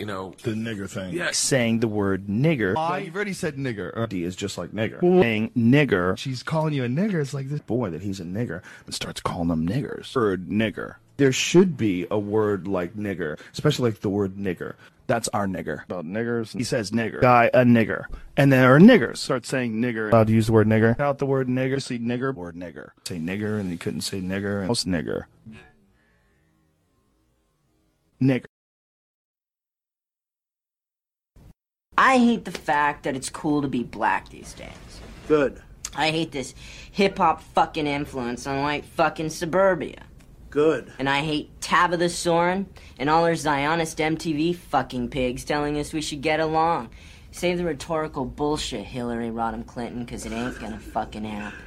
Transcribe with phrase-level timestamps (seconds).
[0.00, 1.12] you know, The nigger thing.
[1.12, 2.74] yeah, saying the word nigger.
[2.74, 3.94] Well, you've already said nigger.
[3.94, 4.98] Or D is just like nigger.
[5.00, 6.16] Saying nigger.
[6.16, 7.20] she's calling you a nigger.
[7.20, 7.60] It's like this.
[7.60, 10.16] Boy, that he's a nigger, but starts calling them niggers.
[10.16, 10.94] Word nigger.
[11.18, 14.74] There should be a word like nigger, especially like the word nigger.
[15.06, 15.84] That's our nigger.
[15.84, 16.56] About niggers.
[16.56, 17.20] He says nigger.
[17.20, 18.04] Guy, a nigger.
[18.38, 19.18] And there are niggers.
[19.18, 20.10] Start saying nigger.
[20.10, 20.98] Allowed to use the word nigger.
[20.98, 21.82] Out the word nigger.
[21.82, 22.34] See nigger.
[22.34, 22.92] Word nigger.
[23.06, 24.66] Say nigger, and he couldn't say nigger.
[24.66, 25.24] Most nigger.
[28.22, 28.46] Nigger.
[32.02, 34.70] I hate the fact that it's cool to be black these days.
[35.28, 35.60] Good.
[35.94, 36.54] I hate this
[36.90, 40.04] hip hop fucking influence on white fucking suburbia.
[40.48, 40.90] Good.
[40.98, 46.00] And I hate Tabitha Soren and all her Zionist MTV fucking pigs telling us we
[46.00, 46.88] should get along.
[47.32, 51.58] Save the rhetorical bullshit, Hillary Rodham Clinton, because it ain't gonna fucking happen.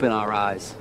[0.00, 0.74] We need to open our eyes.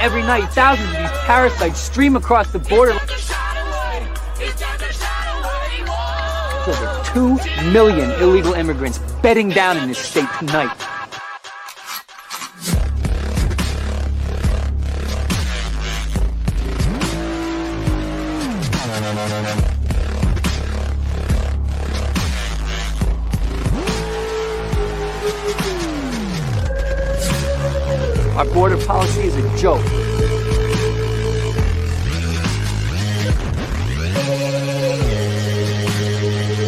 [0.00, 2.92] Every night, thousands of these parasites stream across the border.
[6.66, 7.36] Over two
[7.72, 10.83] million illegal immigrants bedding down in this state tonight.
[29.64, 29.80] Joke.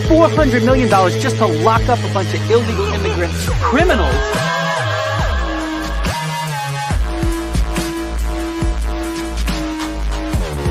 [0.09, 4.15] Four hundred million dollars just to lock up a bunch of illegal immigrants, criminals.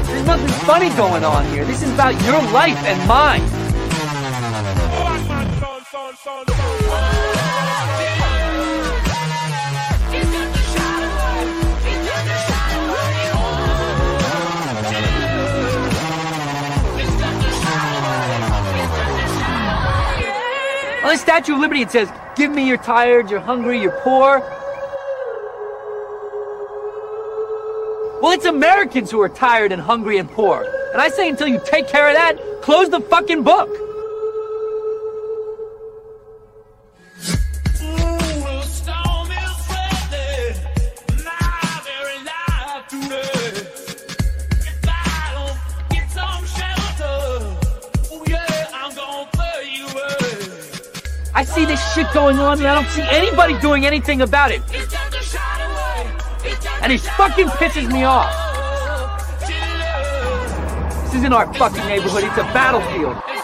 [0.08, 1.64] There's nothing funny going on here.
[1.64, 3.55] This is about your life and mine.
[21.16, 24.40] The Statue of Liberty, it says, Give me you're tired, you're hungry, you're poor.
[28.22, 30.66] Well, it's Americans who are tired and hungry and poor.
[30.92, 33.70] And I say until you take care of that, close the fucking book.
[52.60, 54.62] On and I don't see anybody doing anything about it.
[56.82, 58.32] And it fucking pisses me off.
[61.06, 63.35] This isn't our fucking neighborhood, it's a battlefield.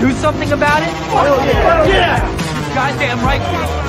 [0.00, 0.88] Do something about it?
[0.88, 1.86] yeah!
[1.86, 2.66] Yeah!
[2.66, 3.79] You're goddamn right.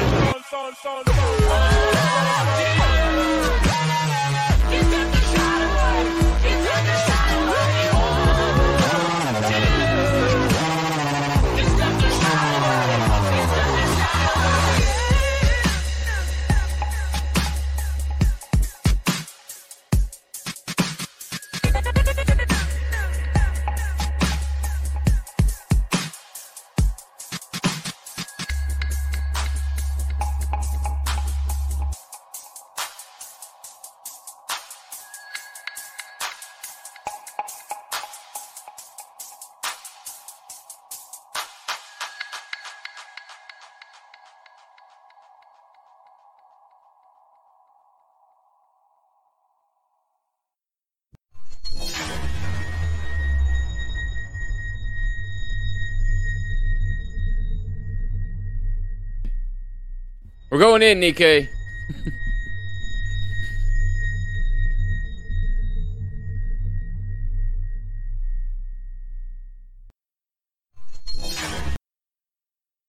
[60.61, 61.47] Going in, Nikkei.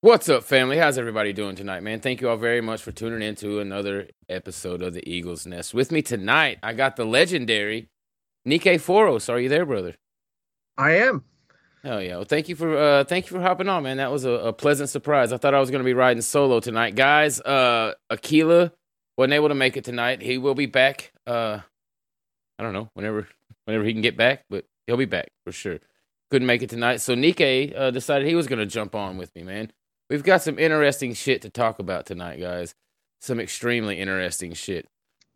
[0.02, 0.76] What's up, family?
[0.76, 2.00] How's everybody doing tonight, man?
[2.00, 5.72] Thank you all very much for tuning in to another episode of the Eagles Nest.
[5.72, 7.88] With me tonight, I got the legendary
[8.46, 9.32] NikePhoros.
[9.32, 9.94] Are you there, brother?
[10.76, 11.24] I am.
[11.84, 12.16] Oh yeah.
[12.16, 13.96] Well, thank you for uh thank you for hopping on, man.
[13.96, 15.32] That was a, a pleasant surprise.
[15.32, 16.94] I thought I was gonna be riding solo tonight.
[16.94, 18.72] Guys, uh Aquila
[19.16, 20.22] wasn't able to make it tonight.
[20.22, 21.12] He will be back.
[21.26, 21.60] Uh
[22.58, 23.26] I don't know, whenever
[23.64, 25.78] whenever he can get back, but he'll be back for sure.
[26.30, 26.98] Couldn't make it tonight.
[27.00, 29.72] So Nikkei uh, decided he was gonna jump on with me, man.
[30.08, 32.74] We've got some interesting shit to talk about tonight, guys.
[33.20, 34.86] Some extremely interesting shit.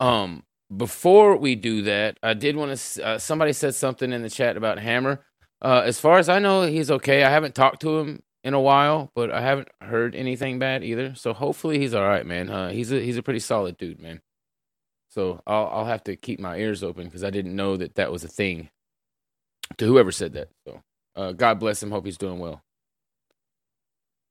[0.00, 0.44] Um,
[0.74, 3.04] before we do that, I did want to.
[3.04, 5.24] Uh, somebody said something in the chat about Hammer.
[5.62, 7.24] Uh, as far as I know, he's okay.
[7.24, 11.14] I haven't talked to him in a while, but I haven't heard anything bad either.
[11.14, 12.48] So hopefully he's all right, man.
[12.50, 14.20] Uh, he's a he's a pretty solid dude, man.
[15.08, 18.12] So I'll I'll have to keep my ears open because I didn't know that that
[18.12, 18.70] was a thing.
[19.78, 20.80] To whoever said that, so
[21.16, 21.90] uh, God bless him.
[21.90, 22.62] Hope he's doing well.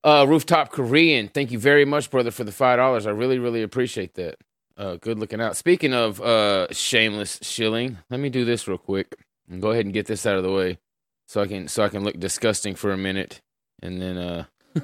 [0.02, 3.06] Uh, Rooftop Korean, thank you very much, brother, for the five dollars.
[3.08, 4.36] I really, really appreciate that.
[4.78, 5.58] Uh, good looking out.
[5.58, 9.16] Speaking of uh, shameless shilling, let me do this real quick
[9.50, 10.78] and go ahead and get this out of the way,
[11.28, 13.42] so I can so I can look disgusting for a minute,
[13.82, 14.46] and then uh,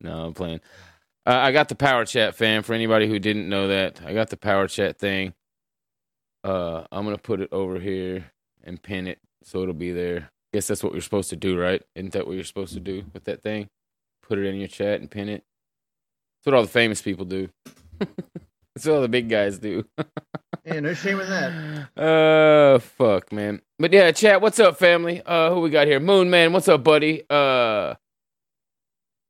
[0.00, 0.60] no, I'm playing.
[1.26, 2.62] Uh, I got the power chat, fam.
[2.62, 5.34] For anybody who didn't know that, I got the power chat thing.
[6.44, 8.26] Uh, I'm gonna put it over here
[8.62, 10.30] and pin it so it'll be there.
[10.52, 11.82] Guess that's what you're supposed to do, right?
[11.94, 13.68] Isn't that what you're supposed to do with that thing?
[14.26, 15.44] put it in your chat and pin it.
[16.38, 17.48] That's what all the famous people do.
[18.76, 19.86] That's what all the big guys do.
[20.66, 21.88] Yeah, no shame in that.
[21.96, 23.62] Uh, fuck, man.
[23.78, 24.42] But yeah, chat.
[24.42, 25.22] What's up, family?
[25.24, 25.98] Uh, who we got here?
[25.98, 26.52] Moon Man.
[26.52, 27.22] What's up, buddy?
[27.30, 27.94] Uh,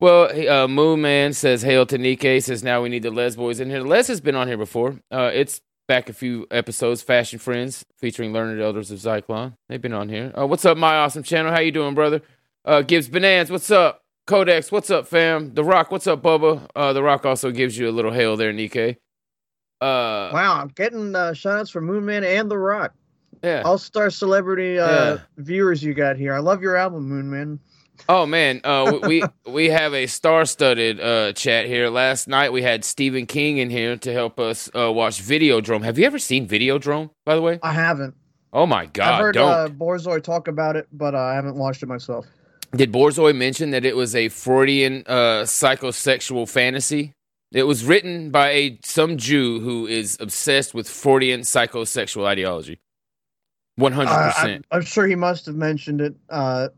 [0.01, 2.43] well, uh, Moon Man says hail to Nikkei.
[2.43, 3.79] Says now we need the Les boys in here.
[3.79, 4.99] Les has been on here before.
[5.09, 7.01] Uh, it's back a few episodes.
[7.01, 9.53] Fashion Friends featuring learned elders of Zyklon.
[9.69, 10.33] They've been on here.
[10.37, 11.53] Uh, what's up, my awesome channel?
[11.53, 12.21] How you doing, brother?
[12.65, 13.49] Uh, Gibbs Bonanz.
[13.49, 14.01] What's up?
[14.25, 15.53] Codex, what's up, fam?
[15.53, 16.67] The Rock, what's up, Bubba?
[16.75, 18.97] Uh, the Rock also gives you a little hail there, Nikkei.
[19.81, 22.93] Uh, wow, I'm getting uh, shout outs from Moonman and The Rock.
[23.43, 23.61] Yeah.
[23.63, 25.17] All star celebrity uh, Yeah.
[25.37, 26.33] viewers you got here.
[26.33, 27.59] I love your album, Moonman.
[28.09, 31.89] Oh man, uh, we we have a star-studded uh, chat here.
[31.89, 35.83] Last night we had Stephen King in here to help us uh, watch Videodrome.
[35.83, 37.09] Have you ever seen Videodrome?
[37.25, 38.15] By the way, I haven't.
[38.53, 39.51] oh my god, I've heard don't.
[39.51, 42.25] uh, Borzoi talk about it, but uh, I haven't watched it myself.
[42.75, 47.13] Did Borzoi mention that it was a Freudian uh, psychosexual fantasy?
[47.51, 52.79] It was written by a some Jew who is obsessed with Freudian psychosexual ideology.
[53.75, 54.65] One hundred I'm, percent.
[54.71, 56.69] I'm sure he must have mentioned it, uh,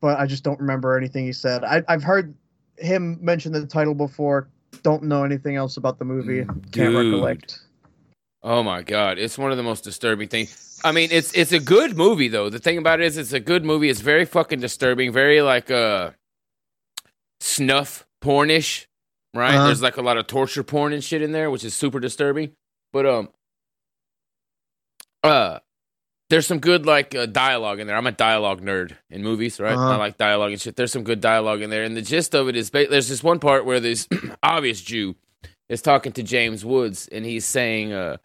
[0.00, 1.62] but I just don't remember anything he said.
[1.62, 2.34] I, I've heard
[2.78, 4.48] him mention the title before.
[4.82, 6.44] Don't know anything else about the movie.
[6.72, 7.60] Can't recollect.
[8.42, 10.80] Oh my god, it's one of the most disturbing things.
[10.84, 12.50] I mean, it's it's a good movie though.
[12.50, 13.88] The thing about it is, it's a good movie.
[13.88, 16.10] It's very fucking disturbing, very like uh
[17.40, 18.86] snuff pornish,
[19.34, 19.54] right?
[19.54, 19.66] Uh-huh.
[19.66, 22.52] There's like a lot of torture porn and shit in there, which is super disturbing.
[22.92, 23.28] But um,
[25.22, 25.58] uh,
[26.30, 27.96] there's some good like uh, dialogue in there.
[27.96, 29.74] I'm a dialogue nerd in movies, right?
[29.74, 29.92] Uh-huh.
[29.92, 30.76] I like dialogue and shit.
[30.76, 33.22] There's some good dialogue in there, and the gist of it is ba- there's this
[33.22, 34.08] one part where this
[34.42, 35.16] obvious Jew
[35.68, 38.18] is talking to James Woods, and he's saying, uh,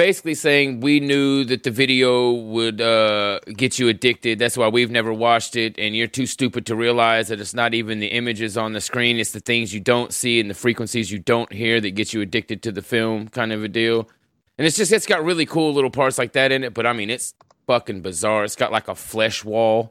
[0.00, 4.38] basically saying, we knew that the video would uh, get you addicted.
[4.38, 7.74] That's why we've never watched it, and you're too stupid to realize that it's not
[7.74, 11.12] even the images on the screen; it's the things you don't see and the frequencies
[11.12, 14.08] you don't hear that get you addicted to the film, kind of a deal.
[14.56, 16.94] And it's just it's got really cool little parts like that in it, but I
[16.94, 17.34] mean it's
[17.66, 18.44] fucking bizarre.
[18.44, 19.90] It's got like a flesh wall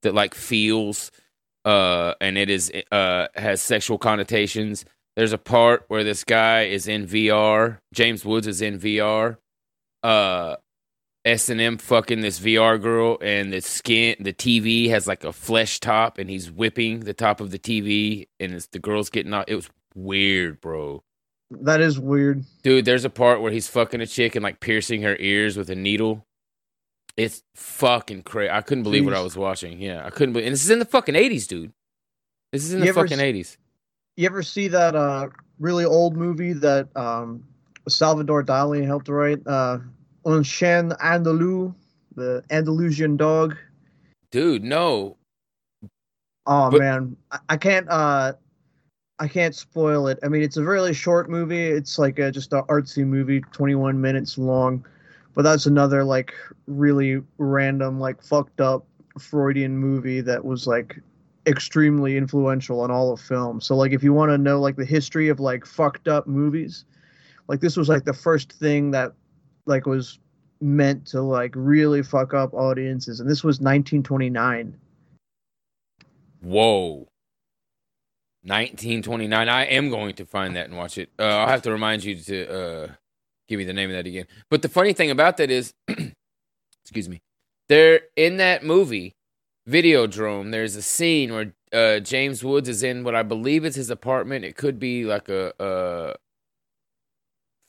[0.00, 1.10] that like feels
[1.66, 4.86] uh and it is uh has sexual connotations.
[5.16, 7.76] There's a part where this guy is in VR.
[7.92, 9.36] James Woods is in VR.
[10.02, 10.56] Uh
[11.24, 15.32] S and M fucking this VR girl, and the skin, the TV has like a
[15.32, 19.34] flesh top, and he's whipping the top of the TV, and it's, the girl's getting
[19.34, 19.48] out.
[19.48, 21.02] It was weird, bro.
[21.50, 22.44] That is weird.
[22.62, 25.68] Dude, there's a part where he's fucking a chick and like piercing her ears with
[25.68, 26.24] a needle.
[27.16, 28.50] It's fucking crazy.
[28.50, 29.80] I couldn't believe what I was watching.
[29.80, 30.46] Yeah, I couldn't believe.
[30.46, 31.72] And this is in the fucking eighties, dude.
[32.52, 33.58] This is in the You ever fucking eighties.
[34.16, 35.28] You ever see that uh,
[35.58, 37.44] really old movie that um,
[37.88, 39.46] Salvador Dali helped write?
[39.46, 39.78] Uh,
[40.26, 41.74] Un Chien Andalou,
[42.14, 43.56] the Andalusian dog.
[44.30, 45.16] Dude, no.
[46.46, 47.88] Oh But- man, I, I can't.
[47.88, 48.34] Uh,
[49.18, 50.18] I can't spoil it.
[50.22, 51.62] I mean, it's a really short movie.
[51.66, 54.82] It's like a, just an artsy movie, 21 minutes long.
[55.34, 56.32] But that's another like
[56.66, 58.86] really random, like fucked up
[59.18, 60.98] Freudian movie that was like
[61.46, 63.60] extremely influential on all of film.
[63.60, 66.86] So like if you want to know like the history of like fucked up movies,
[67.50, 69.12] like this was like the first thing that
[69.66, 70.20] like was
[70.60, 74.72] meant to like really fuck up audiences and this was 1929.
[76.42, 77.08] Whoa.
[78.44, 79.48] 1929.
[79.48, 81.10] I am going to find that and watch it.
[81.18, 82.88] Uh, I'll have to remind you to uh,
[83.48, 84.26] give me the name of that again.
[84.48, 85.74] But the funny thing about that is,
[86.84, 87.20] excuse me,
[87.68, 89.16] there in that movie,
[89.68, 93.90] Videodrome, there's a scene where uh, James Woods is in what I believe is his
[93.90, 94.44] apartment.
[94.44, 96.14] It could be like a, a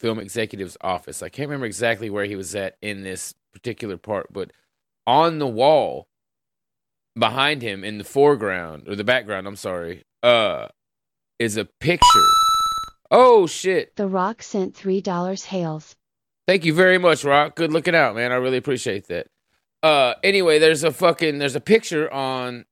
[0.02, 1.22] film executive's office.
[1.22, 4.52] I can't remember exactly where he was at in this particular part, but
[5.06, 6.08] on the wall
[7.16, 10.70] behind him in the foreground or the background, I'm sorry, uh
[11.38, 12.28] is a picture.
[13.12, 13.96] Oh shit.
[13.96, 15.96] The Rock sent $3 hails.
[16.48, 17.56] Thank you very much, Rock.
[17.56, 18.32] Good looking out, man.
[18.32, 19.28] I really appreciate that.
[19.84, 22.66] Uh anyway, there's a fucking there's a picture on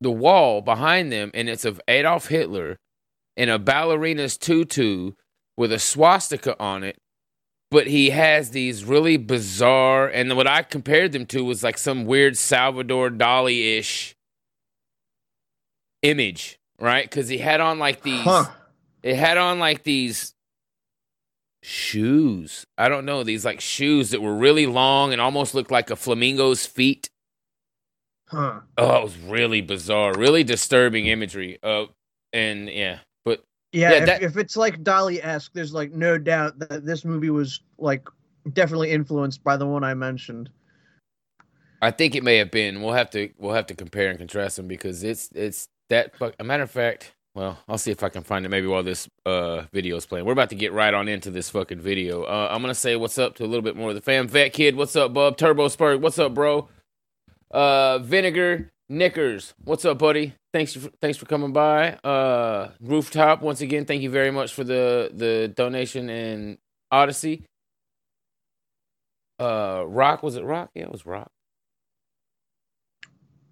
[0.00, 2.78] the wall behind them and it's of Adolf Hitler
[3.36, 5.12] in a ballerina's tutu
[5.60, 6.96] with a swastika on it
[7.70, 12.04] but he has these really bizarre and what I compared them to was like some
[12.04, 14.16] weird Salvador Dali ish
[16.02, 17.08] image, right?
[17.08, 18.50] Because he had on like these, Huh.
[19.02, 20.34] it had on like these
[21.62, 22.66] shoes.
[22.76, 25.96] I don't know these like shoes that were really long and almost looked like a
[25.96, 27.08] flamingo's feet.
[28.28, 28.60] Huh.
[28.76, 31.58] Oh, it was really bizarre, really disturbing imagery.
[31.62, 31.84] Uh,
[32.32, 32.98] and yeah,
[33.72, 37.04] Yeah, Yeah, if, that- if it's like Dali esque, there's like no doubt that this
[37.04, 38.06] movie was like
[38.52, 40.50] definitely influenced by the one I mentioned.
[41.82, 42.82] I think it may have been.
[42.82, 46.12] We'll have to we'll have to compare and contrast them because it's it's that.
[46.18, 48.82] But a matter of fact, well, I'll see if I can find it maybe while
[48.82, 50.26] this uh video is playing.
[50.26, 52.24] We're about to get right on into this fucking video.
[52.24, 54.28] Uh, I'm gonna say what's up to a little bit more of the fam.
[54.28, 55.38] Vet kid, what's up, bub?
[55.38, 56.68] Turbo Spurg, what's up, bro?
[57.50, 60.34] Uh, Vinegar Knickers, what's up, buddy?
[60.52, 61.92] Thanks for, thanks for coming by.
[62.02, 66.58] Uh, Rooftop, once again, thank you very much for the the donation and
[66.90, 67.44] Odyssey.
[69.38, 70.70] Uh, Rock was it Rock?
[70.74, 71.30] Yeah, it was Rock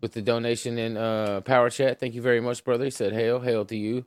[0.00, 2.00] with the donation in uh power chat.
[2.00, 2.84] Thank you very much, brother.
[2.84, 4.04] He said hail, hail to you.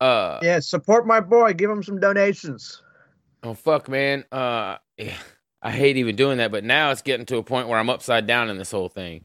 [0.00, 1.52] Uh Yeah, support my boy.
[1.52, 2.82] Give him some donations.
[3.42, 4.24] oh fuck man.
[4.32, 5.16] Uh yeah,
[5.62, 8.26] I hate even doing that, but now it's getting to a point where I'm upside
[8.26, 9.24] down in this whole thing.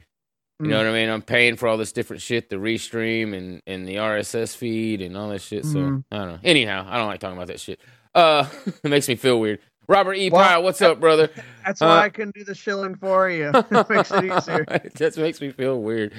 [0.59, 0.85] You know Mm.
[0.85, 1.09] what I mean?
[1.09, 5.15] I'm paying for all this different shit, the restream and, and the RSS feed and
[5.15, 5.65] all that shit.
[5.65, 6.03] So Mhm.
[6.11, 6.39] I don't know.
[6.43, 7.79] Anyhow, I don't like talking about that shit.
[8.15, 8.45] Uh
[8.83, 9.59] it makes me feel weird.
[9.89, 10.29] Robert E.
[10.29, 11.29] Well, Pyle, what's up, brother?
[11.65, 13.51] That's Uh, why I can do the shilling for you.
[13.53, 14.65] it makes it easier.
[14.67, 16.11] it just makes me feel weird.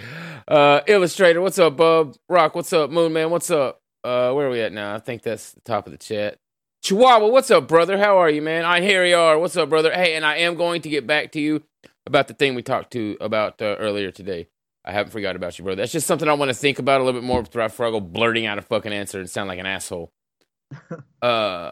[0.47, 2.15] Uh, Illustrator, what's up, bub?
[2.29, 2.91] Rock, what's up?
[2.91, 3.83] Moon Man, what's up?
[4.05, 4.95] Uh, where are we at now?
[4.95, 6.39] I think that's the top of the chat.
[6.83, 7.99] Chihuahua, what's up, brother?
[7.99, 8.65] How are you, man?
[8.65, 9.37] I here you are.
[9.39, 9.93] What's up, brother?
[9.93, 11.63] Hey, and I am going to get back to you
[12.09, 14.49] about the thing we talked to about uh, earlier today.
[14.85, 15.83] I haven't forgot about you, brother.
[15.83, 18.01] That's just something I want to think about a little bit more before I go
[18.01, 20.11] blurting out a fucking answer and sound like an asshole.
[21.23, 21.71] uh,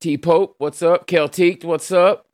[0.00, 1.06] T Pope, what's up?
[1.06, 2.26] Celtique, what's up?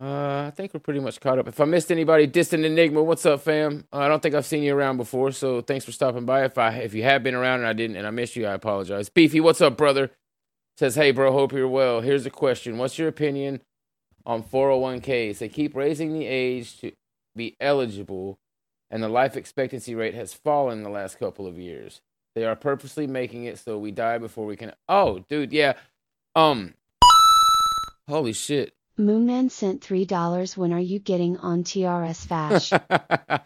[0.00, 1.48] Uh, I think we're pretty much caught up.
[1.48, 3.84] If I missed anybody, Distant Enigma, what's up, fam?
[3.92, 6.44] Uh, I don't think I've seen you around before, so thanks for stopping by.
[6.44, 8.52] If I if you have been around and I didn't and I missed you, I
[8.52, 9.08] apologize.
[9.08, 10.12] Beefy, what's up, brother?
[10.78, 12.00] Says, hey, bro, hope you're well.
[12.00, 13.60] Here's a question: What's your opinion
[14.26, 15.38] on 401ks?
[15.38, 16.92] They keep raising the age to
[17.36, 18.38] be eligible,
[18.90, 22.00] and the life expectancy rate has fallen the last couple of years.
[22.34, 24.72] They are purposely making it so we die before we can.
[24.88, 25.74] Oh, dude, yeah.
[26.34, 26.74] Um.
[28.08, 28.74] Holy shit.
[28.98, 30.56] Moonman sent $3.
[30.56, 32.72] When are you getting on TRS Fash?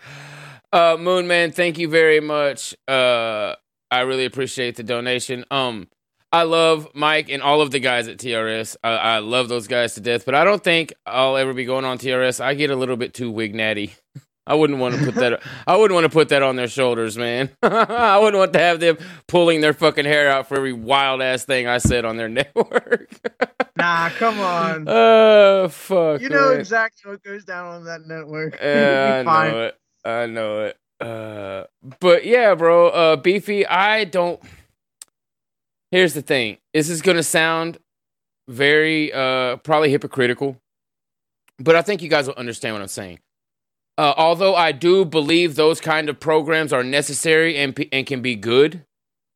[0.73, 2.75] uh Moon Man, thank you very much.
[2.88, 3.54] Uh
[3.90, 5.45] I really appreciate the donation.
[5.50, 5.88] Um
[6.35, 8.76] I love Mike and all of the guys at TRS.
[8.83, 11.85] I, I love those guys to death, but I don't think I'll ever be going
[11.85, 12.41] on TRS.
[12.41, 13.95] I get a little bit too wignatty.
[14.47, 15.41] I wouldn't want to put that.
[15.69, 17.50] I wouldn't want to put that on their shoulders, man.
[17.62, 18.99] I wouldn't want to have them
[19.29, 23.11] pulling their fucking hair out for every wild ass thing I said on their network.
[23.76, 24.87] Nah, come on.
[24.88, 26.21] oh fuck!
[26.21, 26.59] you know man.
[26.61, 28.59] exactly what goes down on that network.
[28.61, 29.50] Yeah, I fine.
[29.53, 29.79] know it.
[30.05, 30.79] I know it.
[31.00, 31.64] Uh,
[32.00, 33.64] but yeah, bro, uh, beefy.
[33.67, 34.43] I don't.
[35.95, 36.59] Here's the thing.
[36.73, 37.79] This is gonna sound
[38.49, 40.61] very, uh, probably hypocritical,
[41.61, 43.21] but I think you guys will understand what I'm saying.
[43.97, 48.23] Uh, although I do believe those kind of programs are necessary and p- and can
[48.23, 48.85] be good,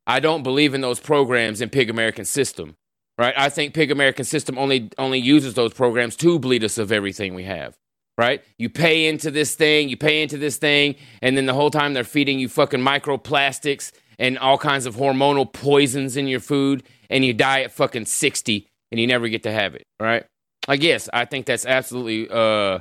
[0.05, 2.75] I don't believe in those programs in Pig American System.
[3.17, 3.35] Right?
[3.37, 7.37] I think Pig American System only only uses those programs to bleed us of everything
[7.37, 7.79] we have
[8.17, 8.43] right?
[8.59, 11.95] You pay into this thing, you pay into this thing, and then the whole time
[11.95, 17.25] they're feeding you fucking microplastics and all kinds of hormonal poisons in your food, and
[17.25, 20.25] you die at fucking 60 and you never get to have it, right?
[20.67, 22.81] Like, yes, I think that's absolutely uh,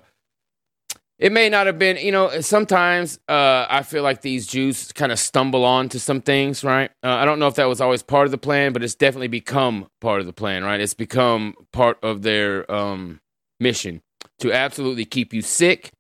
[1.20, 5.12] it may not have been, you know, sometimes uh, I feel like these Jews kind
[5.12, 6.92] of stumble on to some things, right?
[7.04, 9.28] Uh, I don't know if that was always part of the plan, but it's definitely
[9.28, 10.80] become part of the plan, right?
[10.80, 13.20] It's become part of their um,
[13.60, 14.02] mission
[14.40, 15.92] to absolutely keep you sick.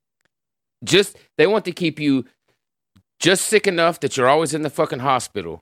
[0.84, 2.26] Just, they want to keep you
[3.20, 5.60] just sick enough that you're always in the fucking hospital,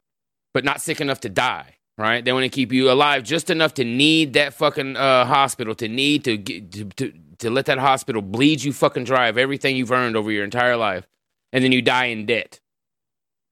[0.54, 2.24] but not sick enough to die, right?
[2.24, 5.88] They want to keep you alive just enough to need that fucking uh, hospital, to
[5.88, 9.76] need to, get, to, to to let that hospital bleed you fucking dry of everything
[9.76, 11.08] you've earned over your entire life,
[11.52, 12.60] and then you die in debt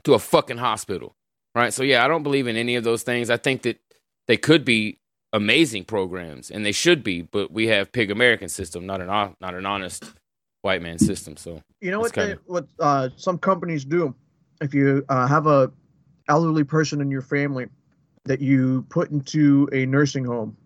[0.03, 1.15] to a fucking hospital,
[1.55, 1.74] right?
[1.74, 3.29] So yeah, I don't believe in any of those things.
[3.29, 3.79] I think that
[4.27, 5.00] they could be
[5.31, 9.07] amazing programs, and they should be, but we have pig American system, not an
[9.39, 10.05] not an honest
[10.63, 11.38] white man system.
[11.38, 12.13] So You know what?
[12.13, 14.15] Kinda- what uh, some companies do,
[14.62, 15.72] if you uh, have a
[16.27, 17.67] elderly person in your family
[18.25, 20.58] that you put into a nursing home,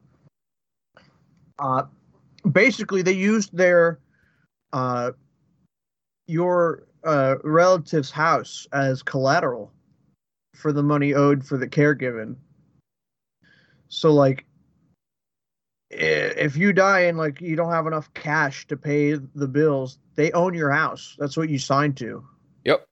[1.60, 1.84] uh,
[2.52, 4.00] basically they used their
[4.72, 5.12] uh,
[6.28, 9.72] your uh, relative's house as collateral
[10.54, 12.38] for the money owed for the care given.
[13.88, 14.46] So like
[15.90, 20.32] if you die and like you don't have enough cash to pay the bills, they
[20.32, 21.16] own your house.
[21.20, 22.26] That's what you signed to.
[22.66, 22.86] yep.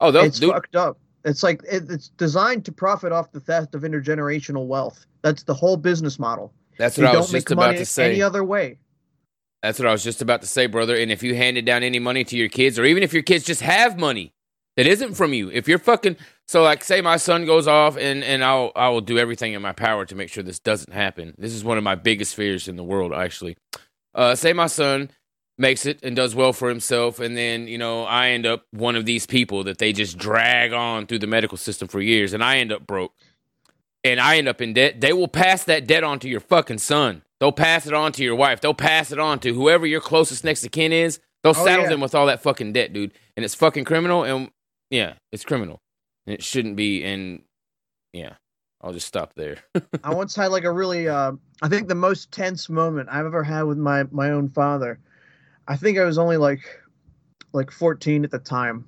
[0.00, 0.50] Oh, do.
[0.50, 0.98] fucked up.
[1.24, 5.06] It's like it, it's designed to profit off the theft of intergenerational wealth.
[5.22, 6.52] That's the whole business model.
[6.78, 8.10] That's You what I don't was just about to say.
[8.10, 8.78] any other way.
[9.62, 10.94] That's what I was just about to say, brother.
[10.96, 13.44] And if you handed down any money to your kids, or even if your kids
[13.44, 14.34] just have money
[14.76, 16.16] that isn't from you, if you're fucking
[16.46, 19.62] so like say my son goes off and and I'll I will do everything in
[19.62, 21.34] my power to make sure this doesn't happen.
[21.38, 23.56] This is one of my biggest fears in the world, actually.
[24.14, 25.10] Uh, say my son
[25.56, 28.96] makes it and does well for himself, and then you know I end up one
[28.96, 32.42] of these people that they just drag on through the medical system for years, and
[32.42, 33.12] I end up broke,
[34.02, 35.00] and I end up in debt.
[35.00, 37.22] They will pass that debt on to your fucking son.
[37.40, 38.60] They'll pass it on to your wife.
[38.60, 41.20] They'll pass it on to whoever your closest next to kin is.
[41.42, 41.90] They'll Oh, saddle yeah.
[41.90, 43.12] them with all that fucking debt, dude.
[43.36, 44.22] And it's fucking criminal.
[44.24, 44.50] And
[44.94, 45.82] yeah, it's criminal.
[46.24, 47.02] It shouldn't be.
[47.02, 47.42] And
[48.12, 48.34] yeah,
[48.80, 49.56] I'll just stop there.
[50.04, 53.42] I once had like a really uh, I think the most tense moment I've ever
[53.42, 55.00] had with my my own father.
[55.66, 56.60] I think I was only like
[57.52, 58.84] like 14 at the time.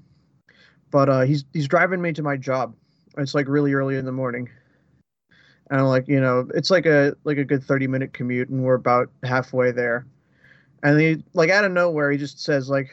[0.93, 2.77] But uh he's he's driving me to my job.
[3.19, 4.49] It's like really early in the morning.
[5.71, 8.63] And I'm like, you know, it's like a like a good 30 minute commute and
[8.63, 10.07] we're about halfway there.
[10.85, 12.91] And he like out of nowhere he just says like,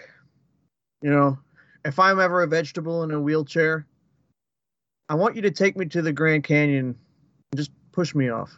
[1.04, 1.38] you know,
[1.86, 3.86] if I'm ever a vegetable in a wheelchair,
[5.10, 6.96] I want you to take me to the Grand Canyon
[7.52, 8.58] and just push me off.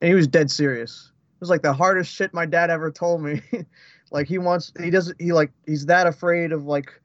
[0.00, 1.12] And he was dead serious.
[1.36, 3.42] It was like the hardest shit my dad ever told me.
[4.10, 7.00] like he wants he doesn't he like he's that afraid of like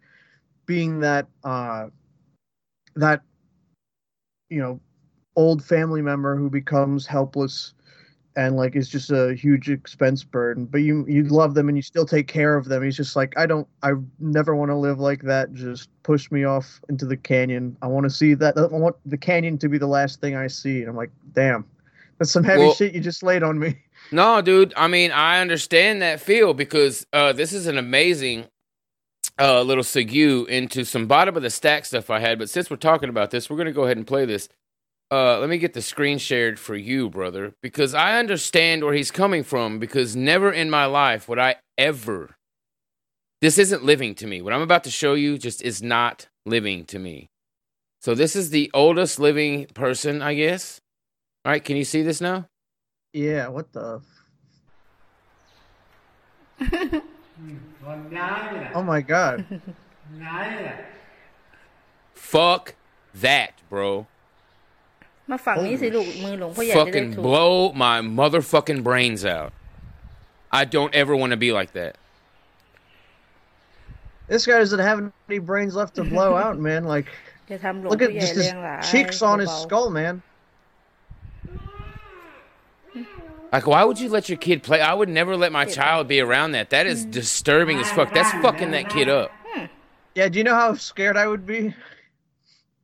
[0.65, 1.87] being that uh
[2.95, 3.21] that
[4.49, 4.79] you know
[5.35, 7.73] old family member who becomes helpless
[8.35, 11.81] and like it's just a huge expense burden but you you love them and you
[11.81, 14.99] still take care of them he's just like i don't i never want to live
[14.99, 18.65] like that just push me off into the canyon i want to see that i
[18.67, 21.65] want the canyon to be the last thing i see and i'm like damn
[22.17, 23.77] that's some heavy Well- shit you just laid on me
[24.11, 24.73] No, dude.
[24.75, 28.47] I mean, I understand that feel because uh, this is an amazing
[29.39, 32.39] uh, little segue into some bottom of the stack stuff I had.
[32.39, 34.49] But since we're talking about this, we're going to go ahead and play this.
[35.11, 39.11] Uh, let me get the screen shared for you, brother, because I understand where he's
[39.11, 39.77] coming from.
[39.77, 42.35] Because never in my life would I ever.
[43.41, 44.41] This isn't living to me.
[44.41, 47.27] What I'm about to show you just is not living to me.
[47.99, 50.79] So this is the oldest living person, I guess.
[51.43, 52.47] All right, can you see this now?
[53.13, 54.01] yeah what the
[58.73, 59.45] oh my god
[62.13, 62.75] Fuck
[63.13, 64.07] that, bro.
[65.30, 67.52] มาฝั่งนี้สิลูกมือหลวงพ่อใหญ่จะได้ Fucking ถูก blow
[67.86, 69.50] my motherfucking brains out.
[70.60, 71.92] I don't ever want to be like that.
[74.32, 74.98] this guy doesn't have
[75.30, 77.06] any brains left to blow out man like
[77.50, 80.14] จะทำหลวง look พ่อ at ใหญ่ just เรี his ยงหลาย cheeks on his เบาๆ skull man
[83.54, 84.80] Like, why would you let your kid play?
[84.90, 86.66] I would never let my child be around that.
[86.70, 88.12] That is disturbing as fuck.
[88.12, 89.28] That's fucking that kid up.
[90.18, 91.60] yeah do you know how scared i would be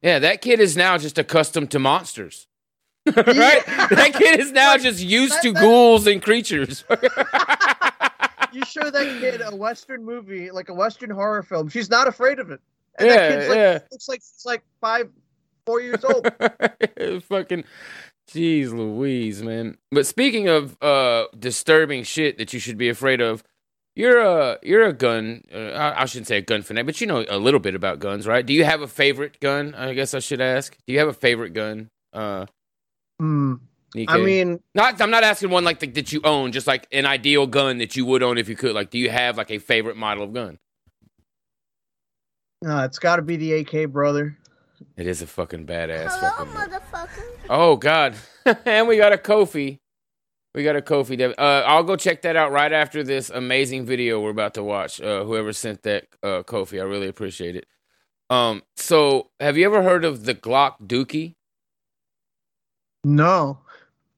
[0.02, 2.48] Yeah, that kid is now just accustomed to monsters.
[3.06, 3.66] right?
[3.66, 6.84] That kid is now just used to that- ghouls and creatures.
[8.52, 12.40] you show that kid a Western movie, like a Western horror film, she's not afraid
[12.40, 12.60] of it.
[13.00, 13.80] And Yeah, that kid's like, yeah.
[13.92, 15.10] looks like she's like five,
[15.66, 16.30] four years old.
[17.24, 17.64] fucking
[18.30, 23.42] jeez louise man but speaking of uh disturbing shit that you should be afraid of
[23.98, 27.08] you're a you're a gun uh, I, I shouldn't say a gun fanatic but you
[27.08, 30.14] know a little bit about guns right do you have a favorite gun i guess
[30.14, 32.46] i should ask do you have a favorite gun uh.
[33.96, 34.06] Nikkei?
[34.10, 35.02] I mean, not.
[35.02, 37.96] I'm not asking one like the, that you own, just like an ideal gun that
[37.96, 38.74] you would own if you could.
[38.74, 40.60] Like, do you have like a favorite model of gun?
[42.66, 44.38] uh, it's got to be the AK, brother.
[44.96, 46.20] It is a fucking badass.
[46.20, 47.24] fucking motherfucker.
[47.50, 48.16] Oh God,
[48.66, 49.80] and we got a Kofi.
[50.58, 51.16] We got a Kofi.
[51.16, 54.64] Dev- Uh, I'll go check that out right after this amazing video we're about to
[54.64, 55.00] watch.
[55.00, 57.68] Uh, whoever sent that uh, Kofi, I really appreciate it.
[58.32, 61.36] Um, so have you ever heard of the Glock Dookie?
[63.04, 63.60] No.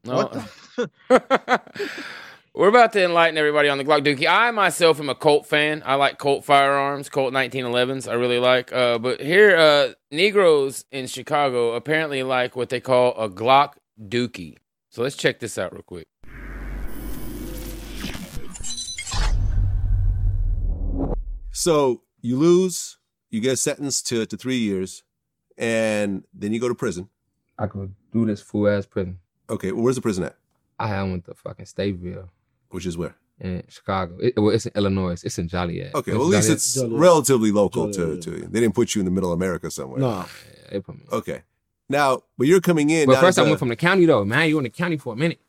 [0.05, 0.15] No.
[0.15, 0.31] What
[0.77, 1.61] the?
[2.53, 4.25] We're about to enlighten everybody on the Glock Dookie.
[4.25, 5.83] I myself am a Colt fan.
[5.85, 8.09] I like Colt firearms, Colt 1911s.
[8.09, 8.71] I really like.
[8.71, 14.55] Uh, but here, uh, Negroes in Chicago apparently like what they call a Glock Dookie.
[14.89, 16.07] So let's check this out real quick.
[21.51, 22.97] So you lose,
[23.29, 25.03] you get sentenced to, to three years,
[25.57, 27.09] and then you go to prison.
[27.57, 29.19] I could do this full ass prison.
[29.49, 30.35] Okay, well, where's the prison at?
[30.79, 32.29] I went to fucking Stateville
[32.69, 33.15] Which is where?
[33.41, 34.17] in Chicago.
[34.21, 35.21] It, well, it's in Illinois.
[35.23, 35.95] It's in Joliet.
[35.95, 36.57] Okay, well, at least Joliet.
[36.57, 36.99] it's Joliet.
[36.99, 38.21] relatively local to, Joliet.
[38.23, 38.47] to you.
[38.47, 39.99] They didn't put you in the middle of America somewhere.
[39.99, 40.25] Nah.
[40.25, 41.05] Yeah, they put me.
[41.11, 41.41] Okay.
[41.87, 43.07] Now, but you're coming in.
[43.07, 44.23] But first, I went from the county though.
[44.23, 45.39] Man, you in the county for a minute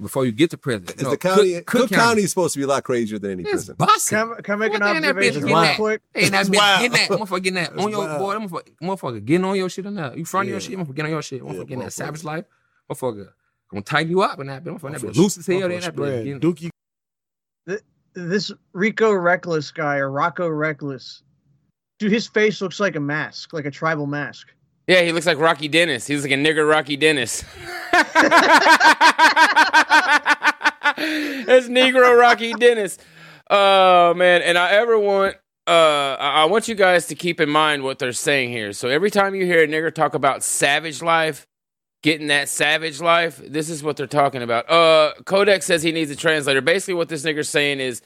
[0.00, 0.84] before you get to prison.
[0.96, 3.18] Is No, the county, Cook, Cook, Cook County is supposed to be a lot crazier
[3.18, 3.74] than any It's prison.
[3.76, 4.14] bossy.
[4.16, 6.02] Can, I- can I make an One that bitch observation real that- quick?
[6.14, 6.80] Hey, that That's bitch wild.
[6.92, 8.18] getting that motherfucker getting that on your wild.
[8.20, 10.16] boy, that motherfucker, motherfucker getting on your shit or not.
[10.16, 11.92] You front of your shit, motherfucker getting on your shit, motherfucker Yeah, getting that motherfucker.
[11.92, 12.44] savage life,
[12.90, 13.28] motherfucker
[13.70, 15.70] gonna tighten you up and that bitch, motherfucker, that bitch Motherfucker loose as hell, then
[15.70, 16.24] that bitch spread.
[16.24, 16.70] getting- Dookie.
[18.14, 21.22] This Rico Reckless guy, or Rocco Reckless,
[22.00, 24.48] dude, his face looks like a mask, like a tribal mask.
[24.88, 26.06] Yeah, he looks like Rocky Dennis.
[26.06, 27.44] He's like a nigger Rocky Dennis.
[27.92, 28.14] That's
[31.68, 32.96] Negro Rocky Dennis.
[33.50, 37.82] Oh man, and I ever want uh I want you guys to keep in mind
[37.82, 38.72] what they're saying here.
[38.72, 41.46] So every time you hear a nigger talk about savage life,
[42.02, 44.70] getting that savage life, this is what they're talking about.
[44.70, 46.62] Uh Kodak says he needs a translator.
[46.62, 48.00] Basically what this nigger's saying is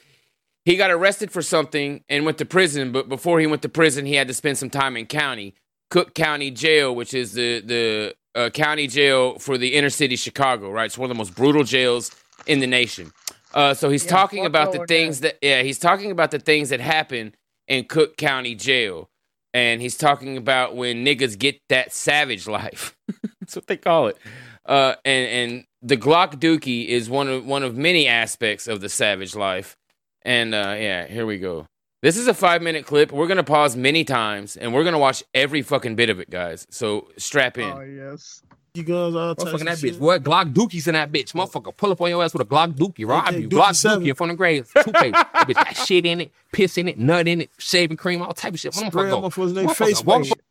[0.65, 4.05] he got arrested for something and went to prison, but before he went to prison,
[4.05, 5.53] he had to spend some time in county.
[5.93, 10.71] Cook County Jail, which is the the uh, county jail for the inner city Chicago,
[10.71, 10.87] right?
[10.87, 12.11] It's one of the most brutal jails
[12.47, 13.13] in the nation.
[13.53, 16.69] Uh, so he's Yeah, talking about the things that yeah, he's talking about the things
[16.69, 17.35] that happen
[17.69, 19.09] in Cook County Jail,
[19.53, 22.97] and he's talking about when niggas get that savage life.
[23.41, 24.17] That's what they call it.
[24.65, 28.89] Uh, and and the Glock Dookie is one of one of many aspects of the
[28.89, 29.77] savage life.
[30.23, 31.67] And uh, yeah, here we go.
[32.03, 33.13] This is a five minute clip.
[33.13, 36.67] We're gonna pause many times, and we're gonna watch every fucking bit of it, guys.
[36.69, 37.71] So strap in.
[37.71, 38.41] Oh yes.
[38.73, 39.95] You guys all types Motherfucking of that shit.
[39.95, 39.99] bitch.
[39.99, 41.31] What Glock Dookies in that bitch.
[41.31, 43.47] Motherfucker pull up on your ass with a Glock Dookie, rob Okay, you.
[43.47, 44.03] Dookie Glock seven.
[44.03, 44.69] Dookie in front of the grave.
[44.73, 45.13] Toothpaste.
[45.13, 48.33] that bitch got shit in it, piss in it, nut in it, shaving cream, all
[48.33, 48.73] type of shit.
[48.73, 50.41] Spray Motherfucker on motherfucker's name Motherfucker face walk paint.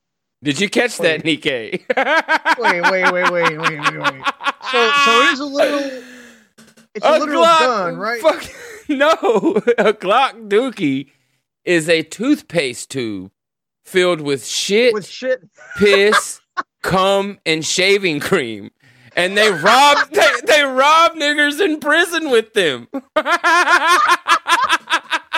[0.42, 1.82] Did you catch that, Nikkei?
[2.58, 4.24] Wait, wait, wait, wait, wait, wait, wait.
[4.70, 6.02] So, so it is a little.
[6.94, 8.20] It's a, little Glock- gun, right?
[8.22, 8.42] Fuck,
[8.88, 9.10] no,
[9.78, 11.10] a Glock Dookie
[11.64, 13.30] is a toothpaste tube
[13.84, 15.42] filled with shit, With shit.
[15.76, 16.40] piss,
[16.82, 18.70] cum, and shaving cream.
[19.14, 22.88] And they rob they, they rob niggers in prison with them.
[22.92, 23.04] They're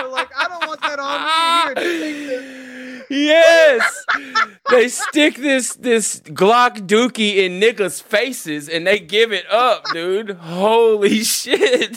[0.09, 1.75] like, I don't want that on me.
[1.75, 3.07] Here, take this.
[3.11, 4.05] yes.
[4.71, 10.31] They stick this this Glock Dookie in niggas' faces and they give it up, dude.
[10.33, 11.97] Holy shit.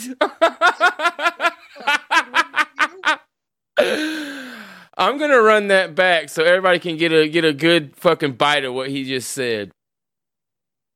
[4.98, 8.64] I'm gonna run that back so everybody can get a get a good fucking bite
[8.64, 9.70] of what he just said.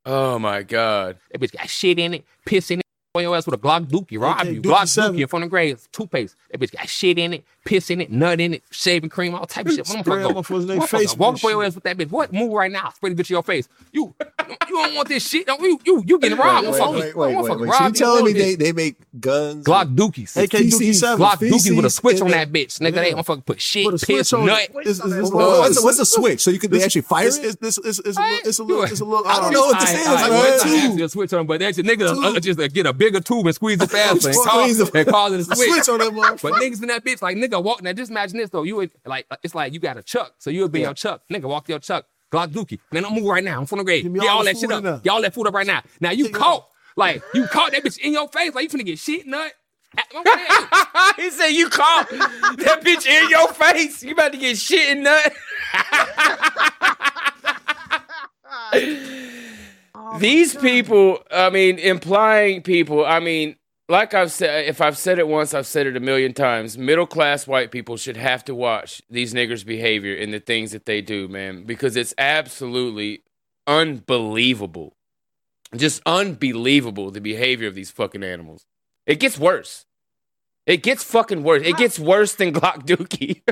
[0.04, 1.18] Oh my god.
[1.30, 2.82] That bitch got shit in it, piss in it.
[3.14, 4.62] On your ass with a Glock Dookie, rob Okay, you.
[4.62, 5.16] Dookie Glock seven.
[5.16, 5.86] Dookie in front of the grave.
[5.92, 6.34] Toothpaste.
[6.50, 9.46] That bitch got shit in it, piss in it, nut in it, shaving cream, all
[9.46, 9.86] type of shit.
[9.86, 10.40] Spray Motherfucker on go.
[10.42, 12.10] motherfucker's name Motherfucker, face Walk paint up on your ass with that bitch.
[12.10, 12.32] What?
[12.32, 12.90] Move right now.
[12.90, 13.68] Spray the bitch in your face.
[13.92, 14.14] You,
[14.48, 15.46] you don't want this shit.
[15.46, 15.78] Don't you?
[15.84, 16.92] You, you getting robbed, Wait, motherfucker.
[16.94, 17.68] wait, wait, wait, Motherfucker wait.
[17.70, 19.64] robbed So you you telling me they, they make guns?
[19.64, 20.36] Glock Dookies.
[20.42, 21.24] AK Dookie seven.
[21.24, 22.78] Glock Dookie with a switch on that bitch.
[22.80, 23.14] Nigga, they Yeah.
[23.16, 24.68] motherfucker put shit, Put a piss, switch nut.
[24.72, 26.40] what's, the, what's the it's- switch?
[26.40, 27.44] So you could they actually fire this it?
[27.44, 29.66] is- this is- it's a little- it's a little- it's a little- I don't know
[29.66, 30.30] what this Aight, is, aight, man.
[30.30, 33.20] well, it's a switch on, but that's a nigga uh, just uh, get a bigger
[33.20, 35.58] tube and squeeze it faster and call, the- and call it a switch.
[35.58, 36.60] Switch on that But motherfucker.
[36.60, 37.82] niggas in that bitch, like nigga walk.
[37.82, 38.62] Now just imagine this though.
[38.62, 40.94] You would like uh, it's like you got a chuck, so you would be your
[40.94, 41.22] chuck.
[41.30, 42.06] Nigga walk your chuck.
[42.32, 42.78] Glock Dookie.
[42.92, 43.60] Man, I'm move right now.
[43.60, 44.04] I'm from the grade.
[44.04, 44.96] Give me Get all all that shit food up.
[44.96, 45.00] in.
[45.02, 45.82] Get all that food up right now.
[46.00, 46.68] Now you Take it caught.
[46.96, 48.54] Like you caught that bitch in your face.
[48.54, 49.52] Like you finna get shit nut.
[51.16, 54.02] He said you caught that bitch in your face.
[54.02, 55.32] You about to get shit and nut.
[60.18, 63.56] These oh people, I mean, implying people, I mean,
[63.88, 66.78] like I've said, if I've said it once, I've said it a million times.
[66.78, 70.86] Middle class white people should have to watch these niggers' behavior and the things that
[70.86, 73.22] they do, man, because it's absolutely
[73.66, 74.96] unbelievable.
[75.74, 78.66] Just unbelievable the behavior of these fucking animals.
[79.06, 79.86] It gets worse.
[80.66, 81.66] It gets fucking worse.
[81.66, 83.42] It gets worse than Glock Dookie.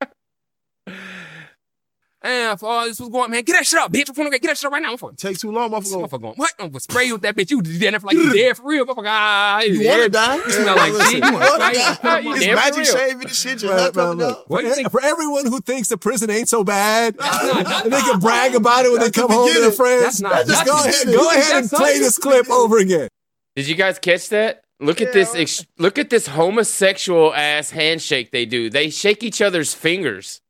[2.21, 4.09] And for all this was going, man, get that shit up, bitch.
[4.09, 4.93] I'm finna get that shit up right now.
[5.01, 6.09] I'm Take too long, motherfucker.
[6.09, 6.53] Motherfucker going, what?
[6.59, 7.51] I'm gonna spray you with that bitch.
[7.53, 9.05] You did that for like you dead for real, motherfucker.
[9.07, 10.35] Ah, You wanna die?
[10.37, 11.25] You smell like shit.
[11.25, 11.73] You wanna die?
[11.75, 13.63] It's magic shaving and shit.
[13.63, 14.51] Your Man, head man, look.
[14.51, 17.93] What for, do you think- for everyone who thinks the prison ain't so bad, and
[17.93, 19.77] they can brag about it when they come home to their beginning.
[19.77, 23.09] friends, That's not- just that's go ahead, go ahead and play this clip over again.
[23.55, 24.65] Did you guys catch that?
[24.81, 25.65] Look at this.
[25.79, 28.71] Look at this homosexual ass handshake they do.
[28.71, 30.41] They shake each other's fingers.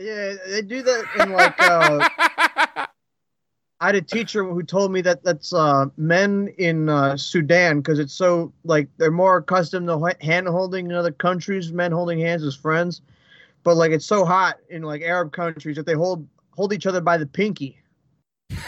[0.00, 1.54] Yeah, they do that in like.
[1.60, 2.08] Uh,
[3.80, 7.98] I had a teacher who told me that that's uh, men in uh, Sudan because
[7.98, 12.42] it's so like they're more accustomed to hand holding in other countries, men holding hands
[12.44, 13.02] as friends,
[13.62, 17.02] but like it's so hot in like Arab countries that they hold hold each other
[17.02, 17.78] by the pinky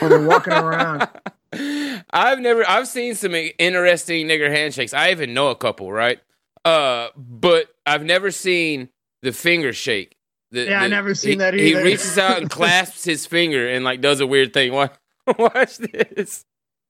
[0.00, 1.08] when they're walking around.
[2.10, 4.92] I've never I've seen some interesting nigger handshakes.
[4.92, 6.20] I even know a couple, right?
[6.64, 8.90] Uh, but I've never seen
[9.22, 10.16] the finger shake.
[10.52, 11.78] The- Yeah, I never seen he- that either.
[11.80, 14.72] He reaches out and clasps his finger and like does a weird thing.
[14.72, 14.94] Watch,
[15.38, 16.44] watch this.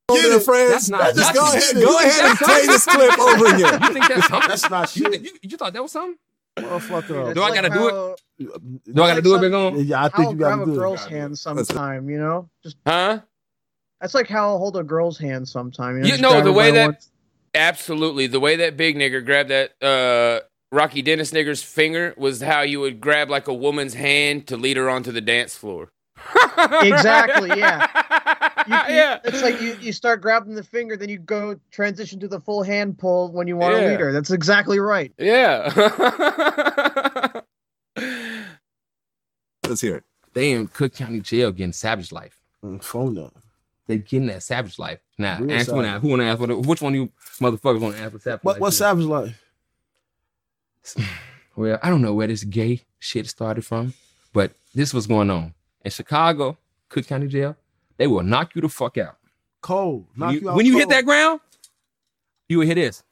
[0.09, 0.71] Get it, friends.
[0.71, 3.81] That's not- just that's- go ahead, go ahead and play this clip over again.
[3.81, 4.49] You think that's something?
[4.49, 5.11] That's not shit.
[5.11, 6.17] think- you, you thought that was something?
[6.59, 7.29] Motherfucker.
[7.31, 8.19] It's Do I like gotta do it?
[8.93, 9.83] Do I gotta do it, Big On?
[9.85, 11.09] Yeah, I think I'll you grab gotta a do girl's it.
[11.09, 12.47] hand sometime, you know?
[12.61, 13.21] Just Huh?
[14.01, 15.95] that's like how I'll hold a girl's hand sometime.
[15.97, 16.97] You know, You know the way that one-
[17.55, 22.61] absolutely the way that big nigger grabbed that uh Rocky Dennis nigger's finger was how
[22.61, 25.91] you would grab like a woman's hand to lead her onto the dance floor.
[26.81, 27.87] Exactly, yeah.
[28.67, 29.19] You, you- yeah.
[29.23, 32.63] It's like you, you start grabbing the finger, then you go transition to the full
[32.63, 33.87] hand pull when you want to Yeah.
[33.89, 34.11] lead her.
[34.11, 35.11] That's exactly right.
[35.17, 35.71] Yeah.
[39.67, 40.03] Let's hear it.
[40.33, 42.37] They in Cook County Jail getting savage life.
[42.63, 43.33] Mm, Phone up.
[43.87, 44.99] They getting that savage life.
[45.17, 46.01] Now, Real ask one savage.
[46.01, 47.09] Who wanna ask what which one of you
[47.39, 48.61] motherfuckers wanna ask for savage What life?
[48.61, 49.42] what's Savage life?
[51.55, 53.93] Well, I don't know where this gay shit started from,
[54.33, 55.53] but this was going on.
[55.85, 56.57] In Chicago,
[56.89, 57.55] Cook County Jail,
[57.97, 59.17] they will knock you the fuck out.
[59.61, 60.07] Cold.
[60.15, 61.41] Knock When you, you, out when you hit that ground,
[62.49, 63.03] you will hear this.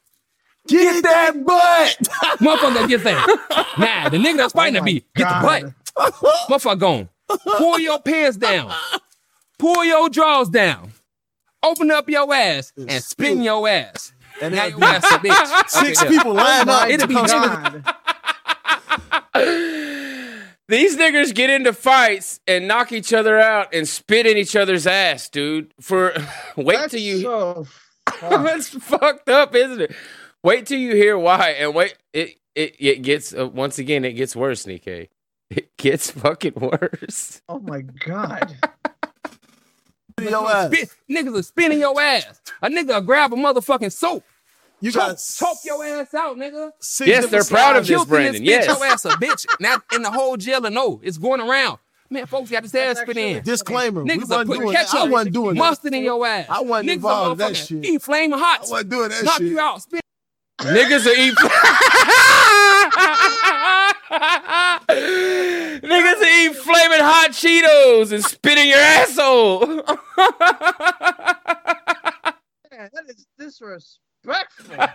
[0.68, 1.98] Get that butt.
[2.40, 3.68] Motherfucker get that.
[3.78, 6.14] Nah, the nigga that's fighting Oh that beat, get the butt.
[6.50, 7.10] Motherfucker gone.
[7.58, 8.74] Pull your pants down.
[9.60, 10.92] Pull your drawers down.
[11.64, 14.14] Open up your ass and spin your ass.
[14.42, 15.70] And Now be ass a bitch.
[15.70, 16.90] Six Okay, people Oh up.
[16.90, 17.86] it'll be God.
[20.68, 24.88] These niggers get into fights and knock each other out and spit in each other's
[24.88, 25.74] ass, dude.
[25.82, 26.14] For
[26.56, 27.68] wait That's till you so.
[28.22, 29.96] That's fucked up, isn't it?
[30.44, 31.96] Wait till you hear why, and wait.
[32.14, 34.06] It it it gets uh, once again.
[34.06, 35.10] It gets worse, Nikkei.
[35.50, 37.42] It gets fucking worse.
[37.50, 38.56] Oh my god.
[40.20, 42.42] Spin, niggas are spinning your ass.
[42.62, 44.24] A nigga will grab a motherfucking soap.
[44.82, 46.72] You Choke, got choke your ass out, nigga.
[47.06, 48.00] Yes, they're proud of sides.
[48.00, 48.64] this, Brandon, and yes.
[48.66, 49.46] spit your ass a bitch.
[49.60, 51.78] Now in the whole jail and no, it's going around.
[52.10, 53.38] Man, folks you got this ass That's spit in.
[53.38, 54.04] actually- Disclaimer.
[54.04, 54.86] we Niggas are wasn't putting doing that.
[54.88, 55.60] ketchup, I wasn't doing that.
[55.60, 56.46] mustard in your ass.
[56.50, 57.86] I wasn't Niggas involved in that motherfucking shit.
[57.86, 58.60] Eat flaming hot.
[58.66, 59.48] I wasn't doing that Knock shit.
[59.48, 59.82] you out.
[59.82, 60.02] Spit.
[60.60, 61.36] Niggas are eat.
[65.84, 69.66] Niggas are eat flaming hot Cheetos and spit in your asshole.
[69.68, 69.84] Man,
[72.94, 73.26] that is
[74.24, 74.86] disrespectful.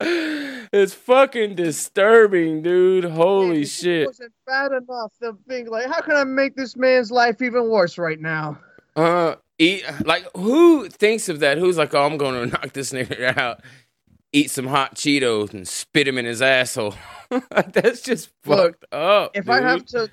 [0.72, 3.04] it's fucking disturbing, dude.
[3.04, 4.06] Holy shit.
[4.06, 5.12] wasn't bad enough.
[5.20, 8.58] The thing like, how can I make this man's life even worse right now?
[8.96, 11.58] Uh, eat like who thinks of that?
[11.58, 13.62] Who's like, oh, I'm gonna knock this nigga out,
[14.32, 16.94] eat some hot Cheetos and spit him in his asshole.
[17.50, 19.30] That's just Look, fucked up.
[19.34, 20.10] If I have to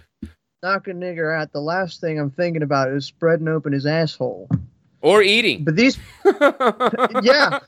[0.64, 4.50] knock a nigga out, the last thing I'm thinking about is spreading open his asshole.
[5.02, 5.98] or eating, But these,
[7.24, 7.60] yeah.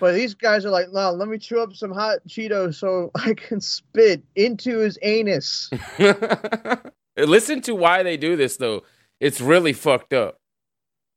[0.00, 3.34] But these guys are like, no, let me chew up some hot Cheetos so I
[3.34, 5.70] can spit into his anus.
[7.16, 8.82] Listen to why they do this though.
[9.20, 10.38] It's really fucked up.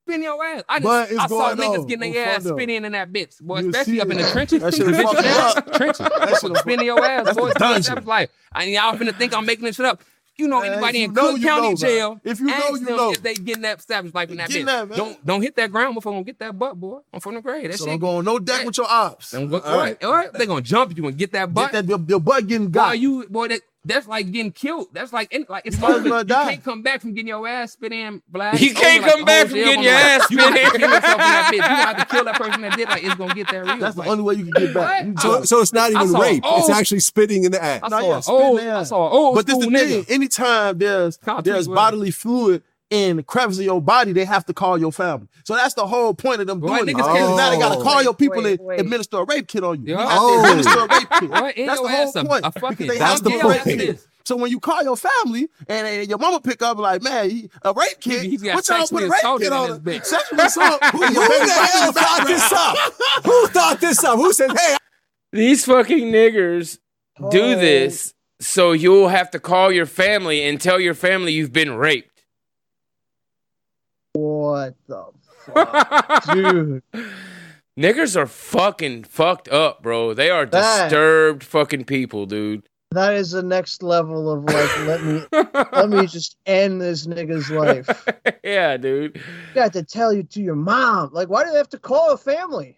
[0.06, 0.64] Spin your ass.
[0.68, 1.88] I, just, I saw going niggas on.
[1.88, 3.40] getting their ass front spin in in that bitch.
[3.40, 4.62] Boy, You especially see up in the trenches.
[4.62, 5.58] That shit'll Trenches, fuck you man.
[5.58, 5.74] up.
[5.78, 6.00] Trenches.
[6.00, 7.34] That shit'll- Spinning your ass.
[7.34, 7.42] Boy.
[7.46, 7.84] the It's dungeon.
[7.84, 8.30] savage life.
[8.54, 10.04] And y'all finna think I'm making this shit up.
[10.36, 12.22] You know Man, anybody if in know, Cook County know, jail?
[12.24, 13.12] If you know, you know.
[13.12, 14.66] If they getting that savage life in that bitch.
[14.66, 17.00] that, don't don't hit that ground before I gonna get that butt, boy.
[17.14, 17.70] I'm from the grade.
[17.70, 17.92] That So shit.
[17.92, 19.32] don't go on no deck with your ops.
[19.32, 20.04] Don't go, All right.
[20.04, 20.34] all right.
[20.34, 21.72] They gonna jump you and get that butt.
[21.72, 23.00] Get that your, your butt getting Boy, got.
[23.00, 24.88] you boy, that, that's like getting killed.
[24.94, 26.08] That's like any- like it's You over.
[26.20, 26.52] You die.
[26.52, 28.60] can't come back from getting your ass spit in, black.
[28.62, 30.54] You can't over, come the back oh, from getting your be ass spit in.
[30.54, 31.58] kill yourself in that bitch.
[31.58, 32.88] You have to kill that person that did.
[32.90, 33.78] Like it's gonna get that real.
[33.78, 35.06] That's the only way you can get back.
[35.20, 36.44] So, just- so it's not even saw- rape.
[36.46, 36.74] it's oh.
[36.74, 37.82] actually spitting in the ass.
[37.84, 40.06] I No, saw yeah, an old, I saw an old but this school the nigga.
[40.06, 40.16] thing.
[40.16, 44.78] Anytime there's Can't there's bodily fluid in crevice of your body, they have to call
[44.78, 45.28] your family.
[45.46, 46.96] So that's the whole point of them Why doing it.
[46.96, 47.84] niggas can't- Now they gotta oh.
[47.84, 48.80] call your people Wait, and wait.
[48.80, 49.94] administer a rape kit on you.
[49.96, 50.02] Yeah.
[50.04, 50.42] You have to Oh.
[50.46, 51.30] administer a rape kit.
[51.30, 52.46] Right, That's the whole a- point.
[52.46, 54.00] a fucking- Because they That's have the to get point.
[54.26, 57.50] So when you call your family and, and your mama pick up like, man, he-
[57.64, 60.02] a rape kit, He- he got what y'all put a rape assaulted kit on this
[60.02, 60.40] bitch.
[60.46, 60.84] Assault.
[60.92, 62.78] Who, Who the hell thought this up?
[63.26, 64.18] Who thought this up?
[64.18, 64.78] Who said, hey,
[65.32, 66.78] These fucking niggers
[67.32, 67.56] do Oh.
[67.56, 72.13] this so you'll have to call your family and tell your family you've been raped.
[74.14, 75.06] What the
[75.54, 76.84] fuck, dude?
[77.78, 80.14] Niggers are fucking fucked up, bro.
[80.14, 82.64] They are That- disturbed fucking people, dude.
[82.92, 85.26] That is the next level of like, let me
[85.74, 87.88] let me just end this nigga's life.
[88.44, 89.16] yeah, dude.
[89.16, 89.22] You
[89.56, 91.10] got to tell you to your mom.
[91.12, 92.78] Like, why do they have to call a family?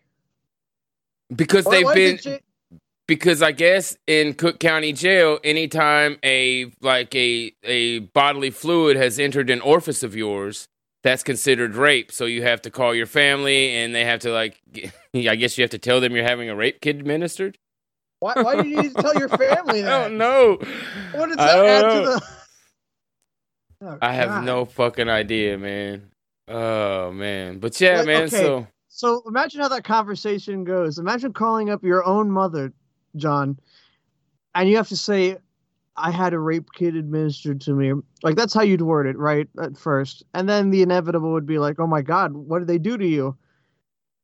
[1.35, 2.39] Because they've been you-
[3.07, 9.19] because I guess in Cook County Jail, anytime a like a a bodily fluid has
[9.19, 10.69] entered an orifice of yours,
[11.05, 12.11] that's considered rape.
[12.11, 14.59] So you have to call your family, and they have to like,
[15.13, 17.59] I guess you have to tell them you're having a rape kit administered.
[18.21, 20.57] Why, why do you need to tell your family I don't know.
[21.13, 22.05] What does that add know.
[22.05, 22.21] to the?
[23.83, 24.45] Oh, I have oh, God.
[24.45, 26.09] no fucking idea, man.
[26.47, 28.23] Oh man, but yeah, Like, man.
[28.23, 28.37] okay.
[28.37, 30.97] So So imagine how that conversation goes.
[30.97, 32.73] Imagine calling up your own mother,
[33.15, 33.59] John,
[34.55, 35.37] and you have to say,
[35.97, 39.47] "I had a rape kit administered to me." Like that's how you'd word it, right?
[39.61, 42.77] At first, and then the inevitable would be like, "Oh my God, what did they
[42.77, 43.35] do to you?"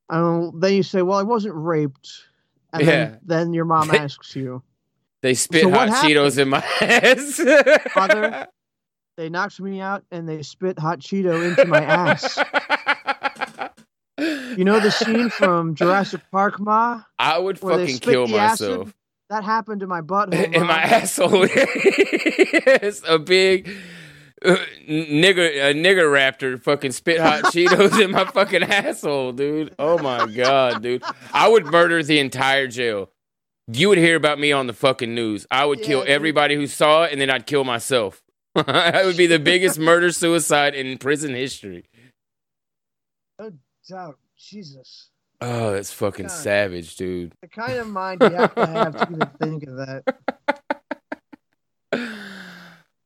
[0.10, 2.10] And then you say, "Well, I wasn't raped."
[2.74, 2.88] And Yeah.
[2.88, 4.62] then, then your mom asks you,
[5.22, 7.42] they spit So hot Cheetos in my ass.
[7.94, 8.48] Father?
[9.18, 12.40] "They knocked me out and they spit hot Cheeto into my ass."
[14.18, 17.02] You know the scene from Jurassic Park, Ma?
[17.18, 18.88] I would fucking kill myself.
[18.90, 18.94] acid?
[19.32, 20.34] That happened to my butthole.
[20.56, 21.30] And my asshole.
[21.50, 23.70] it's a big
[24.44, 24.58] uh,
[24.90, 29.74] nigger, a nigger raptor fucking spit hot Cheetos in my fucking asshole, dude.
[29.80, 31.02] Oh my god, dude.
[31.34, 33.10] I would murder the entire jail.
[33.72, 35.48] You would hear about me on the fucking news.
[35.50, 36.10] I would kill dude.
[36.10, 38.22] everybody who saw it, and then I'd kill myself.
[38.56, 41.86] that would be the biggest murder suicide in prison history.
[43.40, 43.54] No
[43.88, 44.20] doubt.
[44.38, 45.11] Jesus.
[45.42, 46.32] Oh, that's fucking God.
[46.32, 47.34] savage, dude.
[47.42, 50.04] The kind of mind you have to have to even think of that.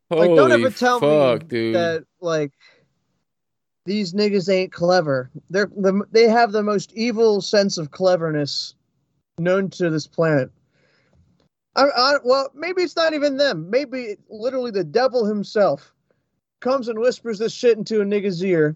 [0.09, 1.75] Like, don't ever tell fuck, me dude.
[1.75, 2.51] that like
[3.85, 5.31] these niggas ain't clever.
[5.49, 8.75] They're the they have the most evil sense of cleverness
[9.39, 10.51] known to this planet.
[11.75, 13.69] I, I, well, maybe it's not even them.
[13.69, 15.93] Maybe literally the devil himself
[16.61, 18.75] comes and whispers this shit into a nigga's ear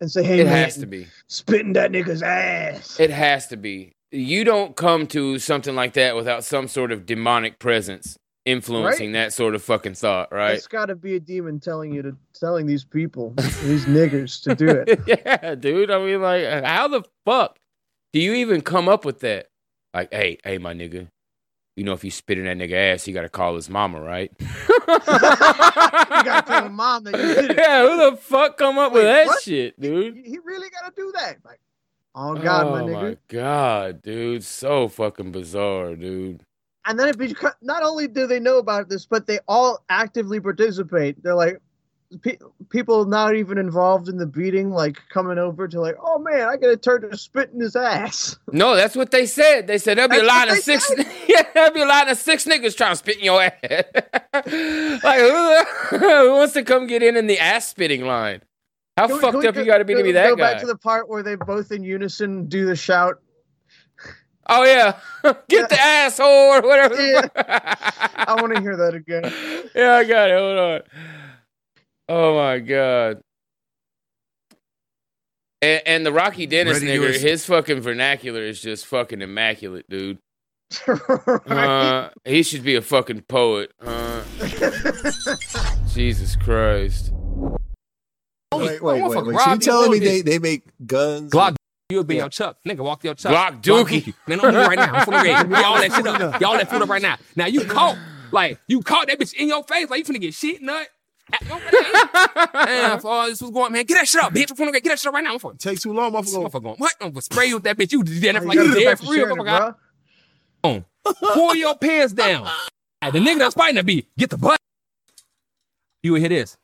[0.00, 1.06] and say, "Hey, it man, has to be.
[1.28, 3.92] spitting that nigga's ass." It has to be.
[4.12, 9.32] You don't come to something like that without some sort of demonic presence influencing that
[9.32, 10.54] sort of fucking thought, right?
[10.54, 14.54] It's got to be a demon telling you to telling these people, these niggers, to
[14.54, 15.00] do it.
[15.06, 15.90] yeah, dude.
[15.90, 17.58] I mean, like, how the fuck
[18.12, 19.48] do you even come up with that?
[19.92, 21.08] Like, hey, hey, my nigga,
[21.76, 24.00] you know, if you spit in that nigga ass, you got to call his mama,
[24.00, 24.32] right?
[24.40, 24.46] you
[24.88, 27.56] gotta tell mom that you did it.
[27.58, 29.42] yeah, who the fuck come up with that what?
[29.42, 30.16] shit, dude?
[30.24, 31.36] He really gotta do that.
[31.44, 31.60] Like,
[32.14, 33.02] oh god, my oh nigga.
[33.02, 36.42] my god, dude, so fucking bizarre, dude.
[36.86, 40.38] And then it beca- not only do they know about this, but they all actively
[40.40, 41.20] participate.
[41.22, 41.60] They're like,
[42.22, 42.38] pe-
[42.70, 46.56] people not even involved in the beating, like coming over to like, oh man, I
[46.56, 48.36] gotta turn to spit in his ass.
[48.52, 49.66] No, that's what they said.
[49.66, 50.90] They said there'll be a line of six.
[51.28, 53.52] yeah, there'll be a line of six niggas trying to spit in your ass.
[53.62, 55.64] like who,
[55.98, 58.42] who wants to come get in in the ass spitting line?
[58.96, 60.52] How Can fucked we up go- you got to be to be that go guy?
[60.52, 63.20] back to the part where they both in unison do the shout.
[64.48, 64.98] oh yeah,
[65.48, 66.94] get the asshole or whatever.
[66.94, 67.28] Yeah.
[67.36, 69.24] I want to hear that again.
[69.74, 70.38] yeah, I got it.
[70.38, 70.80] Hold on.
[72.08, 73.20] Oh my god.
[75.62, 79.22] And, and the Rocky Dennis Ready to nigger, ex- his fucking vernacular is just fucking
[79.22, 80.18] immaculate, dude.
[80.86, 81.50] right?
[81.50, 83.72] Uh, he should be a fucking poet.
[83.80, 84.22] Uh,
[85.88, 87.12] Jesus Christ.
[88.54, 89.14] Wait, wait, Motherfucker, wait, wait.
[89.14, 91.32] So you Rob, telling me they, they make guns?
[91.32, 91.56] Glock,
[91.88, 92.58] you would be your Chuck.
[92.66, 93.32] Nigga, walk your Chuck.
[93.32, 94.14] Glock Dookie.
[94.26, 94.92] Man, don't move right now.
[94.92, 96.40] I'm finna get y'all that shit up.
[96.40, 97.16] Y'all that foot up right now.
[97.34, 97.96] Now you caught,
[98.30, 100.88] like, you caught that bitch in your face, like you finna get shit nut.
[102.54, 104.50] Man, for all this was going, man, get that shit up, bitch.
[104.50, 105.36] I'm finna get get that shit up right now.
[105.42, 106.48] I'm Take too long, motherfucker.
[106.48, 106.94] motherfucker going, what?
[107.00, 107.92] I'm gonna spray you with that bitch.
[107.92, 109.74] You did that like you dead for real, sharing it, motherfucker.
[110.64, 111.34] bruh.
[111.34, 112.48] Pull your pants down.
[113.02, 114.58] And the nigga that's fighting that beat, get the butt.
[116.02, 116.56] You would hear this.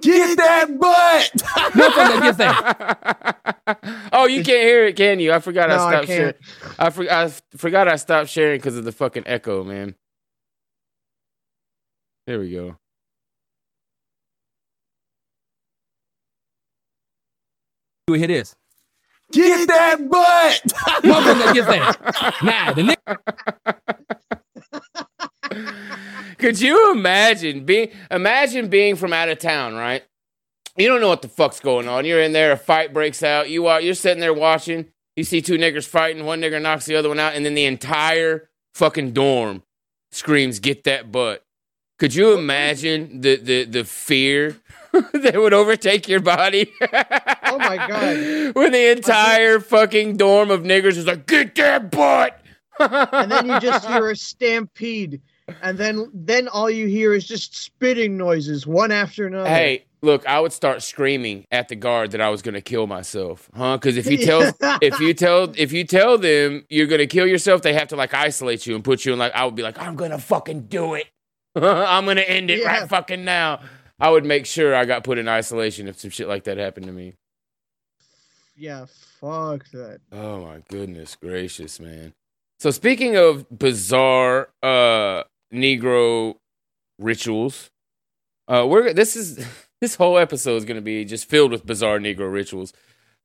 [0.00, 1.32] Get that butt.
[1.72, 4.08] Motherfucker gets that.
[4.12, 5.32] oh, you can't hear it, can you?
[5.32, 6.34] I forgot No, I I stopped sharing.
[6.78, 9.94] I, for, I forgot I stopped sharing because of the fucking echo, man.
[12.26, 12.76] There we go.
[18.06, 18.54] You hear this.
[19.32, 20.60] Get that butt!
[21.02, 22.34] Motherfucker gets that.
[22.42, 22.82] Nah, the
[25.50, 26.36] nigga.
[26.38, 30.04] Could you imagine being imagine being from out of town, right?
[30.76, 32.04] You don't know what the fuck's going on.
[32.04, 33.48] You're in there, a fight breaks out.
[33.48, 34.90] You are you're sitting there watching.
[35.16, 36.26] You see two niggers fighting.
[36.26, 39.62] One nigger knocks the other one out, and then the entire fucking dorm
[40.12, 41.42] screams, "Get that butt!"
[41.98, 44.56] Could you imagine the the the fear
[44.92, 46.70] that would overtake your body?
[47.54, 48.54] Oh my god!
[48.56, 52.40] when the entire fucking dorm of niggers is like, "Get that butt!"
[52.80, 55.20] and then you just hear a stampede,
[55.62, 59.48] and then then all you hear is just spitting noises, one after another.
[59.48, 63.48] Hey, look, I would start screaming at the guard that I was gonna kill myself,
[63.54, 63.76] huh?
[63.76, 64.52] Because if you tell
[64.82, 68.12] if you tell if you tell them you're gonna kill yourself, they have to like
[68.12, 70.94] isolate you and put you in like I would be like, I'm gonna fucking do
[70.94, 71.06] it.
[71.54, 72.80] I'm gonna end it Yeah.
[72.80, 73.60] right fucking now.
[74.00, 76.86] I would make sure I got put in isolation if some shit like that happened
[76.86, 77.14] to me.
[78.56, 78.86] Yeah,
[79.20, 80.00] fuck that.
[80.12, 82.12] Oh my goodness gracious, man.
[82.60, 86.36] So speaking of bizarre uh Negro
[86.98, 87.70] rituals,
[88.48, 89.44] uh we're this is
[89.80, 92.72] this whole episode is gonna be just filled with bizarre Negro rituals.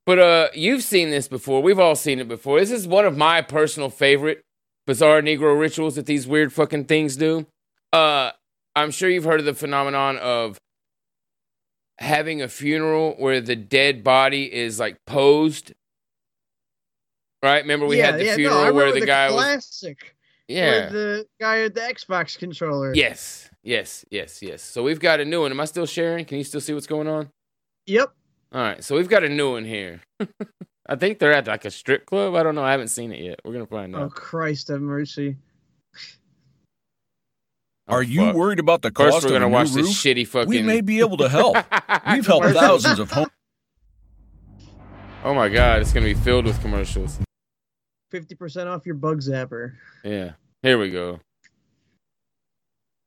[0.05, 1.61] But uh you've seen this before.
[1.61, 2.59] We've all seen it before.
[2.59, 4.43] This is one of my personal favorite
[4.87, 7.45] bizarre Negro rituals that these weird fucking things do.
[7.93, 8.31] Uh
[8.75, 10.57] I'm sure you've heard of the phenomenon of
[11.99, 15.73] having a funeral where the dead body is like posed
[17.41, 17.63] Right?
[17.63, 20.15] Remember we yeah, had the yeah, funeral no, where remember the guy was classic.
[20.47, 20.85] Yeah.
[20.85, 22.93] with the guy with the Xbox controller.
[22.93, 23.49] Yes.
[23.63, 24.61] Yes, yes, yes.
[24.61, 25.51] So we've got a new one.
[25.51, 26.25] Am I still sharing?
[26.25, 27.29] Can you still see what's going on?
[27.85, 28.11] Yep.
[28.53, 28.83] All right.
[28.83, 30.01] So we've got a new one here.
[30.89, 32.35] I think they're at like a strip club.
[32.35, 32.63] I don't know.
[32.63, 33.39] I haven't seen it yet.
[33.45, 34.05] We're gonna find oh, out.
[34.05, 34.09] Oh.
[34.09, 35.37] Christ, have mercy.
[37.89, 38.35] Are you fuck.
[38.35, 39.85] worried about the First, cost we're of gonna a new watch roof?
[39.87, 40.49] this shitty fucking.
[40.49, 41.55] We may be able to help.
[42.11, 43.29] We've helped thousands of homes.
[45.23, 47.19] Oh my god, it's gonna be filled with commercials.
[48.11, 49.73] Fifty percent off your bug zapper.
[50.03, 50.33] Yeah.
[50.61, 51.19] Here we go.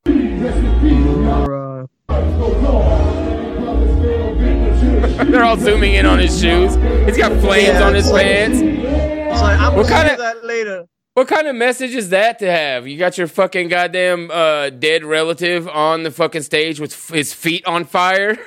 [0.06, 1.86] Or, uh,
[5.24, 6.74] They're all zooming in on his shoes.
[7.06, 8.58] He's got flames Yeah, on his it's like- pants.
[8.60, 10.86] it's like, I'm What gonna kinda- do that later.
[11.14, 12.88] What kind of message is that to have?
[12.88, 17.34] You got your fucking goddamn uh, dead relative on the fucking stage with f- his
[17.34, 18.34] feet on fire.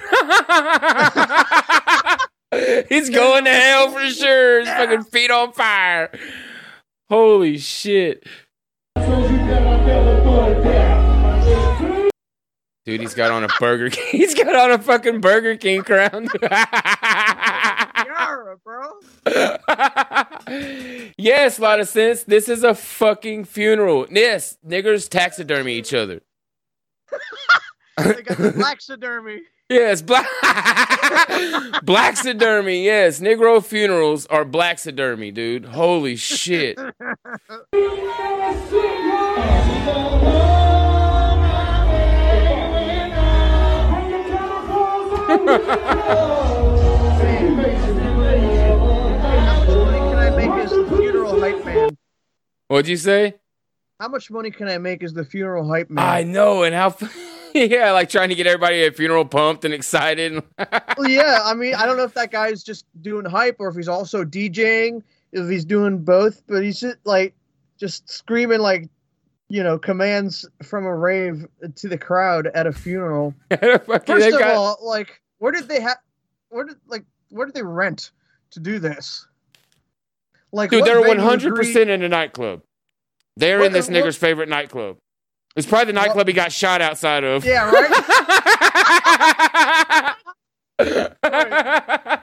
[2.90, 4.62] He's going to hell for sure.
[4.62, 6.10] His fucking feet on fire.
[7.08, 8.26] Holy shit.
[12.86, 14.06] Dude, he's got on a Burger King.
[14.12, 16.30] He's got on a fucking Burger King crown.
[18.18, 19.00] Yara, bro.
[21.18, 22.24] yes, a lot of sense.
[22.24, 24.08] This is a fucking funeral.
[24.10, 26.22] Yes, niggers taxidermy each other.
[27.98, 29.44] They got the taxidermy.
[29.70, 30.28] Yes, black
[31.86, 32.84] blaxidermy.
[32.84, 35.64] Yes, Negro funerals are blaxidermy, dude.
[35.64, 36.78] Holy shit.
[52.68, 53.36] What'd you say?
[54.00, 56.06] How much money can I make as the funeral hype man?
[56.06, 56.96] I know, and how.
[57.54, 60.44] yeah, like trying to get everybody at funeral pumped and excited.
[60.98, 61.40] well, yeah.
[61.44, 64.24] I mean, I don't know if that guy's just doing hype or if he's also
[64.26, 65.02] DJing.
[65.32, 67.36] If he's doing both, but he's just like
[67.78, 68.90] just screaming like
[69.48, 71.46] you know commands from a rave
[71.76, 73.34] to the crowd at a funeral.
[73.52, 75.98] First of got- all, like where did they have?
[76.50, 78.12] Where did like where did they rent
[78.52, 79.28] to do this?
[80.56, 82.62] Like Dude, they're 100 percent in a nightclub.
[83.36, 84.96] They're What- in this what- nigger's favorite nightclub.
[85.58, 87.44] It's probably the nightclub he got shot outside of.
[87.46, 87.92] Yeah, right.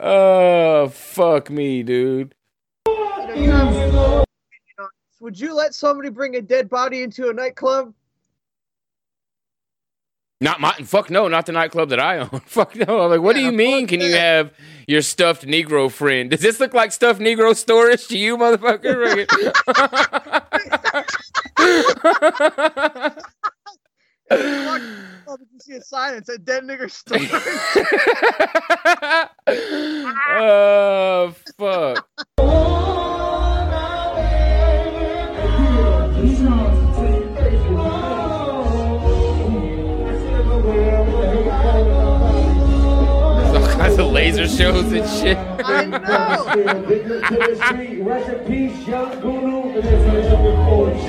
[0.00, 2.34] oh fuck me, dude.
[5.20, 7.94] Would you let somebody bring a dead body into a nightclub?
[10.42, 12.28] Not my fuck no, not the nightclub that I own.
[12.46, 13.02] fuck no.
[13.02, 13.86] I'm like, what do you mean?
[13.86, 14.52] Can you have
[14.88, 16.30] your stuffed Negro friend?
[16.30, 19.24] Does this look like stuffed Negro storage to you, motherfucker?
[25.28, 27.30] Oh, did you see a sign that said "dead nigger storage"?
[30.40, 32.08] oh fuck.
[43.96, 45.36] There's all kinds of laser shows and shit.
[45.38, 46.04] I know.
[48.04, 49.74] Rest in peace, young Gunu.
[49.74, 51.08] And this is for G.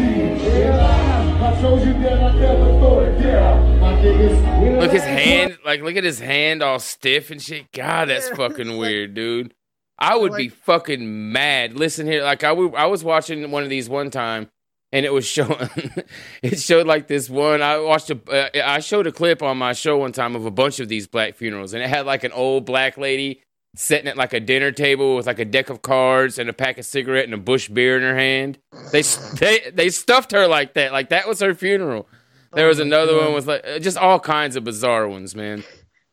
[0.60, 3.80] Yeah, I told you that I never thought it down.
[3.80, 7.72] My niggas, we Look his hand, like look at his hand all stiff and shit.
[7.72, 9.54] God, that's fucking weird, dude.
[9.98, 11.78] I would be fucking mad.
[11.78, 14.50] Listen here, like I w- I was watching one of these one time,
[14.94, 15.70] and it was showing.
[16.44, 17.62] it showed like this one.
[17.62, 18.20] I watched a.
[18.32, 21.08] Uh, I showed a clip on my show one time of a bunch of these
[21.08, 23.42] black funerals, and it had like an old black lady
[23.76, 26.78] sitting at like a dinner table with like a deck of cards and a pack
[26.78, 28.60] of cigarette and a bush beer in her hand.
[28.92, 29.02] They
[29.40, 30.94] they they stuffed her like that.
[30.94, 32.08] Like that was her funeral.
[32.54, 35.64] There was another one with like uh, just all kinds of bizarre ones, man.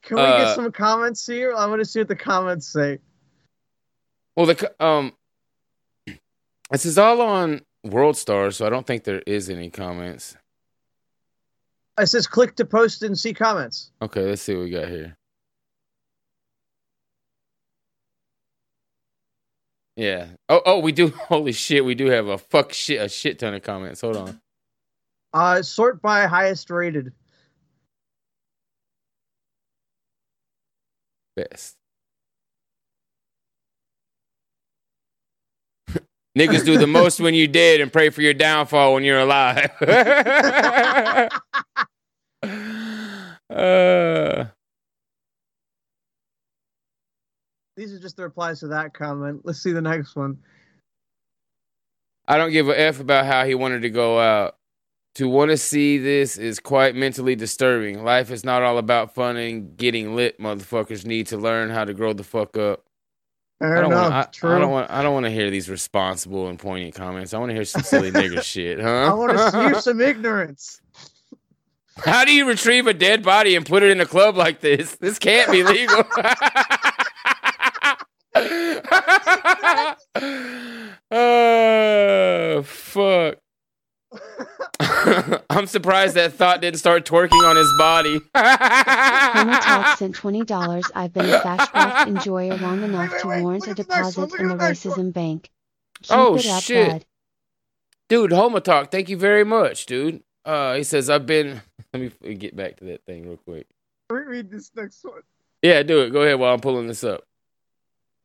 [0.02, 1.52] Can we Uh, get some comments here?
[1.54, 2.98] I want to see what the comments say.
[4.34, 5.12] Well, the um,
[6.70, 10.36] this is all on World Star, so I don't think there is any comments.
[11.98, 13.90] It says click to post and see comments.
[14.00, 15.16] Okay, let's see what we got here.
[19.96, 20.28] Yeah.
[20.48, 21.08] Oh, oh, we do.
[21.28, 24.00] Holy shit, we do have a fuck shit, a shit ton of comments.
[24.00, 24.40] Hold on.
[25.32, 27.12] Uh, sort by highest rated.
[31.36, 31.76] Best.
[36.38, 39.70] Niggas do the most when you dead and pray for your downfall when you're alive.
[43.50, 44.44] uh,
[47.80, 49.40] These are just the replies to that comment.
[49.44, 50.36] Let's see the next one.
[52.28, 54.56] I don't give a F about how he wanted to go out.
[55.14, 58.04] To want to see this is quite mentally disturbing.
[58.04, 60.38] Life is not all about fun and getting lit.
[60.38, 62.84] Motherfuckers need to learn how to grow the fuck up.
[63.62, 64.14] I don't want.
[64.14, 64.20] I.
[64.42, 64.90] I don't want.
[64.90, 67.34] I don't want to hear these responsible and poignant comments.
[67.34, 68.88] I want to hear some silly nigger shit, huh?
[68.88, 70.80] I want to hear some ignorance.
[71.98, 74.96] How do you retrieve a dead body and put it in a club like this?
[74.96, 76.04] This can't be legal.
[81.10, 83.38] oh fuck.
[85.50, 88.18] I'm surprised that thought didn't start twerking on his body.
[88.34, 90.84] Homo Talk sent twenty dollars.
[90.94, 95.50] I've been a Fashcraft enjoyer long enough to warrant a deposit in the racism bank.
[96.02, 96.90] Keep Oh, up, shit.
[96.90, 97.04] bud.
[98.08, 100.22] dude, Homo Talk, thank you very much, dude.
[100.44, 101.60] Uh, he says I've been.
[101.92, 103.66] Let me get back to that thing real quick.
[104.10, 105.20] Let me read this next one.
[105.62, 106.10] Yeah, do it.
[106.10, 107.24] Go ahead while I'm pulling this up.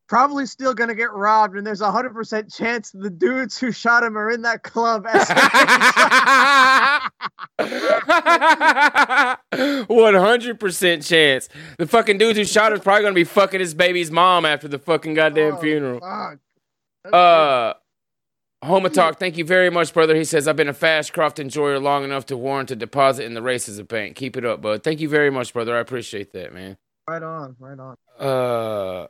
[0.08, 4.04] Probably still gonna get robbed, and there's a hundred percent chance the dudes who shot
[4.04, 5.06] him are in that club.
[9.88, 11.50] One hundred percent chance.
[11.80, 14.68] The fucking dude who shot him is probably gonna be fucking his baby's mom after
[14.68, 16.00] the fucking goddamn funeral.
[16.00, 17.14] Fuck.
[17.14, 17.74] Uh,
[18.64, 20.16] Homo Talk, thank you very much, brother.
[20.16, 23.42] He says I've been a Fashcraft enjoyer long enough to warrant a deposit in the
[23.42, 24.16] racism bank.
[24.16, 24.84] Keep it up, bud.
[24.84, 25.76] Thank you very much, brother.
[25.76, 26.78] I appreciate that, man.
[27.08, 27.96] Right on, right on.
[28.20, 29.06] Uh,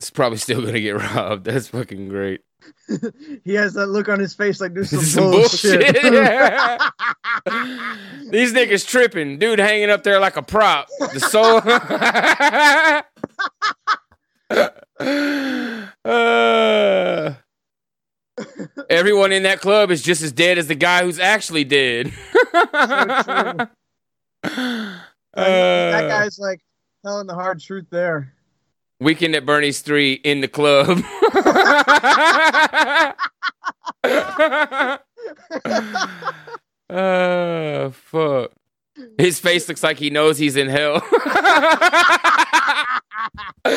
[0.00, 1.44] it's probably still gonna get robbed.
[1.44, 2.40] That's fucking great.
[3.44, 5.80] he has that look on his face like this is Some bullshit.
[5.80, 6.02] bullshit.
[8.30, 9.38] These niggas tripping.
[9.38, 10.88] Dude hanging up there like a prop.
[10.98, 11.60] The soul.
[16.04, 17.34] Uh,
[18.88, 22.12] everyone in that club is just as dead as the guy who's actually dead.
[22.42, 23.68] that
[25.34, 26.60] Uh, guy's like
[27.04, 28.32] telling the hard truth there.
[29.00, 30.88] Weekend at Bernie's 3 in the club.
[36.90, 38.52] uh, fuck.
[39.16, 41.02] His face looks like he knows he's in hell.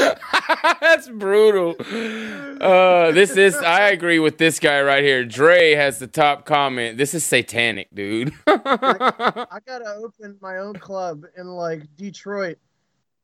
[0.82, 1.76] That's brutal.
[2.60, 5.24] Uh, this is, I agree with this guy right here.
[5.24, 6.98] Dre has the top comment.
[6.98, 8.34] This is satanic, dude.
[8.48, 12.58] I gotta open my own club in like Detroit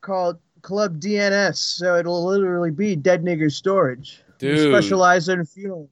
[0.02, 4.22] called Club DNS, so it'll literally be Dead Nigger Storage.
[4.41, 5.89] We specialize in funerals.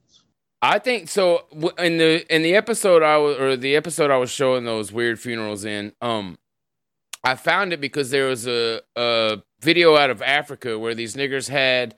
[0.62, 1.44] I think so.
[1.78, 5.20] In the in the episode I was or the episode I was showing those weird
[5.20, 6.38] funerals in, um,
[7.22, 11.48] I found it because there was a a video out of Africa where these niggers
[11.48, 11.96] had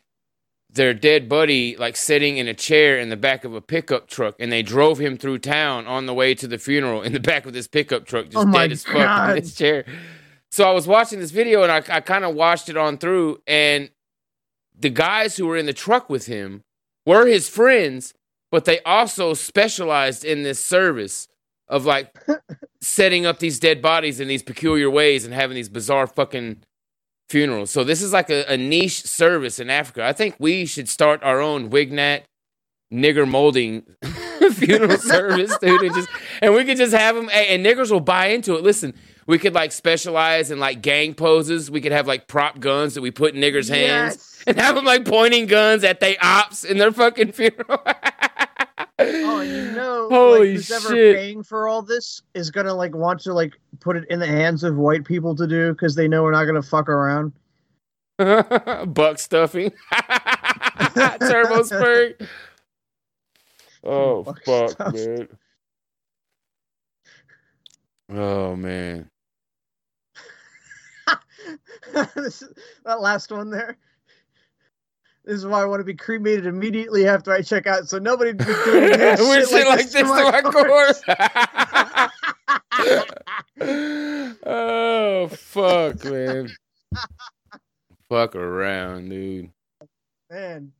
[0.73, 4.35] their dead buddy like sitting in a chair in the back of a pickup truck,
[4.39, 7.47] and they drove him through town on the way to the funeral in the back
[7.47, 9.31] of this pickup truck, just Oh dead as fuck God.
[9.31, 9.85] in this chair.
[10.51, 13.41] So I was watching this video and I, I kind of watched it on through,
[13.47, 13.91] and
[14.77, 16.63] the guys who were in the truck with him
[17.07, 18.15] were his friends,
[18.51, 21.29] but they also specialized in this service
[21.69, 22.13] of like
[22.81, 26.63] setting up these dead bodies in these peculiar ways and having these bizarre fucking
[27.29, 27.71] funerals.
[27.71, 30.05] So this is like a, a niche service in Africa.
[30.05, 32.23] I think we should start our own Wignat
[32.93, 33.85] nigger molding
[34.53, 36.09] funeral service, dude, and just
[36.43, 38.65] and we could just have them and niggers will buy into it.
[38.65, 38.95] Listen,
[39.31, 41.71] we could like specialize in like gang poses.
[41.71, 44.45] We could have like prop guns that we put in niggers' hands Yes.
[44.47, 47.83] and have them like pointing guns at they ops in their fucking funeral.
[48.99, 51.17] Oh, you know, Holy like, who's ever shit.
[51.17, 54.63] paying for all this is gonna like want to like put it in the hands
[54.65, 57.33] of white people to do because they know we're not gonna fuck around.
[58.19, 59.73] Buck stuffing.
[61.21, 62.21] Turbo spurt.
[63.83, 64.93] Oh fuck, stuff.
[64.95, 65.29] man.
[68.13, 69.09] Oh man.
[72.15, 72.45] This-
[72.85, 73.77] that last one there.
[75.25, 78.33] This is why I want to be cremated immediately after I check out, so nobody
[78.33, 81.03] doing Weird shit, like this to my corpse.
[84.47, 86.49] oh fuck, man.
[88.09, 89.51] fuck around, dude.
[90.31, 90.73] Man,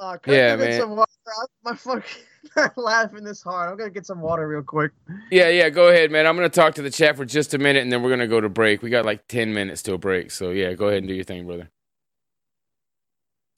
[0.00, 0.80] uh, Yeah, I go get man.
[0.80, 1.10] some water?
[1.38, 2.22] I'm- My fucking
[2.76, 3.70] laughing this hard.
[3.70, 4.92] I'm gonna get some water real quick.
[5.30, 6.26] Yeah, yeah, go ahead, man.
[6.26, 8.40] I'm gonna talk to the chat for just a minute and then we're gonna go
[8.40, 8.82] to break.
[8.82, 10.30] We got like ten minutes to a break.
[10.30, 11.70] So yeah, go ahead and do your thing, brother.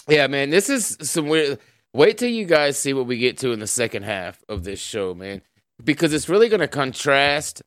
[0.09, 1.59] Yeah, man, this is some weird
[1.95, 4.81] wait till you guys see what we get to in the second half of this
[4.81, 5.43] show, man.
[5.83, 7.63] Because it's really gonna contrast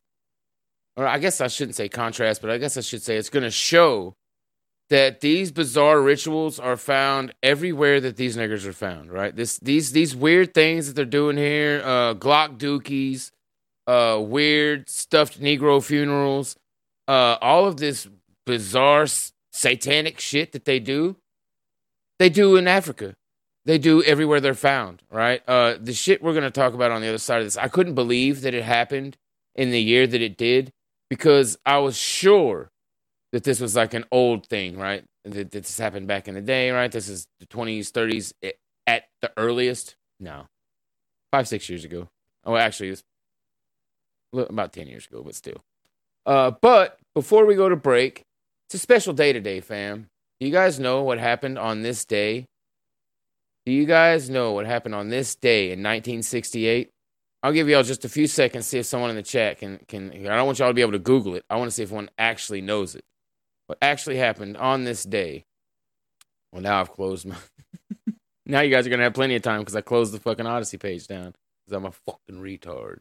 [0.98, 3.52] or I guess I shouldn't say contrast, but I guess I should say it's gonna
[3.52, 4.16] show
[4.90, 9.36] that these bizarre rituals are found everywhere that these niggers are found, right?
[9.36, 13.32] This these these weird things that they're doing here, uh Glock dookies,
[13.86, 16.56] uh weird stuffed Negro funerals,
[17.08, 18.08] uh all of this
[18.46, 19.08] bizarre
[19.52, 21.18] satanic shit that they do,
[22.20, 23.16] they do in Africa.
[23.66, 25.42] They do everywhere they're found, right?
[25.48, 27.96] Uh the shit we're gonna talk about on the other side of this, I couldn't
[27.96, 29.18] believe that it happened
[29.54, 30.72] in the year that it did
[31.10, 32.72] because I was sure
[33.32, 35.04] that this was like an old thing, right?
[35.26, 36.92] That, that this happened back in the day, right?
[36.92, 38.54] This is the 20s, 30s i-
[38.86, 39.96] at the earliest.
[40.20, 40.48] No,
[41.32, 42.08] five, six years ago.
[42.46, 43.04] Oh, actually, it's
[44.34, 45.62] about 10 years ago, but still.
[46.26, 48.24] Uh, but before we go to break,
[48.68, 50.08] it's a special day today, fam.
[50.40, 52.46] Do you guys know what happened on this day?
[53.66, 56.90] Do you guys know what happened on this day in 1968?
[57.44, 60.12] I'll give y'all just a few seconds, see if someone in the chat can can.
[60.12, 61.44] I don't want y'all to be able to Google it.
[61.50, 63.04] I want to see if one actually knows it.
[63.68, 65.46] What actually happened on this day?
[66.52, 67.36] Well, now I've closed my.
[68.46, 70.78] now you guys are gonna have plenty of time because I closed the fucking Odysee
[70.78, 71.34] page down
[71.66, 73.00] because I'm a fucking retard.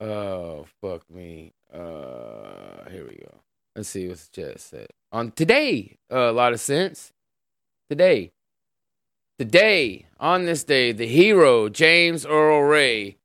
[0.00, 1.52] Oh fuck me.
[1.72, 3.40] Uh, here we go.
[3.74, 5.96] Let's see what's just said on today.
[6.12, 7.12] Uh, a lot of sense.
[7.88, 8.32] Today,
[9.38, 13.16] today on this day, the hero James Earl Ray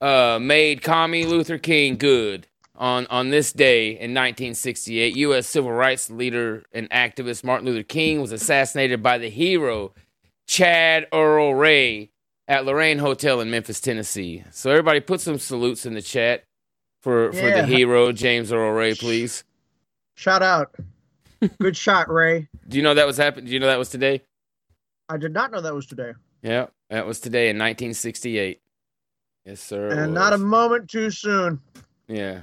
[0.00, 2.46] uh, made Commie Luther King good
[2.80, 5.14] on, on this day in 1968.
[5.16, 5.46] U.S.
[5.46, 9.92] civil rights leader and activist Martin Luther King was assassinated by the hero
[10.48, 12.10] Chad Earl Ray
[12.48, 14.42] at Lorraine Hotel in Memphis, Tennessee.
[14.50, 16.44] So everybody put some salutes in the chat
[17.02, 19.44] for, for the hero James Earl Ray, please.
[20.16, 20.74] Shout out.
[21.60, 22.48] Good shot, Ray.
[22.66, 23.46] Do you know that was happening?
[23.46, 24.22] Do you know that was today?
[25.08, 26.12] I did not know that was today.
[26.42, 28.60] Yeah, that was today in 1968.
[29.44, 29.88] Yes, sir.
[29.88, 31.60] And not a moment too soon.
[32.08, 32.42] Yeah.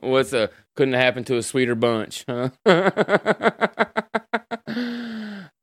[0.00, 2.50] What's a couldn't have happened to a sweeter bunch, huh?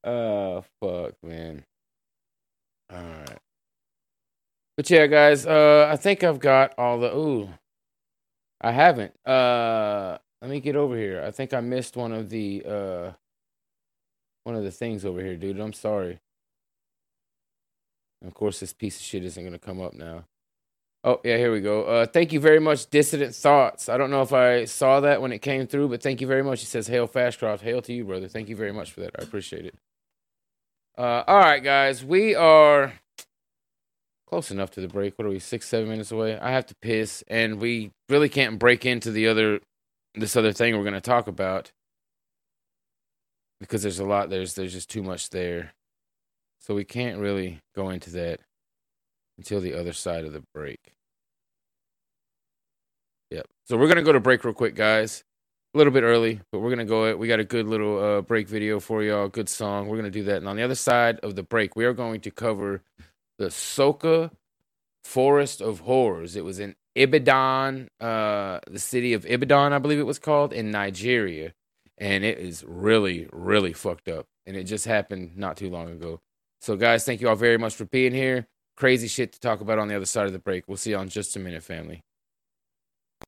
[0.04, 1.66] oh fuck, man.
[2.92, 3.40] All right.
[4.78, 7.50] But yeah, guys, uh I think I've got all the ooh.
[8.62, 9.14] I haven't.
[9.28, 11.24] Uh let me get over here.
[11.26, 13.12] I think I missed one of the uh
[14.44, 15.60] one of the things over here, dude.
[15.60, 16.20] I'm sorry.
[18.26, 20.26] Of course, this piece of shit isn't gonna come up now.
[21.04, 21.84] Oh yeah, here we go.
[21.84, 23.90] Uh, thank you very much, Dissident Thoughts.
[23.90, 26.44] I don't know if I saw that when it came through, but thank you very
[26.44, 26.60] much.
[26.60, 29.12] He says, "Hail Fastcroft, hail to you, brother." Thank you very much for that.
[29.18, 29.76] I appreciate it.
[30.96, 32.94] Uh, all right, guys, we are
[34.28, 35.18] close enough to the break.
[35.18, 35.40] What are we?
[35.40, 36.38] Six, seven minutes away.
[36.38, 39.60] I have to piss, and we really can't break into the other,
[40.14, 41.72] this other thing we're gonna talk about
[43.60, 44.30] because there's a lot.
[44.30, 45.74] There's there's just too much there,
[46.60, 48.42] so we can't really go into that
[49.42, 50.94] until the other side of the break.
[53.32, 53.48] Yep.
[53.66, 55.24] So we're gonna go to break real quick, guys.
[55.74, 57.06] A little bit early, but we're gonna go.
[57.06, 57.18] It.
[57.18, 59.30] We got a good little uh, break video for y'all.
[59.30, 59.88] Good song.
[59.88, 60.38] We're gonna do that.
[60.38, 62.84] And on the other side of the break, we are going to cover
[63.40, 64.30] the Soka
[65.04, 66.36] Forest of Horrors.
[66.36, 70.70] It was in Ibadan, uh, the city of Ibadan, I believe it was called, in
[70.70, 71.54] Nigeria,
[71.98, 74.28] and it is really, really fucked up.
[74.46, 76.20] And it just happened not too long ago.
[76.60, 78.46] So, guys, thank you all very much for being here.
[78.78, 80.68] Crazy shit to talk about on the other side of the break.
[80.68, 82.02] We'll see you all in just a minute, family.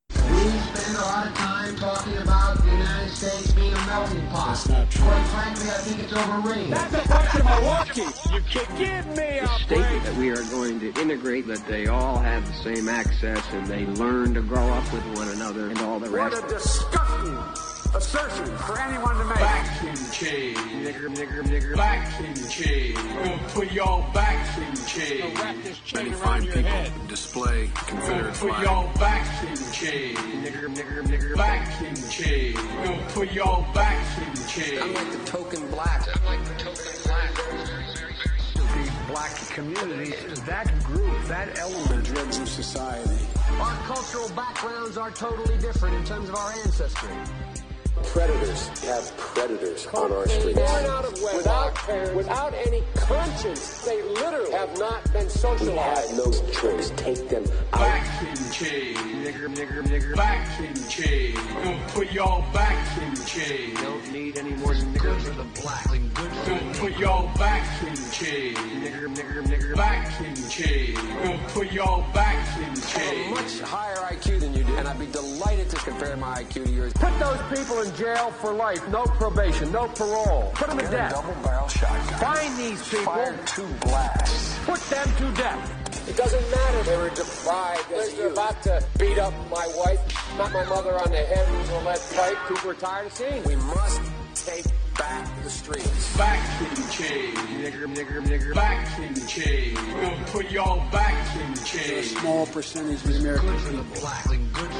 [0.09, 4.47] We spend a lot of time talking about the United States being a melting pot.
[4.47, 5.03] That's not true.
[5.05, 6.71] Quite frankly, I think it's overrated.
[6.71, 8.33] That's a bunch of Milwaukee.
[8.33, 12.17] You can give me The statement that we are going to integrate, that they all
[12.17, 15.99] have the same access and they learn to grow up with one another and all
[15.99, 19.37] the What rest a disgusting assertion for anyone to make.
[19.37, 20.57] Backs in chains.
[20.57, 21.75] Nigger, nigger, nigger.
[21.75, 22.97] Backs in chains.
[22.97, 25.39] Gonna put y'all backs in chains.
[25.39, 27.07] Wrap this chain Many fine people head.
[27.07, 28.63] display Confederate Put flag.
[28.63, 30.17] y'all backs in chains.
[30.19, 31.35] Nigger, nigger, nigger.
[31.37, 32.57] Backs in chains.
[32.57, 34.81] Gonna put y'all backs in chains.
[34.81, 36.07] I'm like the token black.
[36.15, 37.35] I'm like the token black.
[38.55, 40.11] the black community,
[40.47, 43.27] that group, that element dregs of society.
[43.59, 47.09] Our cultural backgrounds are totally different in terms of our ancestry.
[48.01, 50.57] Predators have predators on our streets.
[50.59, 56.11] Born out of wedlock, Without, parents, without any conscience, they literally have not been socialized.
[56.11, 56.89] We have no choice.
[56.97, 57.79] Take them out.
[57.79, 58.97] Backs in chains.
[58.97, 60.15] Nigger, nigger, nigger.
[60.15, 61.37] Backs in chains.
[61.37, 63.79] Gonna put y'all backs in chains.
[63.81, 65.85] Don't need any more niggers of the black.
[65.85, 68.57] Gonna put y'all backs in chains.
[68.57, 69.75] Nigger, nigger, nigger.
[69.75, 70.97] Backs in chains.
[70.97, 74.87] Gonna put y'all backs in I have a much higher IQ than you do, and
[74.87, 76.93] I'd be delighted to compare my IQ to yours.
[76.93, 78.87] Put those people in jail for life.
[78.89, 80.51] No probation, no parole.
[80.55, 81.11] Put them to death.
[81.11, 82.19] Double barrel shotgun.
[82.19, 83.05] Find these people.
[83.05, 84.59] Fire two blasts.
[84.65, 86.09] Put them to death.
[86.09, 90.65] It doesn't matter they were deprived They're about to beat up my wife, knock my
[90.65, 92.37] mother on the head with a lead pipe.
[92.47, 93.43] Cooper tired of seeing.
[93.43, 94.01] We must
[94.45, 94.65] take
[94.97, 96.17] back the streets.
[96.17, 97.37] Backs in chains.
[97.37, 98.53] Nigger, nigger, nigger.
[98.53, 99.77] Backs in chains.
[99.77, 102.11] Gonna put y'all backs in chains.
[102.11, 104.09] A small percentage of the American people.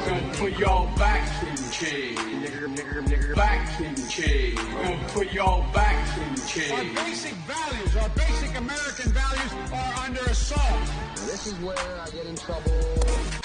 [0.06, 2.18] Gonna put y'all backs in chains.
[2.18, 3.34] Nigger, nigger, nigger.
[3.34, 4.58] Backs in chains.
[4.58, 6.72] Gonna put y'all backs in chain.
[6.72, 10.90] Our basic values, our basic American values are under assault.
[11.26, 13.43] This is where I get in trouble.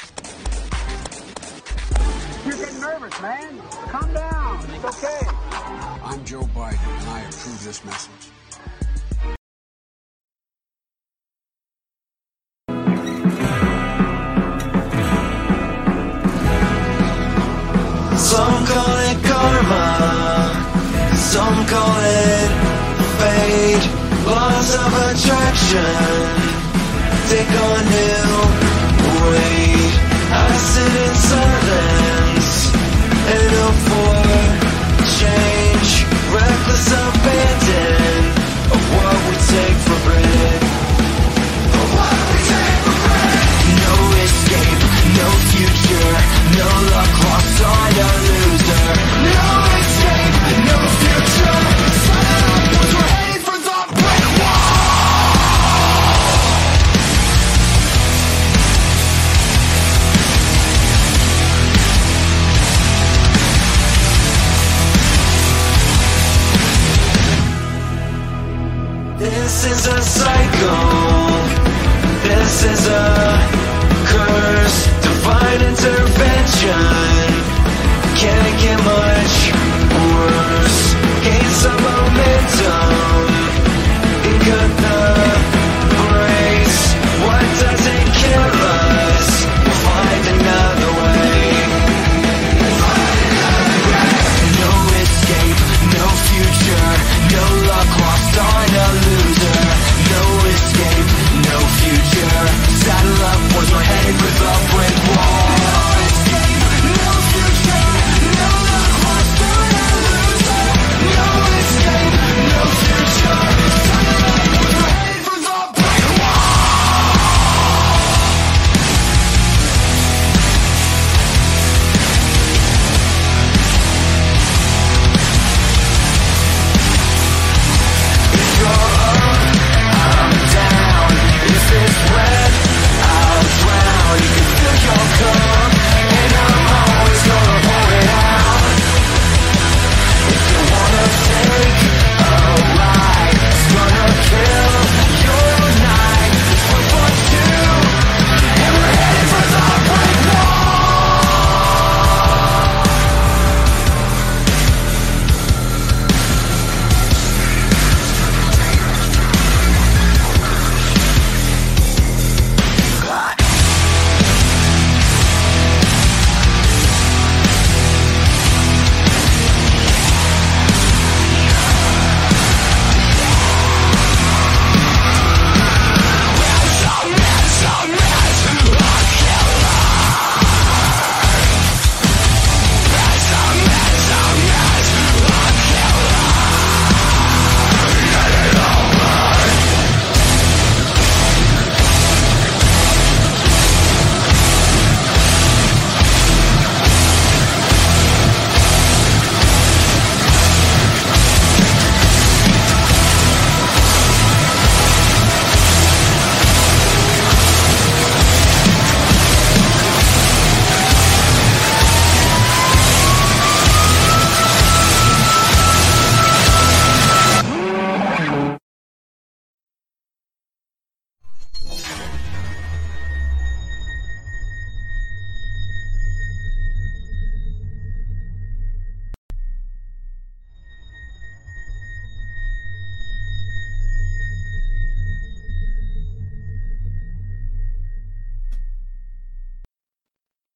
[2.50, 3.60] You're getting nervous, man.
[3.89, 4.58] Calm down.
[4.74, 5.22] It's okay.
[6.04, 8.32] I'm Joe Biden, and I approve this message.
[18.18, 19.86] Some call it karma,
[21.16, 22.50] some call it
[23.20, 23.86] fate.
[24.26, 26.02] Laws of attraction
[27.30, 28.26] take on new
[29.30, 29.93] weight.
[30.32, 30.58] I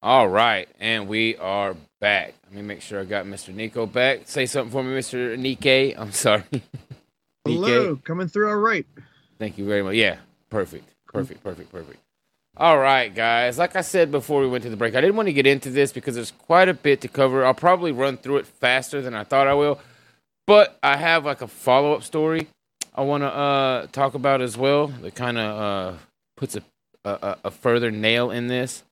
[0.03, 2.33] All right, and we are back.
[2.47, 3.55] Let me make sure I got Mr.
[3.55, 4.23] Nico back.
[4.25, 5.39] Say something for me, Mr.
[5.39, 5.95] Nike.
[5.95, 6.43] I'm sorry.
[7.45, 8.85] Hello, coming through all right.
[9.39, 9.95] Thank you very much.
[9.95, 10.17] Yeah,
[10.49, 12.01] perfect, perfect, perfect, perfect.
[12.57, 13.57] All right, guys.
[13.57, 15.69] Like I said before we went to the break, I didn't want to get into
[15.69, 17.45] this because there's quite a bit to cover.
[17.45, 19.79] I'll probably run through it faster than I thought I will,
[20.45, 22.49] but I have like a follow up story
[22.93, 25.59] I want to uh, talk about as well that kind of
[25.95, 25.97] uh,
[26.35, 26.63] puts a,
[27.05, 28.83] a a further nail in this.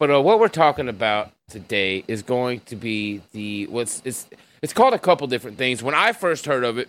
[0.00, 4.26] But uh, what we're talking about today is going to be the what's it's
[4.62, 5.82] it's called a couple different things.
[5.82, 6.88] When I first heard of it,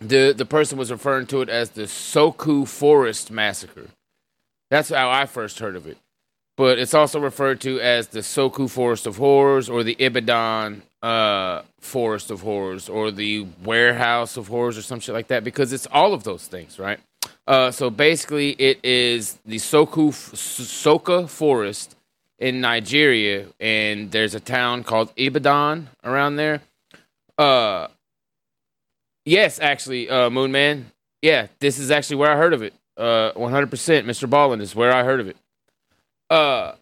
[0.00, 3.88] the the person was referring to it as the Soku Forest Massacre.
[4.70, 5.98] That's how I first heard of it.
[6.56, 11.62] But it's also referred to as the Soku Forest of Horrors or the Ibadan uh,
[11.80, 15.88] Forest of Horrors or the Warehouse of Horrors or some shit like that because it's
[15.90, 17.00] all of those things, right?
[17.48, 21.96] Uh, so basically, it is the Soku Soka Forest
[22.38, 26.60] in Nigeria, and there's a town called Ibadan around there.
[27.36, 27.88] Uh,
[29.24, 30.92] yes, actually, uh, Moon Man.
[31.22, 32.74] Yeah, this is actually where I heard of it.
[32.96, 33.68] Uh, 100%,
[34.04, 34.28] Mr.
[34.28, 35.36] Ballen is where I heard of it.
[36.30, 36.72] Uh,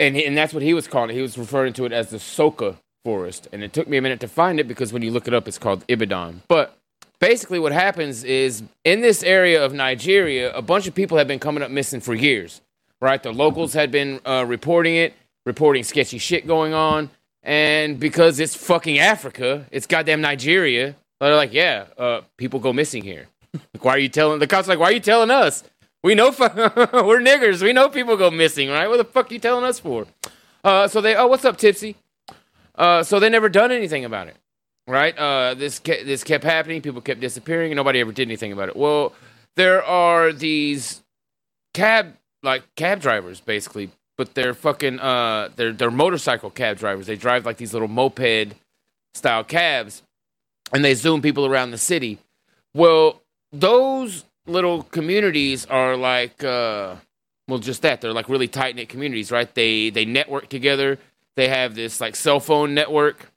[0.00, 1.14] and and that's what he was calling it.
[1.14, 4.20] He was referring to it as the Soka Forest, and it took me a minute
[4.20, 6.42] to find it because when you look it up, it's called Ibadan.
[6.48, 6.76] But
[7.18, 11.38] basically, what happens is in this area of Nigeria, a bunch of people have been
[11.38, 12.60] coming up missing for years.
[13.00, 15.14] Right, the locals had been uh, reporting it,
[15.46, 17.10] reporting sketchy shit going on,
[17.44, 20.96] and because it's fucking Africa, it's goddamn Nigeria.
[21.20, 23.26] They're like, yeah, uh, people go missing here.
[23.54, 24.66] like, why are you telling the cops?
[24.66, 25.62] Like, why are you telling us?
[26.02, 27.62] We know fu- we're niggers.
[27.62, 28.88] We know people go missing, right?
[28.88, 30.06] What the fuck are you telling us for?
[30.64, 31.96] Uh, so they, oh, what's up, Tipsy?
[32.74, 34.36] Uh, so they never done anything about it,
[34.86, 35.16] right?
[35.16, 36.82] Uh, this ke- this kept happening.
[36.82, 38.76] People kept disappearing, and nobody ever did anything about it.
[38.76, 39.12] Well,
[39.56, 41.02] there are these
[41.74, 42.14] cab
[42.48, 47.06] like cab drivers, basically, but they're fucking uh, they're they're motorcycle cab drivers.
[47.06, 48.54] They drive like these little moped
[49.14, 50.02] style cabs,
[50.72, 52.18] and they zoom people around the city.
[52.74, 53.22] Well,
[53.52, 56.96] those little communities are like uh
[57.46, 58.00] well just that.
[58.00, 59.52] They're like really tight knit communities right?
[59.54, 60.98] They they network together.
[61.36, 63.30] They have this like cell phone network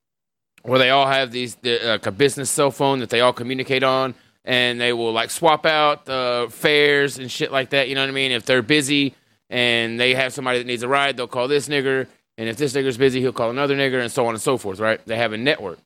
[0.63, 3.83] where they all have these the, like a business cell phone that they all communicate
[3.83, 4.15] on
[4.45, 8.09] and they will like swap out uh fares and shit like that you know what
[8.09, 8.31] i mean?
[8.31, 9.15] If they're busy
[9.49, 12.73] and they have somebody that needs a ride they'll call this nigger and if this
[12.73, 14.99] nigger's busy he'll call another nigger and so on and so forth right?
[15.05, 15.79] They have a network.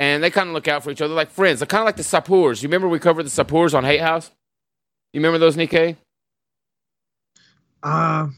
[0.00, 1.60] And they kind of look out for each other like friends.
[1.60, 4.30] They're kind of like the sapeurs you remember we covered the sapeurs on hate house?
[5.12, 5.96] You remember those, Nikkei?
[7.84, 8.28] Uh,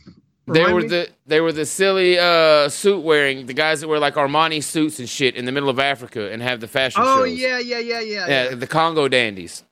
[0.46, 0.88] They remind were me?
[0.88, 4.98] the they were the silly uh, suit wearing the guys that wear like Armani suits
[5.00, 7.36] and shit in the middle of Africa and have the fashion Oh shows.
[7.36, 8.26] yeah, yeah, yeah, yeah.
[8.28, 9.64] yeah, the Congo dandies.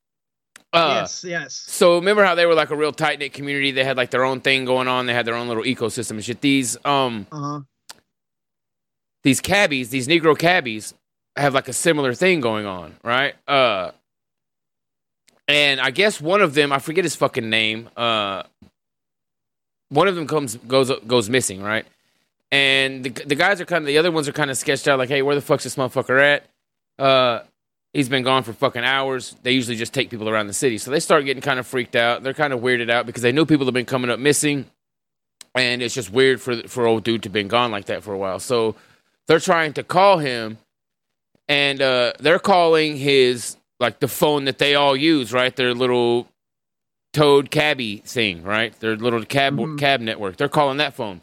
[0.73, 1.53] Uh, yes, yes.
[1.53, 3.71] So remember how they were like a real tight knit community?
[3.71, 5.05] They had like their own thing going on.
[5.05, 6.41] They had their own little ecosystem and shit.
[6.41, 7.59] These um Uh huh.
[9.23, 10.93] these cabbies, these Negro cabbies,
[11.37, 13.35] have like a similar thing going on, right?
[13.47, 13.91] Uh,
[15.47, 17.89] and I guess one of them, I forget his fucking name.
[17.95, 18.43] Uh,
[19.89, 21.85] one of them comes goes goes missing, right?
[22.51, 24.99] And the the guys are kind of the other ones are kind of sketched out,
[24.99, 26.45] like, hey, where the fuck's this motherfucker at?
[26.97, 27.41] Uh,
[27.93, 29.35] he's been gone for fucking hours.
[29.43, 31.95] They usually just take people around the city, so they start getting kind of freaked
[31.95, 32.23] out.
[32.23, 34.65] They're kind of weirded out because they know people have been coming up missing,
[35.53, 38.17] and it's just weird for for old dude to been gone like that for a
[38.17, 38.39] while.
[38.39, 38.75] So
[39.27, 40.57] they're trying to call him,
[41.47, 45.55] and uh, they're calling his like the phone that they all use, right?
[45.55, 46.27] Their little
[47.15, 48.77] Toad Cabby thing, right?
[48.81, 50.35] Their little cab cab network.
[50.35, 51.21] They're calling that phone,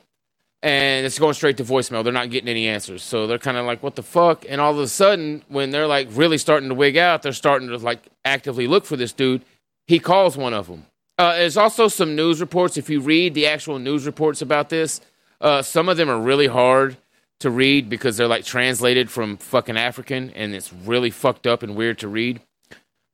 [0.62, 2.02] and it's going straight to voicemail.
[2.02, 4.72] They're not getting any answers, so they're kind of like, "What the fuck?" And all
[4.72, 7.98] of a sudden, when they're like really starting to wig out, they're starting to like
[8.24, 9.42] actively look for this dude.
[9.86, 10.86] He calls one of them.
[11.18, 12.78] Uh, there's also some news reports.
[12.78, 15.02] If you read the actual news reports about this,
[15.42, 16.96] uh, some of them are really hard
[17.40, 21.76] to read because they're like translated from fucking African, and it's really fucked up and
[21.76, 22.40] weird to read.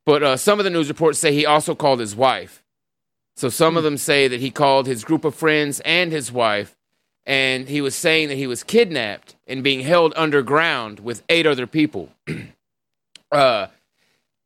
[0.05, 2.63] But uh, some of the news reports say he also called his wife.
[3.39, 6.75] So some of them say that he called his group of friends and his wife,
[7.25, 11.65] and he was saying that he was kidnapped and being held underground with eight other
[11.65, 12.09] people.
[13.31, 13.67] uh,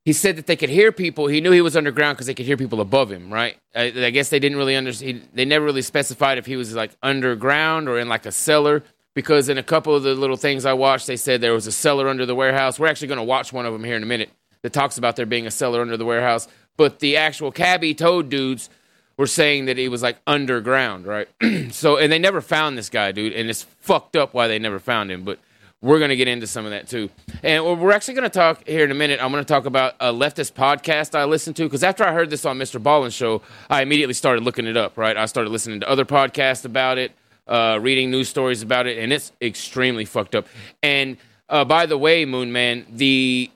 [0.05, 1.25] he said that they could hear people.
[1.25, 3.57] He knew he was underground because they could hear people above him, right?
[3.73, 5.27] I, I guess they didn't really understand.
[5.33, 8.83] They never really specified if he was like underground or in like a cellar.
[9.15, 11.71] Because in a couple of the little things I watched, they said there was a
[11.71, 12.79] cellar under the warehouse.
[12.79, 14.29] We're actually going to watch one of them here in a minute
[14.61, 16.47] that talks about there being a cellar under the warehouse.
[16.77, 18.69] But the actual cabbie toad dudes
[19.17, 21.27] were saying that he was like underground, right?
[21.71, 24.79] so, and they never found this guy, dude, and it's fucked up why they never
[24.79, 25.23] found him.
[25.23, 25.39] But
[25.81, 27.09] we're gonna get into some of that too,
[27.43, 29.19] and we're actually gonna talk here in a minute.
[29.21, 32.45] I'm gonna talk about a leftist podcast I listened to because after I heard this
[32.45, 32.81] on Mr.
[32.81, 34.97] Ballen's show, I immediately started looking it up.
[34.97, 37.11] Right, I started listening to other podcasts about it.
[37.47, 40.47] uh, reading news stories about it, and it's extremely fucked up.
[40.81, 41.17] And
[41.49, 43.51] uh, by the way, Moon Man, the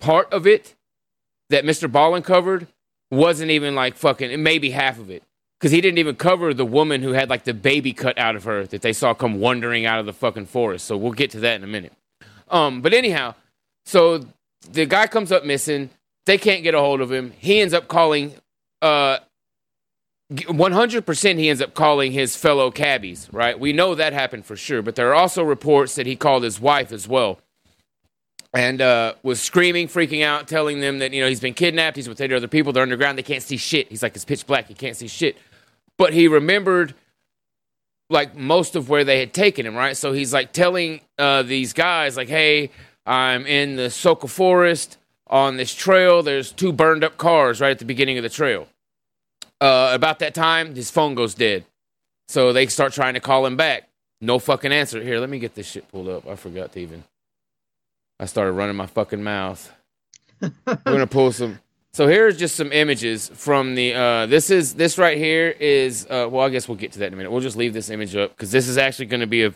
[0.00, 0.74] part of it
[1.50, 1.90] that Mr.
[1.90, 2.66] Ballen covered
[3.10, 5.22] wasn't even like fucking maybe half of it
[5.58, 8.44] because he didn't even cover the woman who had like the baby cut out of
[8.44, 10.84] her that they saw come wandering out of the fucking forest.
[10.86, 11.92] So we'll get to that in a minute.
[12.48, 13.34] Um, but anyhow,
[13.86, 14.26] so
[14.70, 15.90] the guy comes up missing.
[16.26, 17.32] They can't get a hold of him.
[17.38, 18.34] He ends up calling.
[18.82, 19.18] Uh,
[20.32, 23.58] 100% he ends up calling his fellow cabbies, right?
[23.58, 26.60] We know that happened for sure, but there are also reports that he called his
[26.60, 27.38] wife as well
[28.54, 31.96] and uh, was screaming, freaking out, telling them that, you know, he's been kidnapped.
[31.96, 32.72] He's with 80 other people.
[32.72, 33.18] They're underground.
[33.18, 33.88] They can't see shit.
[33.88, 34.68] He's like, it's pitch black.
[34.68, 35.36] He can't see shit.
[35.98, 36.94] But he remembered,
[38.08, 39.96] like, most of where they had taken him, right?
[39.96, 42.70] So he's like telling uh, these guys, like, hey,
[43.04, 46.22] I'm in the Soka Forest on this trail.
[46.22, 48.68] There's two burned up cars right at the beginning of the trail.
[49.60, 51.64] Uh, about that time, his phone goes dead.
[52.28, 53.88] So they start trying to call him back.
[54.20, 55.02] No fucking answer.
[55.02, 56.26] Here, let me get this shit pulled up.
[56.26, 57.04] I forgot to even.
[58.20, 59.72] I started running my fucking mouth.
[60.40, 61.58] We're gonna pull some.
[61.92, 63.94] So here's just some images from the.
[63.94, 66.06] Uh, this is this right here is.
[66.08, 67.30] Uh, well, I guess we'll get to that in a minute.
[67.30, 69.54] We'll just leave this image up because this is actually going to be a,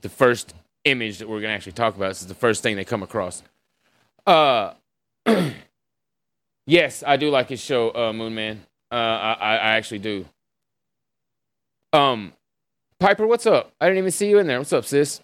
[0.00, 0.54] the first
[0.84, 2.08] image that we're gonna actually talk about.
[2.08, 3.42] This is the first thing they come across.
[4.26, 4.74] Uh,
[6.66, 8.64] yes, I do like his show, uh, Moon Man.
[8.90, 10.26] Uh, I I actually do.
[11.92, 12.32] Um,
[12.98, 13.72] Piper, what's up?
[13.80, 14.58] I didn't even see you in there.
[14.58, 15.20] What's up, sis?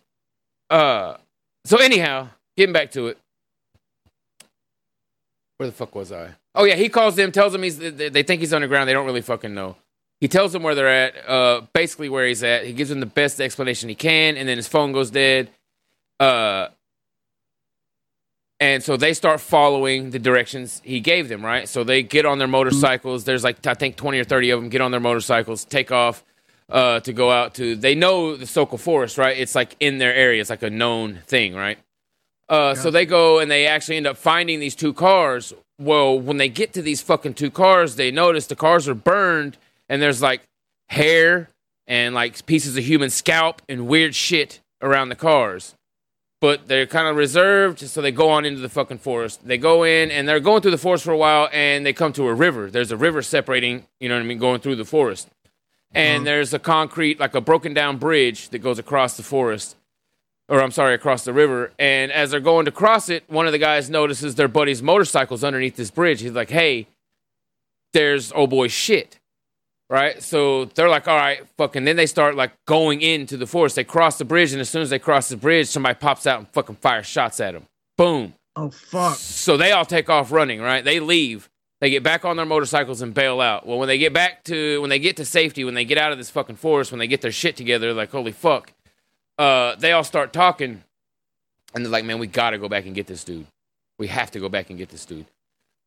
[0.70, 1.16] Uh,
[1.64, 3.18] so anyhow, getting back to it.
[5.58, 6.34] Where the fuck was I?
[6.54, 7.78] Oh yeah, he calls them, tells them he's.
[7.78, 8.88] They think he's underground.
[8.88, 9.76] They don't really fucking know.
[10.20, 12.64] He tells them where they're at, uh, basically where he's at.
[12.64, 15.50] He gives them the best explanation he can, and then his phone goes dead.
[16.18, 16.68] Uh,
[18.58, 21.68] and so they start following the directions he gave them, right?
[21.68, 23.24] So they get on their motorcycles.
[23.24, 26.24] There's like I think 20 or 30 of them get on their motorcycles, take off
[26.70, 27.76] uh, to go out to.
[27.76, 29.36] They know the Soka Forest, right?
[29.36, 30.40] It's like in their area.
[30.40, 31.78] It's like a known thing, right?
[32.48, 35.52] Uh, So they go and they actually end up finding these two cars.
[35.78, 39.58] Well, when they get to these fucking two cars, they notice the cars are burned
[39.88, 40.42] and there's like
[40.88, 41.50] hair
[41.86, 45.74] and like pieces of human scalp and weird shit around the cars.
[46.40, 49.40] But they're kind of reserved, so they go on into the fucking forest.
[49.46, 52.12] They go in and they're going through the forest for a while and they come
[52.12, 52.70] to a river.
[52.70, 55.28] There's a river separating, you know what I mean, going through the forest.
[55.94, 59.76] And there's a concrete, like a broken down bridge that goes across the forest
[60.48, 61.72] or I'm sorry, across the river.
[61.78, 65.44] And as they're going to cross it, one of the guys notices their buddy's motorcycle's
[65.44, 66.20] underneath this bridge.
[66.20, 66.86] He's like, hey,
[67.92, 69.18] there's oh boy shit.
[69.88, 70.20] Right?
[70.20, 71.84] So they're like, all right, fucking.
[71.84, 73.76] Then they start like going into the forest.
[73.76, 76.40] They cross the bridge, and as soon as they cross the bridge, somebody pops out
[76.40, 77.66] and fucking fires shots at them.
[77.96, 78.34] Boom.
[78.56, 79.16] Oh fuck.
[79.16, 80.84] So they all take off running, right?
[80.84, 81.48] They leave.
[81.80, 83.66] They get back on their motorcycles and bail out.
[83.66, 86.10] Well, when they get back to when they get to safety, when they get out
[86.10, 88.72] of this fucking forest, when they get their shit together, like holy fuck,
[89.38, 90.82] uh, they all start talking,
[91.74, 93.46] and they're like, "Man, we gotta go back and get this dude.
[93.98, 95.26] We have to go back and get this dude."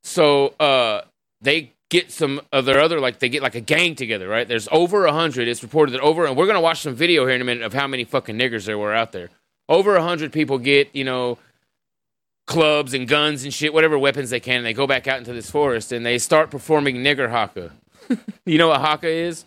[0.04, 1.02] So uh,
[1.41, 4.47] they get some of their other like they get like a gang together, right?
[4.47, 5.47] There's over a hundred.
[5.47, 7.74] It's reported that over, and we're gonna watch some video here in a minute of
[7.74, 9.30] how many fucking niggers there were out there.
[9.68, 11.38] Over a hundred people get you know
[12.50, 15.32] clubs and guns and shit, whatever weapons they can, and they go back out into
[15.32, 17.72] this forest and they start performing nigger haka.
[18.45, 19.45] you know what haka is?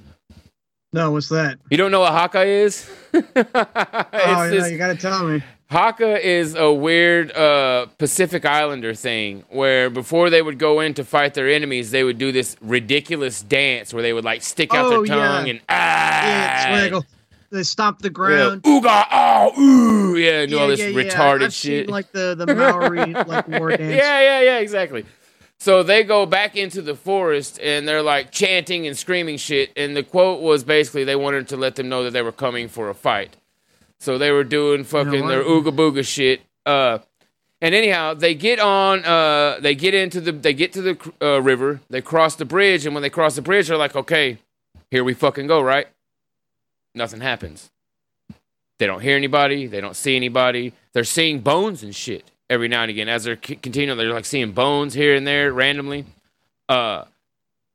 [0.92, 1.58] No, what's that?
[1.70, 2.88] You don't know what haka is?
[3.14, 5.42] oh, yeah, this- you gotta tell me.
[5.70, 11.04] Haka is a weird uh, Pacific Islander thing where before they would go in to
[11.04, 14.84] fight their enemies, they would do this ridiculous dance where they would like stick out
[14.84, 15.50] Oh, their tongue yeah.
[15.52, 17.00] and ah, Yeah.
[17.50, 18.62] They stomp the yeah, ground.
[18.64, 21.02] ooga, oh, ooh, yeah, do all this yeah, yeah.
[21.10, 21.88] retarded I've seen, shit.
[21.90, 23.80] like the the Maori like war dance.
[23.80, 25.04] yeah, yeah, yeah, exactly.
[25.62, 29.70] So they go back into the forest and they're like chanting and screaming shit.
[29.76, 32.66] And the quote was basically they wanted to let them know that they were coming
[32.66, 33.36] for a fight.
[34.00, 36.40] So they were doing fucking their ooga booga shit.
[36.66, 36.98] Uh,
[37.60, 39.04] and anyhow, they get on.
[39.04, 40.32] Uh, they get into the.
[40.32, 41.78] They get to the uh, river.
[41.88, 44.38] They cross the bridge, and when they cross the bridge, they're like, "Okay,
[44.90, 45.86] here we fucking go." Right?
[46.92, 47.70] Nothing happens.
[48.80, 49.68] They don't hear anybody.
[49.68, 50.72] They don't see anybody.
[50.92, 53.98] They're seeing bones and shit every now and again as they're c- continuing.
[53.98, 56.04] They're like seeing bones here and there randomly.
[56.68, 57.04] Uh,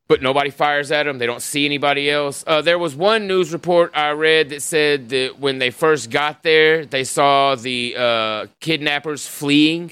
[0.07, 1.17] but nobody fires at them.
[1.17, 2.43] They don't see anybody else.
[2.47, 6.43] Uh, there was one news report I read that said that when they first got
[6.43, 9.91] there, they saw the uh, kidnappers fleeing.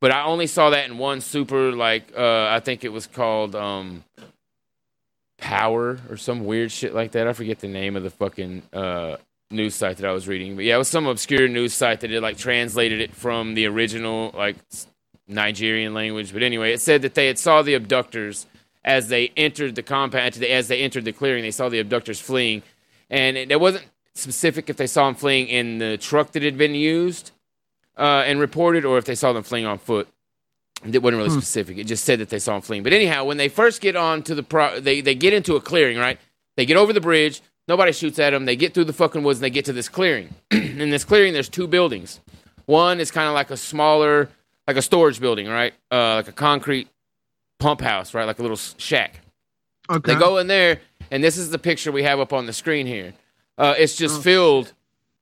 [0.00, 3.54] But I only saw that in one super, like, uh, I think it was called
[3.54, 4.04] um,
[5.38, 7.26] Power or some weird shit like that.
[7.26, 9.16] I forget the name of the fucking uh,
[9.52, 10.56] news site that I was reading.
[10.56, 13.66] But yeah, it was some obscure news site that had, like, translated it from the
[13.66, 14.56] original, like,
[15.28, 16.32] Nigerian language.
[16.32, 18.46] But anyway, it said that they had saw the abductors
[18.84, 21.42] as they entered the compound, as they entered the clearing.
[21.42, 22.62] They saw the abductors fleeing,
[23.10, 23.84] and it, it wasn't
[24.14, 27.30] specific if they saw them fleeing in the truck that had been used
[27.96, 30.08] uh, and reported, or if they saw them fleeing on foot.
[30.84, 31.38] It wasn't really Hmm.
[31.38, 31.78] specific.
[31.78, 32.82] It just said that they saw them fleeing.
[32.82, 35.60] But anyhow, when they first get on to the pro, they they get into a
[35.60, 36.18] clearing, right?
[36.56, 37.40] They get over the bridge.
[37.68, 38.44] Nobody shoots at them.
[38.44, 40.34] They get through the fucking woods and they get to this clearing.
[40.50, 42.20] in this clearing, there's two buildings.
[42.66, 44.28] One is kind of like a smaller,
[44.66, 45.72] like a storage building, right?
[45.90, 46.88] Uh, like a concrete
[47.58, 48.24] pump house, right?
[48.24, 49.20] Like a little shack.
[49.90, 50.14] Okay.
[50.14, 52.86] They go in there, and this is the picture we have up on the screen
[52.86, 53.14] here.
[53.58, 54.72] Uh, it's just filled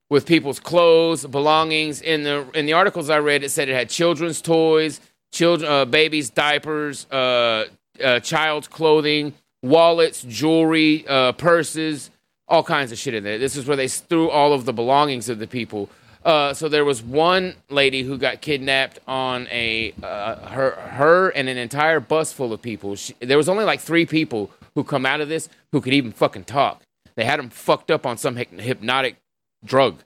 [0.09, 2.03] with people's clothes, belongings.
[2.03, 5.01] In the in the articles I read, it said it had children's toys,
[5.33, 7.67] children, uh, babies' diapers, uh,
[8.03, 9.33] uh, child's clothing,
[9.63, 12.11] wallets, jewelry, uh, purses,
[12.51, 13.39] all kinds of shit in there.
[13.39, 15.89] This is where they threw all of the belongings of the people.
[16.25, 21.49] Uh, so there was one lady who got kidnapped on a uh, her her and
[21.49, 22.95] an entire bus full of people.
[22.97, 26.13] She, there was only like three people who come out of this who could even
[26.13, 26.83] fucking talk.
[27.15, 29.17] They had them fucked up on some hyp- hypnotic
[29.65, 30.03] drug.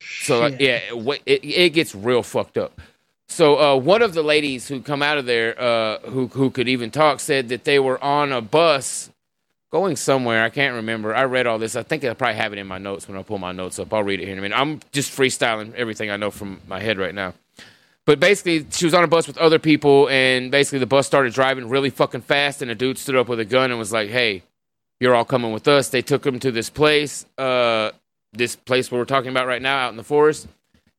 [0.00, 2.80] So uh, yeah, it, it, it gets real fucked up.
[3.28, 6.68] So uh, one of the ladies who come out of there, uh, who who could
[6.68, 9.10] even talk, said that they were on a bus
[9.70, 10.44] going somewhere.
[10.44, 11.14] I can't remember.
[11.14, 11.76] I read all this.
[11.76, 13.92] I think I probably have it in my notes when I pull my notes up.
[13.92, 14.58] I'll read it here in a minute.
[14.58, 17.34] I'm just freestyling everything I know from my head right now.
[18.06, 21.34] But basically, she was on a bus with other people, and basically the bus started
[21.34, 24.08] driving really fucking fast, and a dude stood up with a gun and was like,
[24.08, 24.44] "Hey,
[24.98, 27.90] you're all coming with us." They took him to this place, uh,
[28.32, 30.48] this place where we're talking about right now, out in the forest,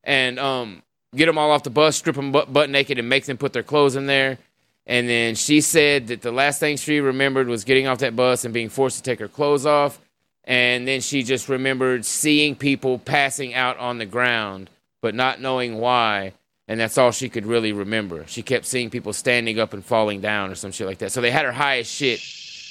[0.04, 0.84] and um,
[1.16, 3.54] get them all off the bus, strip them butt, butt naked, and make them put
[3.54, 4.38] their clothes in there.
[4.86, 8.44] And then she said that the last thing she remembered was getting off that bus
[8.44, 10.00] and being forced to take her clothes off.
[10.46, 14.70] And then she just remembered seeing people passing out on the ground,
[15.02, 16.34] but not knowing why.
[16.68, 18.26] And that's all she could really remember.
[18.28, 21.12] She kept seeing people standing up and falling down or some shit like that.
[21.12, 22.20] So they had her high as shit.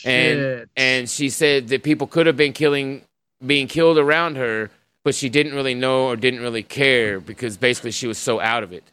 [0.04, 0.68] And Shit.
[0.76, 3.02] and she said that people could have been killing
[3.44, 4.70] being killed around her,
[5.04, 8.62] but she didn't really know or didn't really care because basically she was so out
[8.62, 8.84] of it.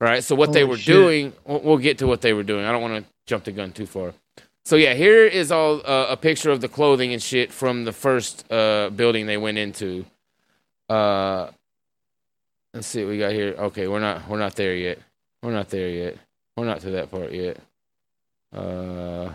[0.00, 0.22] Right?
[0.22, 0.94] So what they were shit.
[0.94, 2.64] doing, we'll we'll get to what they were doing.
[2.64, 4.14] I don't want to jump the gun too far.
[4.64, 7.92] So yeah, here is all uh, a picture of the clothing and shit from the
[7.92, 10.04] first uh, building they went into.
[10.88, 11.50] Uh,
[12.74, 13.54] let's see what we got here.
[13.58, 14.98] Okay, we're not we're not there yet.
[15.42, 16.16] We're not there yet.
[16.56, 17.56] We're not to that part yet.
[18.52, 19.30] Uh,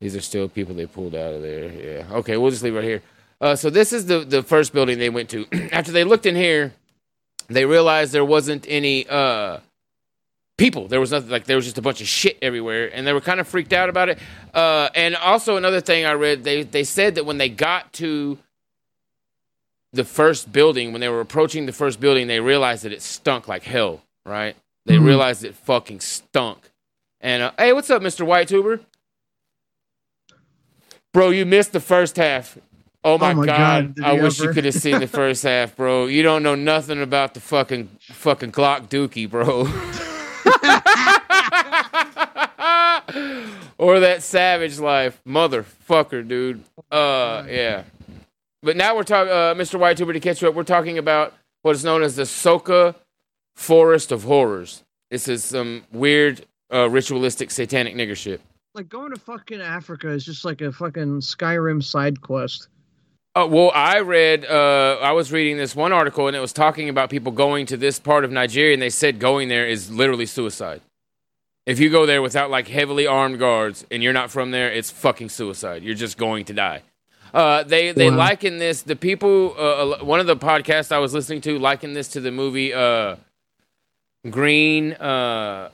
[0.00, 1.72] these are still people they pulled out of there.
[1.72, 2.06] Yeah.
[2.18, 3.02] Okay, we'll just leave right here.
[3.40, 5.46] Uh, so this is the the first building they went to.
[5.72, 6.72] After they looked in here,
[7.48, 9.58] they realized there wasn't any uh
[10.58, 10.88] people.
[10.88, 13.20] There was nothing like there was just a bunch of shit everywhere, and they were
[13.22, 14.18] kind of freaked out about it.
[14.52, 18.38] Uh, and also another thing I read, they they said that when they got to
[19.92, 23.48] the first building, when they were approaching the first building, they realized that it stunk
[23.48, 24.02] like hell.
[24.26, 24.54] Right?
[24.84, 25.04] They Mhm.
[25.06, 26.58] realized it fucking stunk.
[27.22, 28.80] And uh, hey, what's up, Mister White Tuber?
[31.12, 32.58] Bro, you missed the first half.
[33.02, 33.96] Oh my, my god!
[33.96, 36.06] God, I wish you could have seen the first half, bro.
[36.06, 39.60] You don't know nothing about the fucking fucking Glock Dookie, bro.
[43.78, 46.62] or that Savage Life, motherfucker, dude.
[46.90, 47.84] Uh, yeah.
[48.62, 49.78] But now we're talking, uh, Mr.
[49.78, 50.54] White Tuber, to catch you up.
[50.54, 51.32] We're talking about
[51.62, 52.94] what is known as the Soka
[53.56, 54.84] Forest of Horrors.
[55.10, 58.42] This is some weird, uh, ritualistic, satanic nigger shit.
[58.74, 62.68] Like going to fucking Africa is just like a fucking Skyrim side quest.
[63.40, 66.88] Uh, well, I read, uh, I was reading this one article and it was talking
[66.90, 70.26] about people going to this part of Nigeria and they said going there is literally
[70.26, 70.82] suicide.
[71.64, 74.90] If you go there without like heavily armed guards and you're not from there, it's
[74.90, 75.82] fucking suicide.
[75.82, 76.82] You're just going to die.
[77.32, 78.16] Uh, they they Wow.
[78.16, 78.82] liken this.
[78.82, 82.32] The people, uh, one of the podcasts I was listening to, likened this to the
[82.32, 83.16] movie uh,
[84.28, 84.92] Green.
[84.94, 85.70] Uh,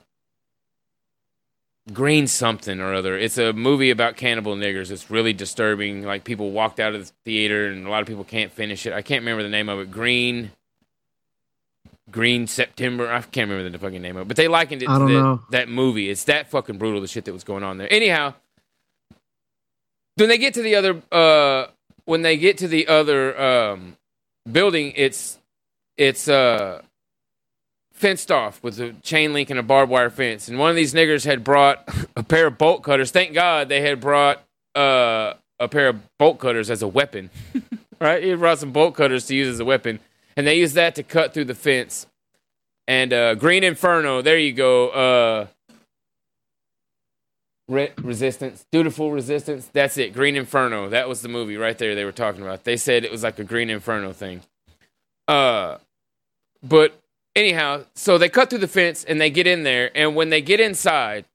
[1.93, 3.17] Green something or other.
[3.17, 4.91] It's a movie about cannibal niggers.
[4.91, 6.03] It's really disturbing.
[6.03, 8.93] Like people walked out of the theater and a lot of people can't finish it.
[8.93, 9.91] I can't remember the name of it.
[9.91, 10.51] Green
[12.09, 13.11] Green September.
[13.11, 14.27] I can't remember the fucking name of it.
[14.27, 16.09] But they likened it I to that, that movie.
[16.09, 17.91] It's that fucking brutal the shit that was going on there.
[17.91, 18.33] Anyhow,
[20.15, 21.67] when they get to the other uh
[22.05, 23.97] when they get to the other um
[24.49, 25.37] building, it's
[25.97, 26.81] it's uh
[27.97, 30.47] fenced off with a chain link and a barbed wire fence.
[30.47, 33.11] And one of these niggers had brought a pair of bolt cutters.
[33.11, 34.43] Thank God they had brought
[34.75, 37.31] uh, a pair of bolt cutters as a weapon.
[37.99, 38.23] right?
[38.23, 39.99] He brought some bolt cutters to use as a weapon.
[40.35, 42.05] And they used that to cut through the fence.
[42.87, 44.89] And uh, Green Inferno, there you go.
[44.89, 45.47] Uh,
[47.69, 49.69] Re- resistance, dutiful resistance.
[49.73, 50.13] That's it.
[50.13, 50.87] Green Inferno.
[50.87, 52.63] That was the movie right there they were talking about.
[52.63, 54.39] They said it was like a Green Inferno thing.
[55.27, 55.79] Uh,
[56.63, 56.97] but
[57.37, 60.41] anyhow, so they cut through the fence and they get in there, and when they
[60.41, 61.25] get inside,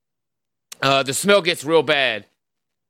[0.82, 2.26] uh, the smell gets real bad,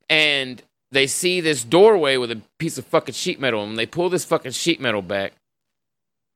[0.08, 4.08] and they see this doorway with a piece of fucking sheet metal, and they pull
[4.08, 5.34] this fucking sheet metal back.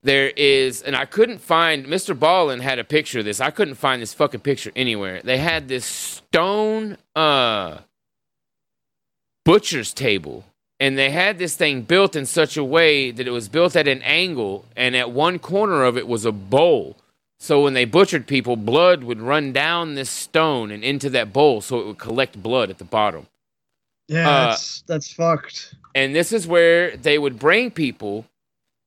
[0.03, 1.87] There is, and I couldn't find.
[1.87, 2.17] Mr.
[2.17, 3.41] Ballen had a picture of this.
[3.41, 5.21] I couldn't find this fucking picture anywhere.
[5.25, 7.79] They had this stone uh
[9.45, 10.45] butcher's table,
[10.79, 13.89] and they had this thing built in such a way that it was built at
[13.89, 16.97] an angle, and at one corner of it was a bowl.
[17.39, 21.61] So when they butchered people, blood would run down this stone and into that bowl,
[21.61, 23.27] so it would collect blood at the bottom.
[24.09, 25.75] Yeah, Uh, that's that's fucked.
[25.95, 28.25] And this is where they would bring people,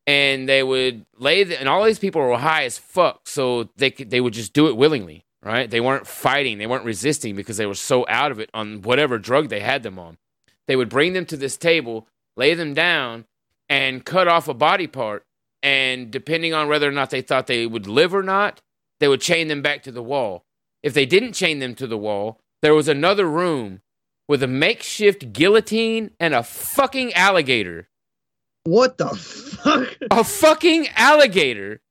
[0.08, 3.92] and they would lay, the, and all these people were high as fuck, so they
[3.92, 5.70] could, they would just do it willingly, right?
[5.70, 9.18] They weren't fighting, they weren't resisting because they were so out of it on whatever
[9.18, 10.18] drug they had them on.
[10.70, 13.26] They would bring them to this table, lay them down,
[13.68, 15.26] and cut off a body part.
[15.64, 18.62] And depending on whether or not they thought they would live or not,
[19.00, 20.46] they would chain them back to the wall.
[20.84, 23.82] If they didn't chain them to the wall, there was another room
[24.28, 27.90] with a makeshift guillotine and a fucking alligator.
[28.64, 29.98] What the fuck?
[30.12, 31.82] A fucking alligator.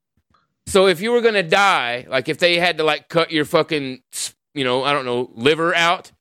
[0.68, 4.02] So if you were gonna die, like if they had to like cut your fucking,
[4.54, 6.12] you know, I don't know, liver out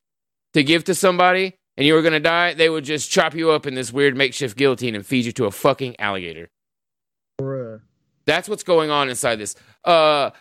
[0.55, 3.65] to give to somebody, and you were gonna die, they would just chop you up
[3.65, 6.49] in this weird makeshift guillotine and feed you to a fucking alligator.
[7.39, 7.81] Bruh.
[8.25, 9.55] That's what's going on inside this.
[9.85, 10.31] Uh,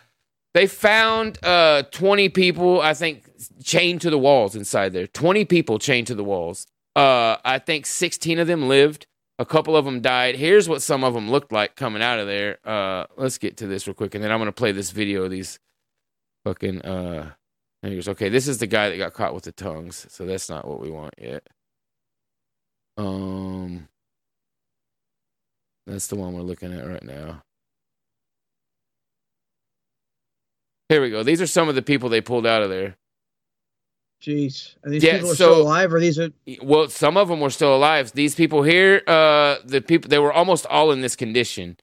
[0.53, 3.29] they found uh 20 people, I think,
[3.63, 5.07] chained to the walls inside there.
[5.07, 6.65] 20 people chained to the walls.
[6.95, 9.05] Uh, I think 16 of them lived.
[9.39, 10.35] A couple of them died.
[10.35, 12.57] Here's what some of them looked like coming out of there.
[12.65, 15.29] Uh, let's get to this real quick, and then I'm gonna play this video of
[15.29, 15.59] these
[16.43, 16.81] fucking
[17.83, 17.89] uh.
[17.89, 18.29] goes, okay.
[18.29, 20.89] This is the guy that got caught with the tongues, so that's not what we
[20.89, 21.45] want yet.
[22.97, 23.87] Um,
[25.85, 27.41] that's the one we're looking at right now.
[30.89, 31.21] Here we go.
[31.23, 32.95] These are some of the people they pulled out of there.
[34.23, 36.29] Jeez, are these Yeah, people are so- still alive, or these are?
[36.63, 38.13] Well, some of them were still alive.
[38.13, 41.77] These people here, uh, the people, they were almost all in this condition,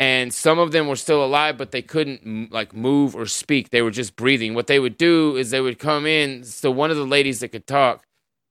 [0.00, 3.68] and some of them were still alive, but they couldn't like move or speak.
[3.68, 4.54] They were just breathing.
[4.54, 6.42] What they would do is they would come in.
[6.42, 8.02] So one of the ladies that could talk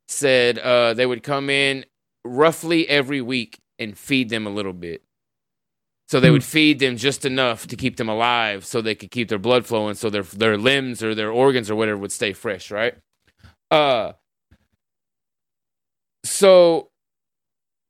[0.08, 1.86] said uh, they would come in
[2.24, 5.02] roughly every week and feed them a little bit.
[6.08, 9.30] So they would feed them just enough to keep them alive, so they could keep
[9.30, 12.72] their blood flowing, so their their limbs or their organs or whatever would stay fresh,
[12.72, 12.96] right?
[13.70, 14.14] Uh,
[16.24, 16.90] so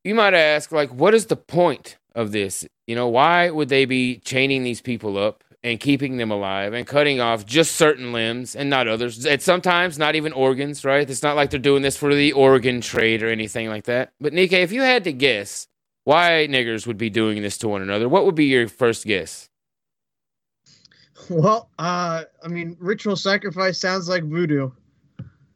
[0.03, 2.65] you might ask, like, what is the point of this?
[2.87, 6.87] You know, why would they be chaining these people up and keeping them alive and
[6.87, 9.25] cutting off just certain limbs and not others?
[9.25, 11.09] And sometimes not even organs, right?
[11.09, 14.11] It's not like they're doing this for the organ trade or anything like that.
[14.19, 15.67] But Nikkei, if you had to guess
[16.03, 19.49] why niggers would be doing this to one another, what would be your first guess?
[21.29, 24.71] Well, uh, I mean, ritual sacrifice sounds like voodoo.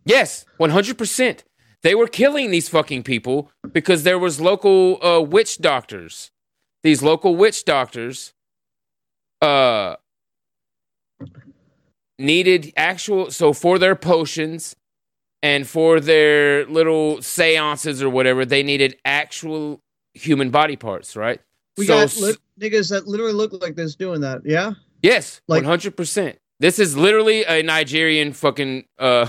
[0.05, 1.45] Yes, one hundred percent.
[1.81, 6.31] They were killing these fucking people because there was local uh, witch doctors.
[6.83, 8.33] These local witch doctors
[9.41, 9.95] uh,
[12.19, 14.75] needed actual so for their potions
[15.41, 19.81] and for their little seances or whatever, they needed actual
[20.13, 21.41] human body parts, right?
[21.77, 24.41] We so got li- niggas that literally look like this doing that.
[24.45, 24.73] Yeah.
[25.01, 26.37] Yes, Like- one hundred percent.
[26.59, 28.85] This is literally a Nigerian fucking.
[28.97, 29.25] Uh,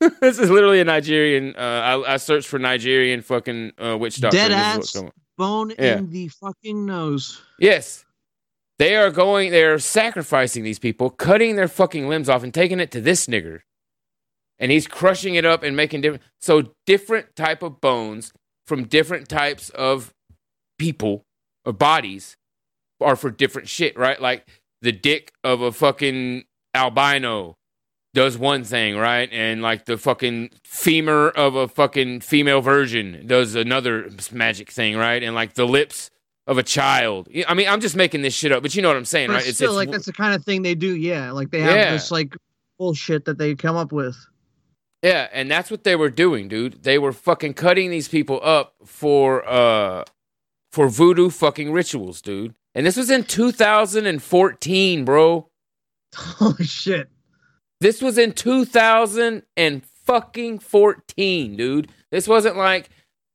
[0.20, 1.54] this is literally a Nigerian.
[1.56, 1.60] Uh,
[2.06, 4.36] I, I searched for Nigerian fucking uh, witch doctor.
[4.36, 5.12] Dead ass what's coming.
[5.36, 5.98] Bone Yeah.
[5.98, 7.40] in the fucking nose.
[7.58, 8.04] Yes,
[8.78, 9.50] they are going.
[9.50, 13.60] They're sacrificing these people, cutting their fucking limbs off, and taking it to this nigger,
[14.58, 16.22] and he's crushing it up and making different.
[16.40, 18.32] So different type of bones
[18.66, 20.12] from different types of
[20.78, 21.22] people
[21.64, 22.36] or bodies
[23.00, 24.20] are for different shit, right?
[24.20, 24.46] Like
[24.82, 26.44] the dick of a fucking
[26.74, 27.56] albino
[28.14, 29.28] does one thing, right?
[29.32, 35.22] And like the fucking femur of a fucking female virgin does another magic thing, right?
[35.22, 36.10] And like the lips
[36.46, 37.28] of a child.
[37.48, 39.34] I mean, I'm just making this shit up, but you know what I'm saying, But
[39.44, 39.54] right?
[39.54, 40.94] still, like that's the kind of thing they do.
[40.96, 41.90] Yeah, like they have Yeah.
[41.92, 42.34] this like
[42.78, 44.16] bullshit that they come up with.
[45.02, 46.82] Yeah, and that's what they were doing, dude.
[46.82, 50.04] They were fucking cutting these people up for uh
[50.72, 52.54] for voodoo fucking rituals, dude.
[52.74, 55.48] And this was in 2014, bro.
[56.14, 57.08] Holy shit.
[57.84, 61.90] This was in 2000 and fucking 14, dude.
[62.10, 62.88] This wasn't like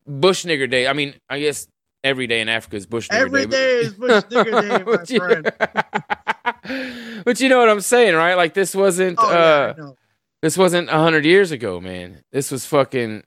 [0.07, 0.87] Bush nigger day.
[0.87, 1.67] I mean, I guess
[2.03, 3.21] every day in Africa is Bush nigger Day.
[3.21, 3.49] Every day.
[3.49, 7.23] day is Bush nigger day, my But friend.
[7.25, 8.33] but you know what I'm saying, right?
[8.33, 9.95] Like this wasn't Oh, uh know.
[10.41, 12.23] this wasn't a hundred years ago, man.
[12.31, 13.21] This was fucking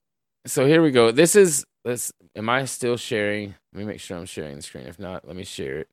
[0.44, 1.12] so here we go.
[1.12, 3.54] This is let's am I still sharing?
[3.72, 4.88] Let me make sure I'm sharing the screen.
[4.88, 5.88] If not, let me share it.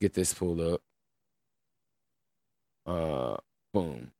[0.00, 0.80] Get this pulled up.
[2.86, 3.36] Uh
[3.72, 4.10] boom.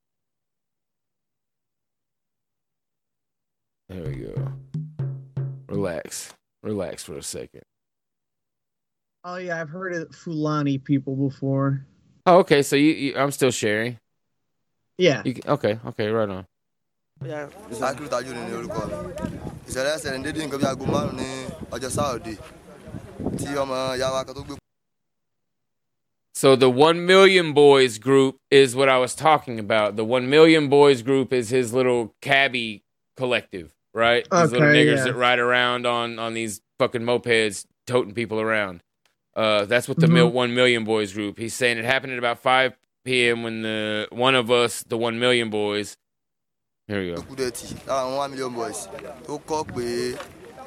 [3.88, 4.52] There we go.
[5.68, 6.34] Relax.
[6.62, 7.62] Relax for a second.
[9.24, 11.86] Oh yeah, I've heard of Fulani people before.
[12.26, 12.62] Oh, okay.
[12.62, 13.98] So you, you I'm still sharing.
[14.98, 15.22] Yeah.
[15.24, 15.78] You, okay.
[15.86, 16.08] Okay.
[16.08, 16.46] Right on.
[17.22, 19.14] Sakiru Tajudeen ni orúkọ mi.
[19.68, 21.28] Ìṣẹ̀lẹ̀ ẹsẹ̀ ní dédé nǹkan bí aago márùn-ún ní
[21.74, 22.34] ọjọ́ Sáòdì
[23.38, 24.54] tí ọmọ ìyá wa kan tó gbé
[26.34, 29.96] So the One Million Boys group is what I was talking about.
[29.96, 32.84] The One Million Boys group is his little cabbie
[33.16, 34.24] collective, right?
[34.30, 35.04] These little niggers yeah.
[35.04, 38.82] that ride around on on these fucking mopeds, toting people around.
[39.34, 40.12] Uh, that's what the Mhm.
[40.12, 41.38] mil- One Million Boys group.
[41.38, 42.72] He's saying it happened at about 5
[43.04, 43.42] p.m.
[43.42, 45.96] when the one of us, the One Million Boys.
[46.88, 47.22] Here we go.
[47.22, 48.88] kúdẹ̀tì àwọn one million boys
[49.26, 50.16] tó kọ́ pé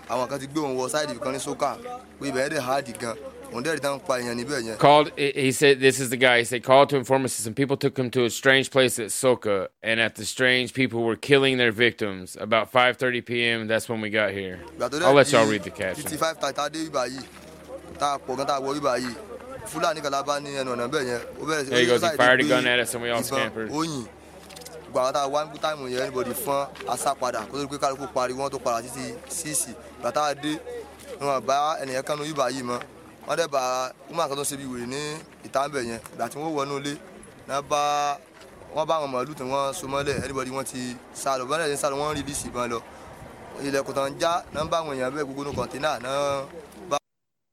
[0.10, 1.78] àwọn kan ti gbé òun wọ sáìdì kan ní sókà
[2.20, 3.16] pé ibẹ̀ yẹn dẹ̀ háàdì gan
[3.54, 4.78] òun dẹ̀ rí tán pa èèyàn níbẹ̀ yẹn.
[4.78, 5.12] Called.
[5.18, 7.78] He said, "This is the guy." He said, "Called to inform us that some people
[7.78, 11.58] took him to a strange place at Soka, and at the strange people were killing
[11.58, 12.38] their victims.
[12.40, 13.68] About 5:30 p.m.
[13.68, 14.60] That's when we got here.
[14.78, 16.80] Ìgbà tó dẹ̀ I'll let y'all read the caption." títí five thirty tá a dé
[16.90, 17.24] ibà yìí
[18.00, 19.14] tá a pọ̀ gan tá a wọ ibà yìí
[19.72, 22.02] fúlàní kan la bá ní ẹnu ọ̀nà bẹ́ẹ̀ yẹn ó bẹ̀rẹ̀ sí There he goes.
[22.04, 23.72] He fired a gun at us, and we all scampered.
[23.72, 24.06] ó yìn
[24.94, 28.44] tá a wá ní táìmù yẹn anybody fọ́n asá kó tó di pé kálukú pariwo
[28.46, 29.72] wọn tó padà títí síìsì
[30.02, 30.60] gbà dé
[31.20, 32.80] wọn bá ẹnìyẹn kánú ibà yìí mọ́
[33.30, 33.92] bá
[34.28, 35.02] kan tó ṣe bí ní
[35.46, 36.00] ìta ń bẹ̀ yẹn
[36.32, 36.94] tí wọ́n wọnú ilé
[37.70, 38.18] bá
[38.76, 38.96] wọ́n bá
[39.38, 40.82] tí wọ́n so mọ́lẹ̀ wọ́n ti
[41.14, 41.46] sá lọ
[41.82, 42.24] sá lọ wọ́n rí
[42.70, 44.80] lọ tán já bá
[46.90, 46.98] bá.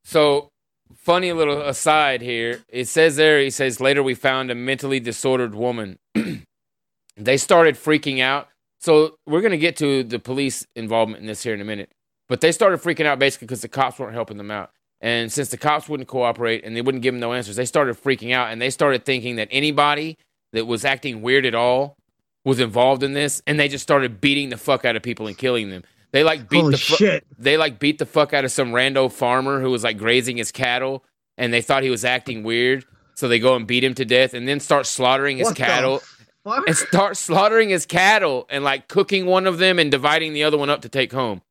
[0.05, 0.51] So,
[0.95, 2.61] funny little aside here.
[2.69, 5.99] It says there, he says, later we found a mentally disordered woman.
[7.17, 8.47] they started freaking out.
[8.81, 11.91] So, we're going to get to the police involvement in this here in a minute.
[12.29, 14.71] But they started freaking out basically because the cops weren't helping them out.
[15.01, 17.97] And since the cops wouldn't cooperate and they wouldn't give them no answers, they started
[18.03, 20.17] freaking out and they started thinking that anybody
[20.53, 21.97] that was acting weird at all
[22.45, 23.43] was involved in this.
[23.47, 25.83] And they just started beating the fuck out of people and killing them.
[26.13, 27.27] They like beat Holy the fu- shit.
[27.39, 30.51] they like beat the fuck out of some rando farmer who was like grazing his
[30.51, 31.05] cattle
[31.37, 34.33] and they thought he was acting weird so they go and beat him to death
[34.33, 36.03] and then start slaughtering his What cattle
[36.47, 40.57] and start slaughtering his cattle and like cooking one of them and dividing the other
[40.57, 41.43] one up to take home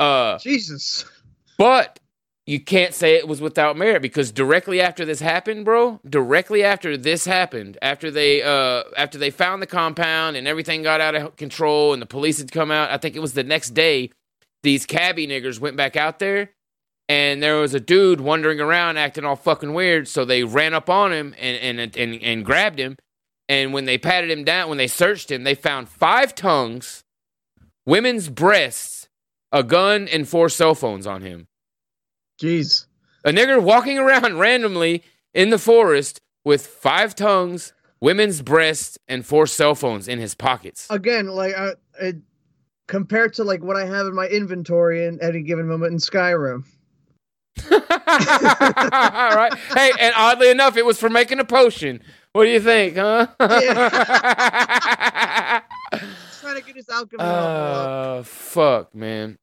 [0.00, 1.04] uh Jesus.
[1.58, 1.98] but
[2.48, 6.96] you can't say it was without merit because directly after this happened, bro, directly after
[6.96, 11.36] this happened, after they uh after they found the compound and everything got out of
[11.36, 14.10] control and the police had come out, I think it was the next day,
[14.62, 16.52] these cabbie niggers went back out there
[17.06, 20.88] and there was a dude wandering around acting all fucking weird, so they ran up
[20.88, 22.96] on him and and and, and grabbed him.
[23.50, 27.04] And when they patted him down, when they searched him, they found five tongues,
[27.84, 29.08] women's breasts,
[29.52, 31.46] a gun, and four cell phones on him.
[32.40, 32.86] Jeez.
[33.24, 35.02] A nigger walking around randomly
[35.34, 40.86] in the forest with five tongues, women's breasts, and four cell phones in his pockets.
[40.90, 42.16] Again, like uh, it,
[42.86, 46.64] compared to like what I have in my inventory in any given moment in Skyrim.
[47.70, 49.52] All right.
[49.74, 52.00] Hey, and oddly enough, it was for making a potion.
[52.32, 53.26] What do you think, huh?
[56.40, 59.38] trying to get his alchemy uh, fuck, man.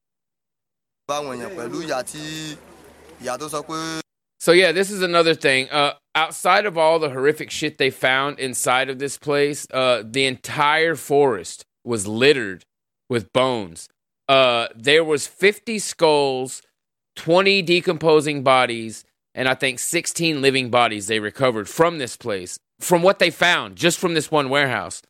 [4.38, 5.68] So yeah, this is another thing.
[5.70, 10.26] Uh, outside of all the horrific shit they found inside of this place, uh, the
[10.26, 12.64] entire forest was littered
[13.08, 13.88] with bones.
[14.28, 16.62] Uh, there was 50 skulls,
[17.16, 23.02] 20 decomposing bodies, and I think 16 living bodies they recovered from this place, from
[23.02, 25.02] what they found, just from this one warehouse.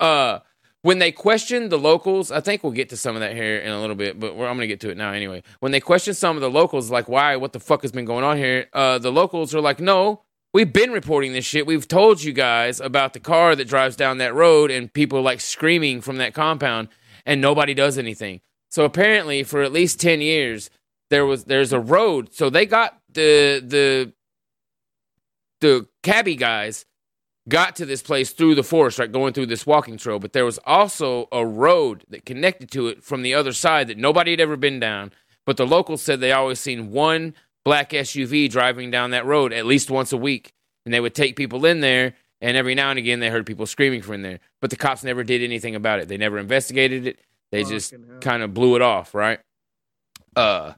[0.00, 0.40] Uh,
[0.82, 3.70] when they questioned the locals, I think we'll get to some of that here in
[3.70, 5.42] a little bit, but I'm going to get to it now anyway.
[5.60, 8.24] When they questioned some of the locals, like, why, what the fuck has been going
[8.24, 8.66] on here?
[8.72, 10.22] Uh, the locals are like, no,
[10.52, 11.66] we've been reporting this shit.
[11.66, 15.40] We've told you guys about the car that drives down that road and people like
[15.40, 16.88] screaming from that compound,
[17.24, 18.40] and nobody does anything.
[18.68, 20.68] So apparently, for at least 10 years,
[21.10, 22.32] there was there's a road.
[22.32, 24.12] So they got the the
[25.60, 26.86] the cabbie guys
[27.48, 30.18] got to this place through the forest, right, going through this walking trail.
[30.18, 33.98] But there was also a road that connected to it from the other side that
[33.98, 35.12] nobody had ever been down.
[35.44, 39.66] But the locals said they always seen one black SUV driving down that road at
[39.66, 40.52] least once a week,
[40.84, 42.14] and they would take people in there.
[42.40, 44.40] And every now and again, they heard people screaming from there.
[44.60, 46.08] But the cops never did anything about it.
[46.08, 47.20] They never investigated it.
[47.52, 49.38] They just kind of blew it off, right?
[50.34, 50.72] Uh,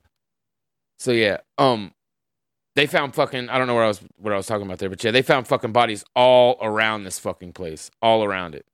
[0.99, 1.93] so yeah, um,
[2.75, 4.89] they found fucking I don't know where I was what I was talking about there,
[4.89, 8.67] but yeah, they found fucking bodies all around this fucking place, all around it.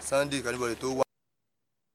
[0.00, 1.01] sunday.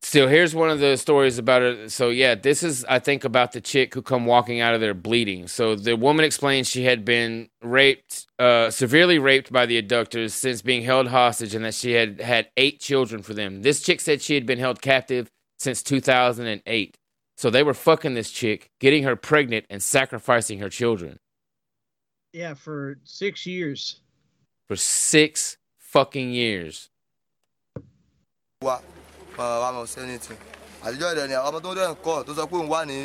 [0.01, 1.91] So here's one of the stories about it.
[1.91, 4.93] So yeah, this is I think about the chick who come walking out of there
[4.93, 5.47] bleeding.
[5.47, 10.61] So the woman explains she had been raped, uh, severely raped by the abductors since
[10.61, 13.63] being held hostage, and that she had had eight children for them.
[13.63, 16.97] This chick said she had been held captive since 2008.
[17.35, 21.19] So they were fucking this chick, getting her pregnant, and sacrificing her children
[22.33, 23.99] Yeah, for six years.
[24.67, 26.89] for six fucking years.
[28.61, 28.81] wa wa
[29.37, 30.37] wa mọ̀ sí anything.
[30.85, 32.95] Àtijọ́ ìdẹ̀ ni ọmọ tó dẹ̀ kọ́ tó sọ pé òun wà ní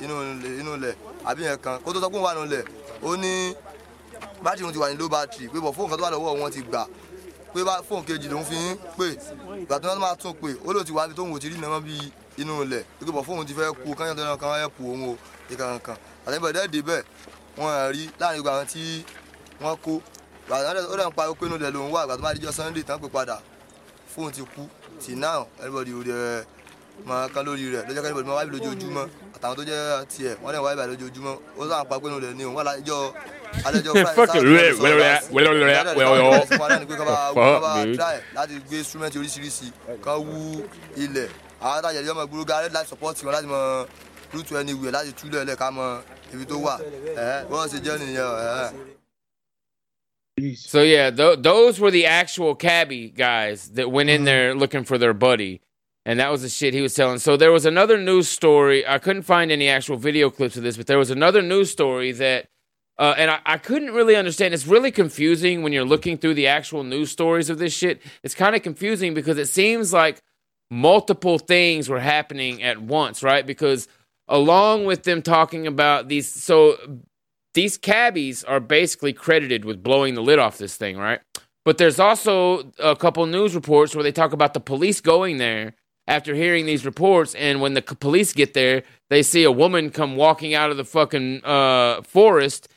[0.00, 0.94] inú ilẹ̀
[1.24, 2.64] àbí yẹn kan kó tó sọ pé òun wà nínú ilẹ̀
[3.02, 3.54] ó ní
[4.42, 6.50] bátìrì òun ti wà ní low battery pé bọ̀ fóònù kan tó wà lọ́wọ́ wọn
[6.52, 6.82] ti gbà
[7.54, 9.06] pé fóònù kejì lòún fi ń pè
[9.62, 11.80] ìgbà tó máa tún pè ó lò ti wà níbi tóun ò ti rí nàmọ́
[11.86, 11.94] bí
[12.42, 15.16] inú ilẹ̀ pé bọ̀ fóònù ti fẹ́ kú kányọ̀ tó kan ẹ̀ kú òun o
[15.52, 15.96] ìkànnì kan.
[16.26, 17.02] Àtẹ̀bẹ̀ dẹ́ dé bẹ́ẹ̀
[17.58, 18.82] wọ́n rí láàárín gbogbo àwọn tí
[19.62, 19.92] wọ́n kó.
[20.46, 22.98] Gbàdúrà ó dẹ̀ ń pariwo pé inú ilẹ̀ lòún wà gbàdúrà máa díjọ́ sunday tán
[23.02, 23.36] pé padà
[24.12, 24.62] fóònù ti kú
[25.02, 26.44] till now everybody ò dẹ̀
[27.08, 29.04] máa kán lórí rẹ̀ lọ́jọ́ kẹ́nìbọ̀dì máa wáyé lójoojúmọ́
[29.36, 32.44] àtàwọn tó jẹ́ tiẹ̀ wọ́n dẹ̀ wáyé báyìí lójoojúmọ́ ó sáà pa inú rẹ̀ ni
[32.44, 33.00] òun wà lájọ́
[33.66, 33.92] alẹ́jọ́.
[37.34, 37.96] Fuck, dude.
[38.36, 39.68] láti gbé instrument oríṣiríṣi
[40.04, 40.62] kan wú
[40.96, 41.28] ilẹ̀
[41.62, 43.60] àwọn àtàjẹ̀ yọmọ gbúrú gáárẹ́ láti support wọn láti mọ
[44.34, 45.86] root anywhere láti túlẹ̀ lẹ̀ ká mọ
[46.34, 46.74] ibi tó wà
[47.16, 48.70] ẹ̀ bọ́ọ̀ ṣe jẹ́ nìyẹn ẹ̀.
[50.54, 54.98] So yeah, th- those were the actual cabbie guys that went in there looking for
[54.98, 55.60] their buddy,
[56.04, 57.18] and that was the shit he was telling.
[57.18, 58.86] So there was another news story.
[58.86, 62.12] I couldn't find any actual video clips of this, but there was another news story
[62.12, 62.48] that,
[62.98, 64.54] uh, and I, I couldn't really understand.
[64.54, 68.00] It's really confusing when you're looking through the actual news stories of this shit.
[68.22, 70.20] It's kind of confusing because it seems like
[70.70, 73.46] multiple things were happening at once, right?
[73.46, 73.88] Because
[74.28, 76.76] along with them talking about these, so
[77.54, 81.20] these cabbies are basically credited with blowing the lid off this thing, right?
[81.64, 85.74] But there's also a couple news reports where they talk about the police going there
[86.06, 90.16] after hearing these reports, and when the police get there, they see a woman come
[90.16, 92.68] walking out of the fucking uh, forest,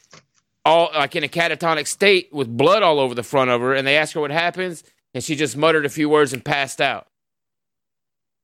[0.66, 3.88] all like in a catatonic state with blood all over the front of her, and
[3.88, 4.84] they ask her what happens,
[5.14, 7.08] and she just muttered a few words and passed out.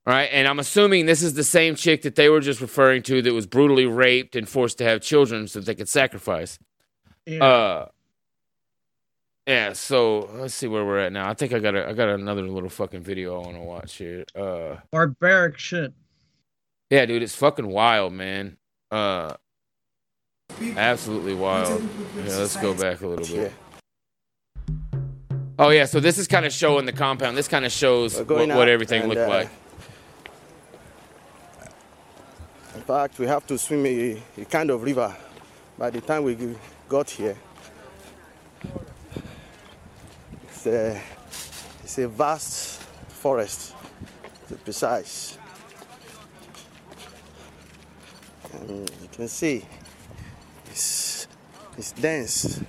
[0.10, 3.22] Right, and I'm assuming this is the same chick that they were just referring to
[3.22, 6.58] that was brutally raped and forced to have children so that they could sacrifice.
[7.28, 7.44] Yeah.
[7.44, 7.88] Uh,
[9.46, 9.74] yeah.
[9.74, 11.30] So let's see where we're at now.
[11.30, 13.96] I think I got a, I got another little fucking video I want to watch
[13.98, 14.26] here.
[14.36, 15.94] Uh, Barbaric shit.
[16.90, 18.58] yeah, dude, it's fucking wild, man.
[18.90, 19.36] Uh,
[20.76, 21.88] absolutely wild.
[22.16, 23.54] Yeah, let's go back a little bit.
[25.60, 27.38] Oh yeah, so this is kind of showing the compound.
[27.38, 29.50] This kind of shows what, what everything and, looked uh, like.
[32.80, 35.14] In fact, we have to swim a, a kind of river.
[35.78, 36.56] By the time we
[36.88, 37.36] got here,
[40.44, 41.02] it's a,
[41.84, 43.76] it's a vast forest,
[44.48, 45.38] to be precise.
[48.54, 49.66] And you can see
[50.68, 51.28] it's,
[51.78, 52.62] it's dense,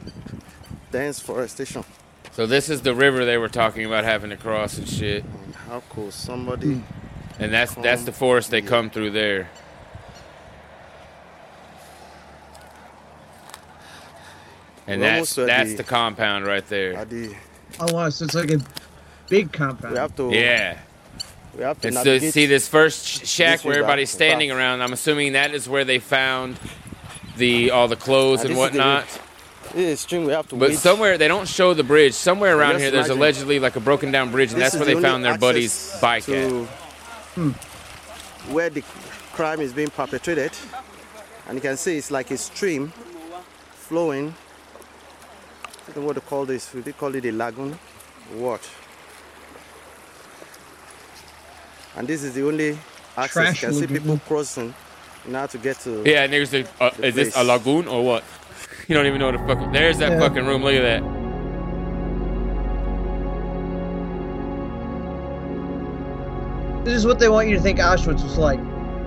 [0.91, 1.85] dense forestation.
[2.33, 5.25] So this is the river they were talking about having to cross and shit.
[5.69, 6.83] How could somebody?
[7.39, 9.49] And that's that's the forest they come through there.
[14.91, 16.99] And We're that's that's the- the compound right there.
[16.99, 17.35] I the,
[17.79, 18.61] Oh wow, so it's like a
[19.29, 19.93] big compound.
[19.95, 20.31] we have to.
[20.35, 20.79] Yeah.
[21.57, 22.33] We have to And so navigate.
[22.35, 24.83] see this first sh- shack this where everybody's standing around.
[24.83, 26.59] I'm assuming that is where they found
[27.37, 29.05] the all the clothes And and this is the whatnot.
[29.05, 30.79] It's is stream we have to But wait.
[30.79, 32.15] somewhere they don't show the bridge.
[32.15, 33.19] Somewhere around here, there's imagine.
[33.19, 35.73] allegedly like a broken down bridge, and This that's where the they found their buddy's
[35.95, 36.69] access bike to at.
[37.37, 37.51] Hmm.
[38.53, 38.83] where the
[39.33, 40.51] crime is being perpetrated.
[41.47, 42.93] And you can see it's like a stream
[43.75, 44.35] flowing.
[45.91, 46.73] I don't know what to call this.
[46.73, 47.73] Would they call it a lagoon?
[48.37, 48.61] What?
[51.97, 52.79] And this is the only
[53.17, 53.33] access.
[53.33, 54.73] Trash you can see people crossing
[55.27, 56.05] now to get to.
[56.07, 56.65] Yeah, and there's a.
[56.81, 58.23] Uh, The is this a lagoon or what?
[58.89, 59.73] You don't even know what the fuck.
[59.73, 60.21] There's that Yeah.
[60.21, 60.63] fucking room.
[60.63, 61.03] Look at that.
[66.85, 68.59] This is what they want you to think Auschwitz was like.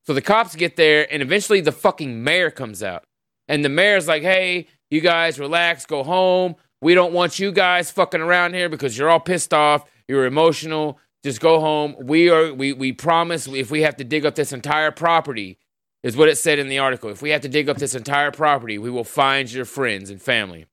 [0.05, 3.05] So the cops get there, and eventually the fucking mayor comes out.
[3.47, 6.55] And the mayor's like, hey, you guys relax, go home.
[6.81, 9.89] We don't want you guys fucking around here because you're all pissed off.
[10.07, 10.99] You're emotional.
[11.23, 11.95] Just go home.
[11.99, 15.57] We are we we promise if we have to dig up this entire property,
[16.03, 17.09] is what it said in the article.
[17.09, 20.21] If we have to dig up this entire property, we will find your friends and
[20.21, 20.65] family.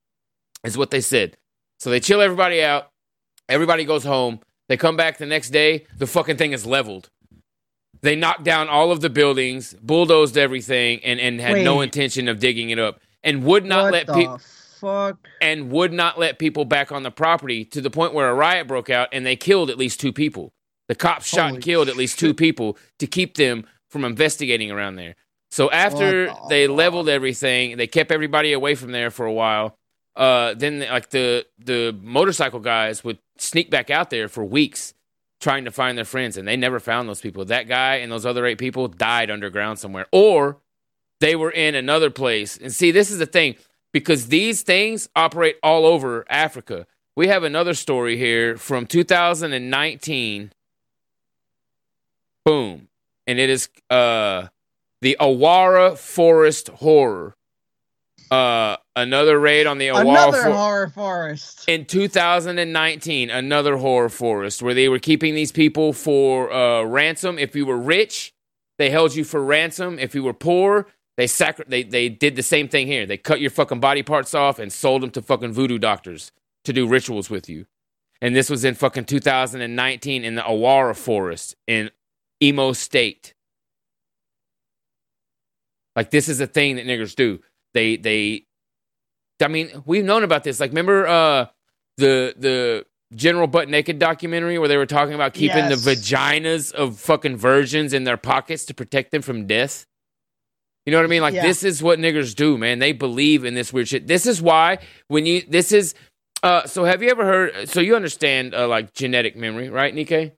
[0.63, 1.37] Is what they said.
[1.79, 2.91] So they chill everybody out.
[3.49, 4.41] Everybody goes home.
[4.69, 5.85] They come back the next day.
[5.97, 7.09] The fucking thing is leveled.
[8.01, 12.39] They knocked down all of the buildings, bulldozed everything, and, and had no intention of
[12.39, 14.39] digging it up, and would not What let people
[14.81, 15.27] fuck?
[15.41, 18.67] and would not let people back on the property to the point where a riot
[18.67, 20.51] broke out and they killed at least two people.
[20.87, 24.95] The cops shot and killed at least two people to keep them from investigating around
[24.97, 25.15] there.
[25.49, 29.77] So after the they leveled everything, they kept everybody away from there for a while.
[30.15, 34.93] Uh, then like the the motorcycle guys would sneak back out there for weeks
[35.39, 37.45] trying to find their friends and they never found those people.
[37.45, 40.57] That guy and those other eight people died underground somewhere or
[41.19, 42.57] they were in another place.
[42.57, 43.55] And see, this is the thing
[43.91, 46.87] because these things operate all over Africa.
[47.15, 50.51] We have another story here from 2019.
[52.45, 52.87] Boom.
[53.27, 54.47] And it is uh
[55.01, 57.35] the Awara Forest Horror.
[58.29, 61.63] Uh another raid on the Awara Another Forest horror forest.
[61.67, 67.55] in 2019 another horror forest where they were keeping these people for uh, ransom if
[67.55, 68.33] you were rich
[68.77, 70.87] they held you for ransom if you were poor
[71.21, 74.33] they sacri- they they did the same thing here they cut your fucking body parts
[74.33, 76.31] off and sold them to fucking voodoo doctors
[76.65, 77.65] to do rituals with you
[78.21, 81.89] and this was in fucking 2019 in the awara forest in
[82.41, 83.33] Imo state
[85.95, 87.39] like this is a thing that niggers do
[87.73, 88.45] they they
[89.43, 90.59] I mean, we've known about this.
[90.59, 91.45] Like, remember uh,
[91.97, 92.85] the the
[93.15, 95.83] General Butt Naked documentary where they were talking about keeping Yes.
[95.83, 99.87] the vaginas of fucking virgins in their pockets to protect them from death?
[100.85, 101.21] You know what I mean?
[101.21, 101.43] Like, Yeah.
[101.43, 102.79] this is what niggers do, man.
[102.79, 104.07] They believe in this weird shit.
[104.07, 105.93] This is why when you this is
[106.43, 107.69] uh, so have you ever heard?
[107.69, 110.31] So you understand uh, like genetic memory, right, Nike?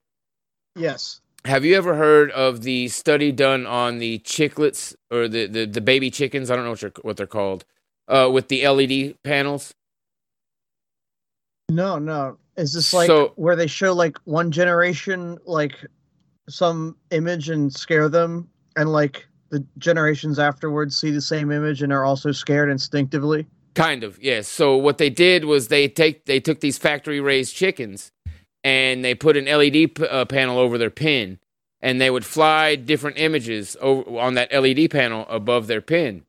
[0.76, 1.20] Yes.
[1.46, 5.80] Have you ever heard of the study done on the chicklets or the, the, the
[5.80, 6.50] baby chickens?
[6.50, 7.64] I don't know what, you're, what they're called.
[8.08, 9.72] Uh, with the LED panels.
[11.70, 12.36] No, no.
[12.56, 15.74] Is this like So- where they show like one generation like
[16.48, 21.92] some image and scare them and like the generations afterwards see the same image and
[21.92, 23.46] are also scared instinctively?
[23.74, 24.48] Kind of, yes.
[24.48, 28.10] So what they did was they take they took these factory raised chickens
[28.64, 31.38] and they put an LED p- uh, panel over their pen,
[31.80, 36.22] and they would fly different images over on that LED panel above their pen,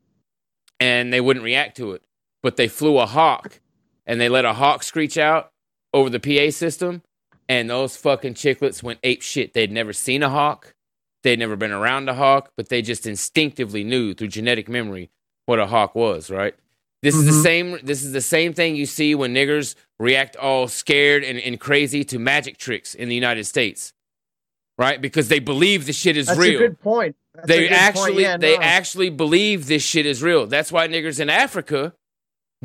[0.80, 2.03] and they wouldn't react to it.
[2.43, 3.60] But they flew a hawk,
[4.06, 5.52] and they let a hawk screech out
[5.93, 7.02] over the PA system,
[7.47, 9.53] and those fucking chicklets went ape shit.
[9.53, 10.73] They'd never seen a hawk,
[11.26, 15.10] they'd never been around a hawk, but they just instinctively knew through genetic memory
[15.47, 16.30] what a hawk was.
[16.30, 16.56] Right.
[17.02, 17.43] This is the Mhm.
[17.43, 17.80] same.
[17.84, 22.03] This is the same thing you see when niggers react all scared and, and crazy
[22.06, 23.93] to magic tricks in the United States,
[24.77, 25.02] right?
[25.02, 26.56] Because they believe the shit is That's real.
[26.56, 27.15] a good point.
[27.34, 27.81] That's they good point.
[27.81, 28.61] actually Yeah, they no.
[28.64, 30.47] actually believe this shit is real.
[30.47, 31.93] That's why niggers in Africa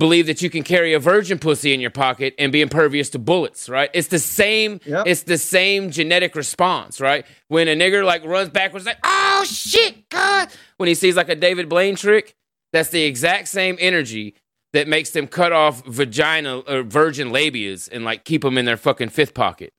[0.00, 3.18] believe that you can carry a virgin pussy in your pocket and be impervious to
[3.20, 3.90] bullets, right?
[3.94, 7.24] It's the same it's the same genetic response, right?
[7.46, 10.48] When a nigger like runs backwards like, "Oh shit, god."
[10.78, 12.34] When he sees like a David Blaine trick,
[12.72, 14.34] that's the exact same energy
[14.72, 18.78] that makes them cut off vagina or virgin labias and like keep them in their
[18.78, 19.72] fucking fifth pocket.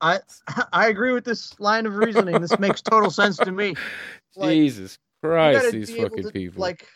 [0.00, 0.20] I
[0.72, 2.40] I agree with this line of reasoning.
[2.40, 3.74] This makes total sense to me.
[4.38, 6.60] Like, Jesus Christ, these fucking to, people.
[6.60, 6.86] Like,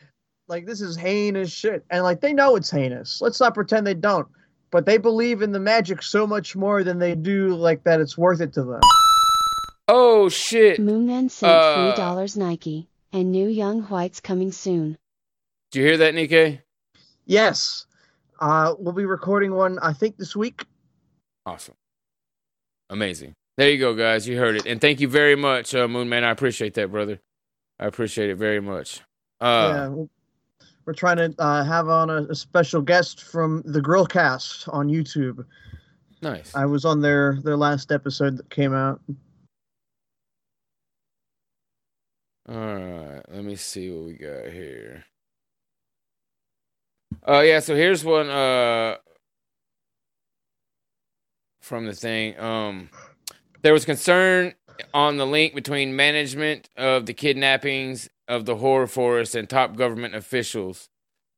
[0.49, 3.21] like this is heinous shit, and like they know it's heinous.
[3.21, 4.29] Let's not pretend they don't,
[4.71, 8.01] but they believe in the magic so much more than they do like that.
[8.01, 8.81] It's worth it to them.
[9.89, 10.79] Oh shit!
[10.79, 14.97] Moonman sent Uh, three dollars Nike, and new Young Whites coming soon.
[15.73, 16.61] Do you hear that, Nikkei?
[17.27, 17.87] Yes,
[18.41, 19.79] uh, we'll be recording one.
[19.81, 20.65] I think this week.
[21.47, 21.75] Awesome.
[22.91, 23.35] Amazing.
[23.57, 24.27] There you go, guys.
[24.27, 24.67] You heard it.
[24.67, 26.25] And thank you very much, uh, Moonman.
[26.25, 27.21] I appreciate that, brother.
[27.81, 29.01] I appreciate it very much.
[29.41, 29.49] yeah,
[29.87, 30.11] Uh, we'll-
[30.87, 35.45] we're trying to uh, have on a, a special guest from the Grillcast on YouTube.
[36.23, 36.55] Nice.
[36.55, 39.01] I was on their their last episode that came out.
[42.49, 43.23] All right.
[43.29, 45.05] Let me see what we got here.
[47.29, 47.61] Uh, yeah.
[47.61, 48.29] So here's one.
[48.29, 48.97] Uh,
[51.61, 52.39] from the thing.
[52.41, 52.91] Um,
[53.63, 54.55] there was concern
[54.95, 60.15] on the link between management of the kidnappings of the horror forest and top government
[60.15, 60.89] officials.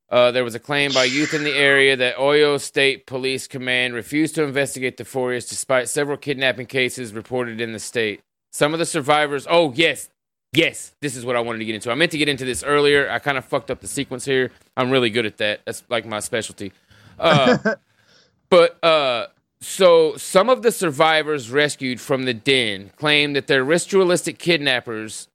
[0.09, 3.95] Uh, there was a claim by youth in the area that Oyo State Police Command
[3.95, 8.21] refused to investigate the forest despite several kidnapping cases reported in the state.
[8.51, 9.47] Some of the survivors.
[9.49, 10.09] Oh, yes.
[10.53, 10.93] Yes.
[11.01, 11.89] This is what I wanted to get into.
[11.89, 13.09] I meant to get into this earlier.
[13.09, 14.51] I kind of fucked up the sequence here.
[14.77, 15.61] I'm really good at that.
[15.65, 16.73] That's like my specialty.
[17.17, 17.57] Uh,
[18.51, 19.27] but uh,
[19.63, 25.27] so some of the survivors rescued from the den claim that their ritualistic kidnappers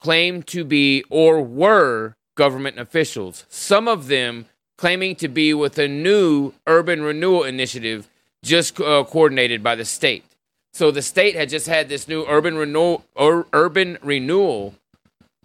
[0.00, 3.44] claim to be or were government officials.
[3.48, 4.46] Some of them
[4.76, 8.08] claiming to be with a new urban renewal initiative
[8.42, 10.24] just uh, coordinated by the state.
[10.72, 14.74] So the state had just had this new urban renewal urban renewal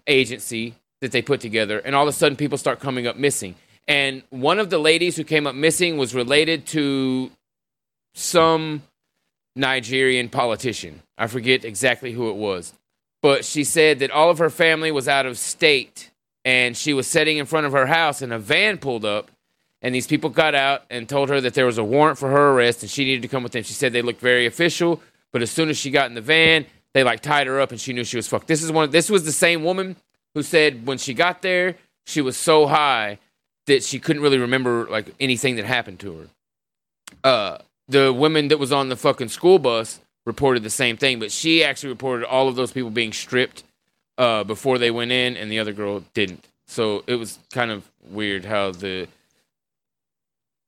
[0.06, 3.56] agency that they put together, and all of a sudden people start coming up missing.
[3.88, 7.32] And one of the ladies who came up missing was related to
[8.14, 8.84] some
[9.56, 11.02] Nigerian politician.
[11.18, 12.74] I forget exactly who it was.
[13.22, 16.12] But she said that all of her family was out of state
[16.44, 19.32] and she was sitting in front of her house and a van pulled up
[19.82, 22.52] and these people got out and told her that there was a warrant for her
[22.52, 23.64] arrest and she needed to come with them.
[23.64, 26.66] She said they looked very official, but as soon as she got in the van,
[26.94, 28.48] they like tied her up and she knew she was fucked.
[28.48, 29.96] This is one this was the same woman
[30.34, 31.76] who said when she got there,
[32.06, 33.20] she was so high
[33.68, 36.28] that she couldn't really remember like anything that happened to her.
[37.24, 37.58] Uh
[37.94, 41.64] the woman that was on the fucking school bus reported the same thing, but she
[41.64, 43.64] actually reported all of those people being stripped
[44.18, 46.48] uh, before they went in, and the other girl didn't.
[46.66, 49.08] So it was kind of weird how the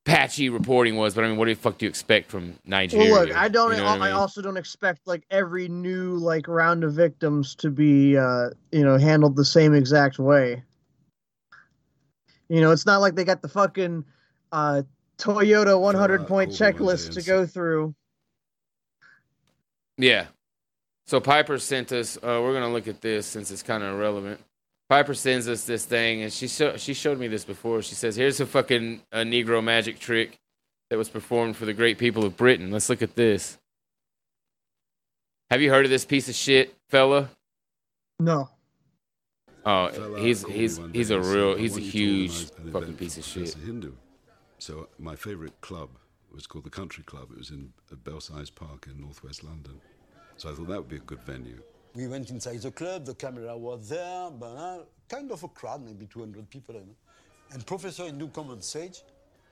[0.05, 1.15] patchy reporting was.
[1.15, 3.11] But I mean, what the fuck do you expect from Nigeria?
[3.11, 3.71] Well, look, I don't.
[3.71, 4.11] You know I, I mean?
[4.11, 8.97] also don't expect like every new like round of victims to be, uh, you know,
[8.97, 10.63] handled the same exact way.
[12.49, 14.05] You know, it's not like they got the fucking
[14.51, 14.83] uh,
[15.17, 17.95] Toyota 100 point checklist to go through.
[19.97, 20.27] Yeah.
[21.07, 22.17] So Piper sent us.
[22.17, 24.39] Uh, we're gonna look at this since it's kind of irrelevant.
[24.89, 27.81] Piper sends us this thing, and she sho- she showed me this before.
[27.81, 30.39] She says, "Here's a fucking a Negro magic trick
[30.89, 32.71] that was performed for the great people of Britain.
[32.71, 33.57] Let's look at this.
[35.49, 37.29] Have you heard of this piece of shit, fella?
[38.19, 38.49] No.
[39.65, 43.17] Oh, Fella he's he's he's a real he's a want you to huge fucking piece
[43.17, 43.51] of for shit.
[43.53, 43.91] Professor Hindu.
[44.65, 45.91] So my favourite club
[46.33, 47.27] was called the Country Club.
[47.31, 47.71] It was in
[48.03, 49.79] Belsize Park in northwest London.
[50.37, 51.61] So I thought that would be a good venue.
[51.93, 55.85] We went inside the club, the camera was there, but uh, kind of a crowd,
[55.85, 56.77] maybe 200 people.
[56.77, 56.95] I know.
[57.51, 59.03] And Professor Hindu come on stage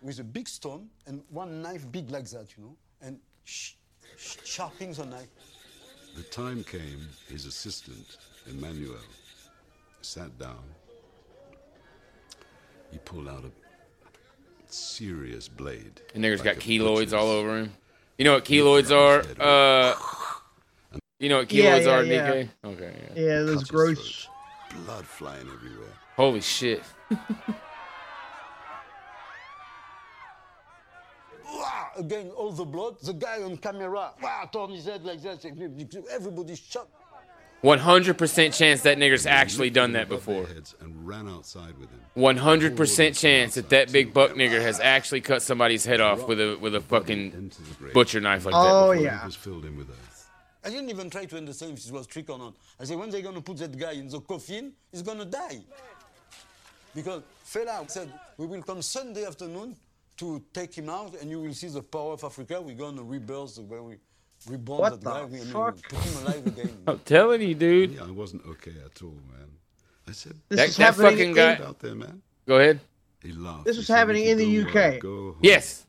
[0.02, 3.74] with a big stone and one knife big like that, you know, and sh-
[4.18, 5.30] sh- sharpening the knife.
[6.18, 8.18] The time came, his assistant,
[8.50, 8.98] Emmanuel,
[10.02, 10.64] sat down.
[12.92, 13.63] He pulled out a
[14.74, 16.02] serious blade.
[16.14, 17.72] And niggas got like a keloids all over him.
[18.18, 19.24] You know what keloids are?
[19.40, 19.96] Uh,
[21.20, 22.32] you know what keloids yeah, are, yeah.
[22.32, 22.50] DK?
[22.66, 22.94] Okay.
[23.16, 23.22] Yeah.
[23.22, 24.28] Yeah, those gross.
[24.86, 25.94] Blood flying everywhere.
[26.16, 26.84] Holy shit.
[31.96, 33.00] Again, all the blood.
[33.04, 35.46] The guy on camera, wow, turn his head like that.
[36.12, 37.03] Everybody's shocked.
[37.64, 40.46] 100% chance that nigger's actually done that before.
[40.82, 42.02] And ran outside with him.
[42.18, 46.58] 100% chance that that big buck nigger has actually cut somebody's head off with a
[46.60, 47.52] with a fucking
[47.94, 48.60] butcher knife like that.
[48.60, 49.06] Oh, before.
[49.06, 49.26] yeah.
[49.26, 50.30] was filled in with earth.
[50.66, 52.54] I didn't even try to understand if it was trick or not.
[52.80, 55.26] I said, when they're going to put that guy in the coffin, he's going to
[55.26, 55.60] die.
[56.96, 59.76] Because fella said, we will come Sunday afternoon
[60.18, 62.62] to take him out, and you will see the power of Africa.
[62.62, 63.96] We're going to rebirth the way we
[64.50, 65.24] reborn What the guy.
[65.26, 65.78] We, and we fuck?
[65.90, 66.78] put him alive again.
[66.88, 67.92] I'm telling you, dude.
[67.92, 69.48] Yeah, I wasn't okay at all, man.
[70.08, 71.56] I said, This That, is that fucking guy.
[71.56, 72.22] out there, man.
[72.48, 72.80] Go ahead.
[73.22, 73.66] He laughed.
[73.66, 75.02] This He was said, happening in the go where I UK.
[75.02, 75.86] go home." Yes.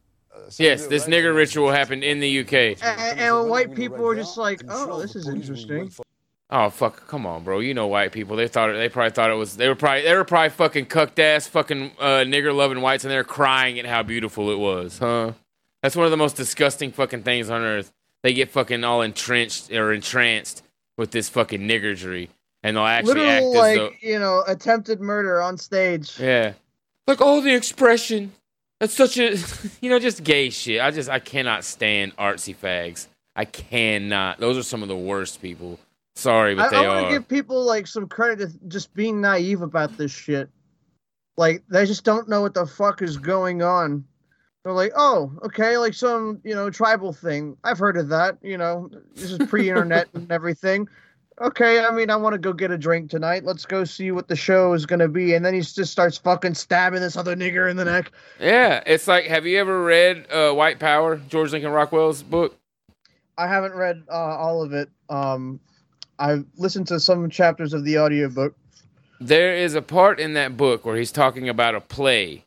[0.59, 2.53] Yes, this nigger ritual happened in the UK.
[2.83, 5.91] And, and white people were just like, oh, this is interesting.
[6.51, 7.07] Oh fuck!
[7.09, 7.61] Come on, bro.
[7.61, 8.37] You know white people.
[8.37, 9.57] They thought it, they probably thought it was.
[9.57, 13.11] They were probably they were probably fucking cucked ass fucking uh, nigger loving whites, and
[13.11, 15.33] they're crying at how beautiful it was, huh?
[15.83, 17.93] That's one of the most disgusting fucking things on earth.
[18.25, 20.63] They get fucking all entrenched or entranced
[20.97, 22.31] with this fucking niggergery,
[22.63, 23.91] and they'll actually act as like, though.
[24.01, 26.19] you know, attempted murder on stage.
[26.19, 26.55] Yeah.
[27.07, 28.33] Like, oh, the expression.
[28.81, 29.37] That's such a,
[29.83, 30.81] you know, just gay shit.
[30.81, 33.09] I just, I cannot stand artsy fags.
[33.37, 34.41] I cannot.
[34.41, 35.79] Those are some of the worst people.
[36.17, 37.09] Sorry, but I, they I want are.
[37.11, 40.49] to give people like some credit to just being naive about this shit.
[41.37, 44.07] Like they just don't know what the fuck is going on.
[44.65, 47.57] They're like, oh, okay, like some you know tribal thing.
[47.65, 48.39] I've heard of that.
[48.43, 50.89] You know, this is pre-internet and everything.
[51.41, 53.45] Okay, I mean, I want to go get a drink tonight.
[53.45, 55.35] Let's go see what the show is gonna be.
[55.35, 58.11] And then he just starts fucking stabbing this other nigger in the neck.
[58.41, 62.57] Yeah, it's like, have you ever read uh, White Power, George Lincoln Rockwell's book?
[63.37, 64.89] I haven't read uh, all of it.
[65.11, 65.61] Um,
[66.19, 68.55] I've listened to some chapters of the audiobook.
[69.21, 72.45] There is a part in that book where he's talking about a play.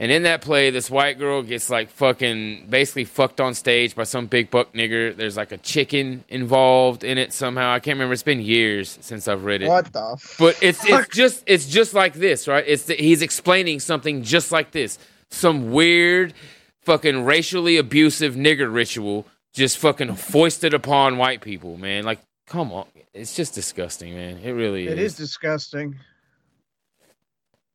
[0.00, 4.04] And in that play, this white girl gets like fucking basically fucked on stage by
[4.04, 5.14] some big buck nigger.
[5.14, 7.70] There's like a chicken involved in it somehow.
[7.70, 8.14] I can't remember.
[8.14, 9.68] It's been years since I've read it.
[9.68, 10.16] What the?
[10.38, 12.64] But it's it's just it's just like this, right?
[12.66, 14.98] It's the, he's explaining something just like this.
[15.28, 16.32] Some weird,
[16.80, 22.04] fucking racially abusive nigger ritual just fucking foisted upon white people, man.
[22.04, 24.38] Like, come on, it's just disgusting, man.
[24.38, 25.96] It really It is disgusting.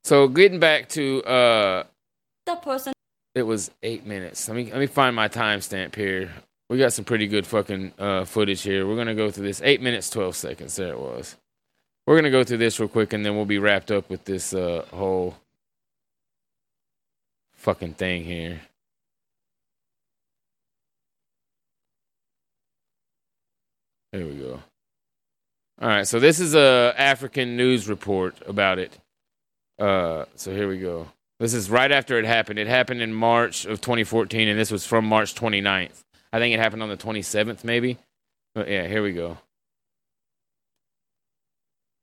[0.03, 1.83] So getting back to uh,
[2.45, 2.93] The person.
[3.33, 4.47] it was eight minutes.
[4.47, 6.31] Let me let me find my timestamp here.
[6.69, 8.87] We got some pretty good fucking uh, footage here.
[8.87, 9.61] We're gonna go through this.
[9.63, 10.75] Eight minutes, twelve seconds.
[10.75, 11.35] There it was.
[12.05, 14.53] We're gonna go through this real quick, and then we'll be wrapped up with this
[14.53, 15.37] uh, whole
[17.53, 18.61] fucking thing here.
[24.11, 24.61] There we go.
[25.81, 28.97] All right, so this is a African news report about it.
[29.77, 31.07] Uh, so here we go.
[31.39, 32.59] This is right after it happened.
[32.59, 36.03] It happened in March of 2014, and this was from March 29th.
[36.31, 37.97] I think it happened on the 27th, maybe.
[38.53, 39.37] But yeah, here we go.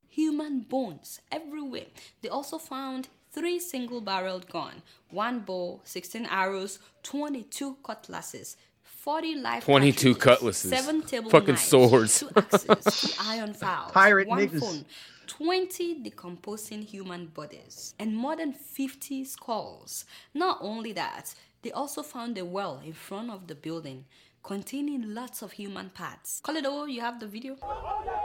[0.08, 1.86] human bones everywhere.
[2.20, 9.64] They also found three single barreled gun, one bow, 16 arrows, 22 cutlasses, 40 live
[9.64, 10.70] 22 cutlasses.
[10.70, 12.18] seven table Fucking knives, swords.
[12.20, 14.60] two axes, two iron files, Pirate one niggas.
[14.60, 14.84] phone,
[15.26, 20.04] 20 decomposing human bodies, and more than 50 skulls.
[20.34, 24.04] Not only that, they also found a well in front of the building
[24.42, 26.40] containing lots of human parts.
[26.44, 27.56] Koledo, you have the video?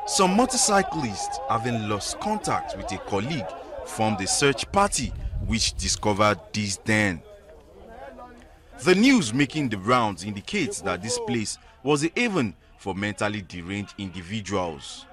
[0.07, 3.45] Some motorcyclists, having lost contact with a colleague,
[3.85, 5.13] formed a search party
[5.45, 7.21] which discovered this den.
[8.83, 13.93] The news making the rounds indicates that this place was a haven for mentally deranged
[13.97, 15.05] individuals.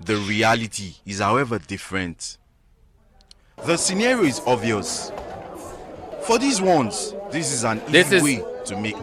[0.00, 2.38] The reality is, however, different.
[3.64, 5.10] The scenario is obvious.
[6.22, 8.96] For these ones, this is an This easy is- way to make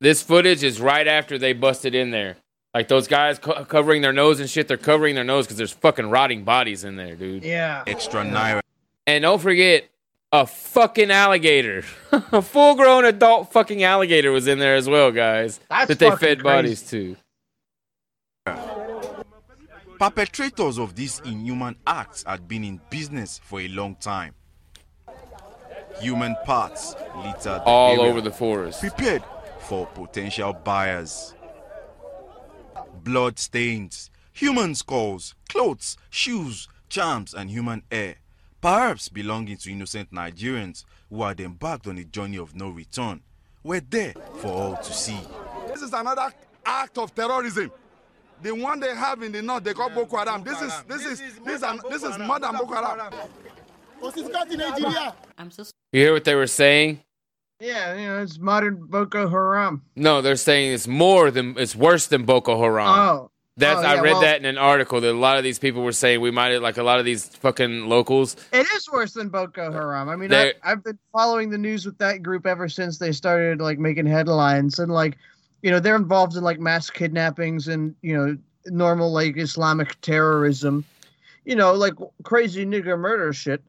[0.00, 2.36] This footage is right after they busted in there.
[2.72, 5.72] Like those guys co- covering their nose and shit, they're covering their nose because there's
[5.72, 7.42] fucking rotting bodies in there, dude.
[7.42, 7.82] Yeah.
[7.86, 8.60] extra naira.
[9.06, 9.88] And don't forget,
[10.30, 11.82] a fucking alligator.
[12.12, 15.58] a full grown adult fucking alligator was in there as well, guys.
[15.68, 17.16] That's that they fucking fed bodies to.
[19.98, 24.32] Perpetrators of these inhuman acts had been in business for a long time.
[26.00, 28.80] Human parts littered All area, over the forest.
[28.80, 29.24] prepared
[29.58, 31.34] for potential buyers.
[33.02, 38.16] Blood stains, human skulls, clothes, shoes, charms, and human hair,
[38.60, 43.20] perhaps belonging to innocent Nigerians who had embarked on a journey of no return,
[43.64, 45.18] were there for all to see.
[45.66, 46.32] This is another
[46.64, 47.72] act of terrorism.
[48.42, 50.44] The one they have in the north, they call Boko Haram.
[50.44, 53.12] This is this is this is this is more than Boko Haram.
[55.38, 57.00] I'm so You hear what they were saying?
[57.60, 59.82] Yeah, you know, it's modern Boko Haram.
[59.96, 62.86] No, they're saying it's more than it's worse than Boko Haram.
[62.88, 63.30] Oh.
[63.56, 65.82] That's Oh, I read well- that in an article that a lot of these people
[65.82, 68.36] were saying we might like a lot of these fucking locals.
[68.52, 70.08] It is worse than Boko Haram.
[70.08, 73.60] I mean, I, I've been following the news with that group ever since they started
[73.60, 75.18] like making headlines and like,
[75.62, 78.36] you know, they're involved in like mass kidnappings and you know
[78.66, 80.84] normal like Islamic terrorism,
[81.44, 83.62] you know, like crazy nigger murder shit,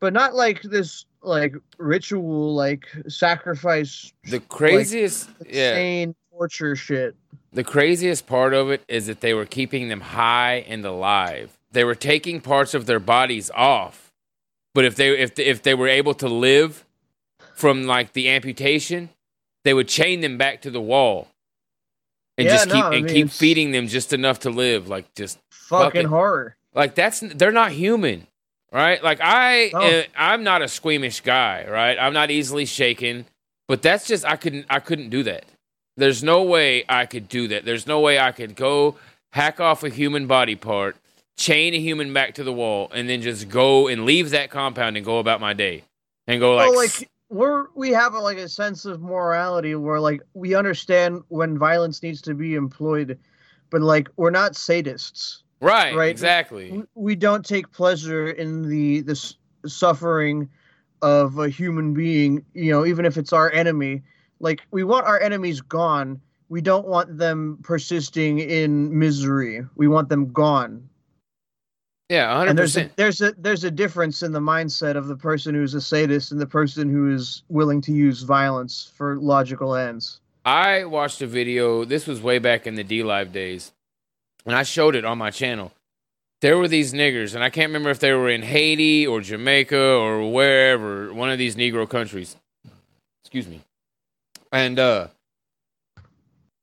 [0.00, 6.06] but not like this like ritual like sacrifice The craziest, like, yeah.
[6.32, 7.14] torture shit.
[7.52, 11.58] The craziest part of it is that they were keeping them high and alive.
[11.72, 14.12] They were taking parts of their bodies off,
[14.74, 16.84] but if they if they, if they were able to live
[17.54, 19.10] from like the amputation,
[19.64, 21.28] they would chain them back to the wall
[22.38, 24.88] and Yeah, just keep I and mean, keep feeding them just enough to live.
[24.88, 26.56] Like just Fucking fucking- horror.
[26.74, 28.26] like that's they're not human
[28.72, 29.80] right like i No.
[29.80, 33.26] uh, i'm not a squeamish guy right i'm not easily shaken
[33.68, 35.44] but that's just i couldn't i couldn't do that
[35.96, 38.94] there's no way i could do that there's no way i could go
[39.32, 40.96] hack off a human body part
[41.36, 44.96] chain a human back to the wall and then just go and leave that compound
[44.96, 45.82] and go about my day
[46.28, 50.00] and go like, well, like we're we have a, like a sense of morality where
[50.00, 53.18] like we understand when violence needs to be employed,
[53.70, 55.42] but like we're not sadists.
[55.60, 59.34] right right, exactly We, we don't take pleasure in the the
[59.66, 60.50] suffering
[61.00, 62.44] of a human being.
[62.52, 64.02] You know, even if it's our enemy.
[64.40, 66.20] Like we want our enemies gone.
[66.48, 69.64] We don't want them persisting in misery.
[69.76, 70.89] We want them gone.
[72.10, 75.16] Yeah 100% And there's a, there's a there's a difference in the mindset of the
[75.16, 79.76] person who's a sadist and the person who is willing to use violence for logical
[79.76, 80.20] ends.
[80.44, 81.84] I watched a video.
[81.84, 83.72] This was way back in the DLive days,
[84.44, 85.72] and I showed it on my channel.
[86.40, 89.78] There were these niggers, and I can't remember if they were in Haiti or Jamaica
[89.78, 92.34] or wherever, one of these Negro countries.
[93.22, 93.60] Excuse me.
[94.50, 95.08] And uh,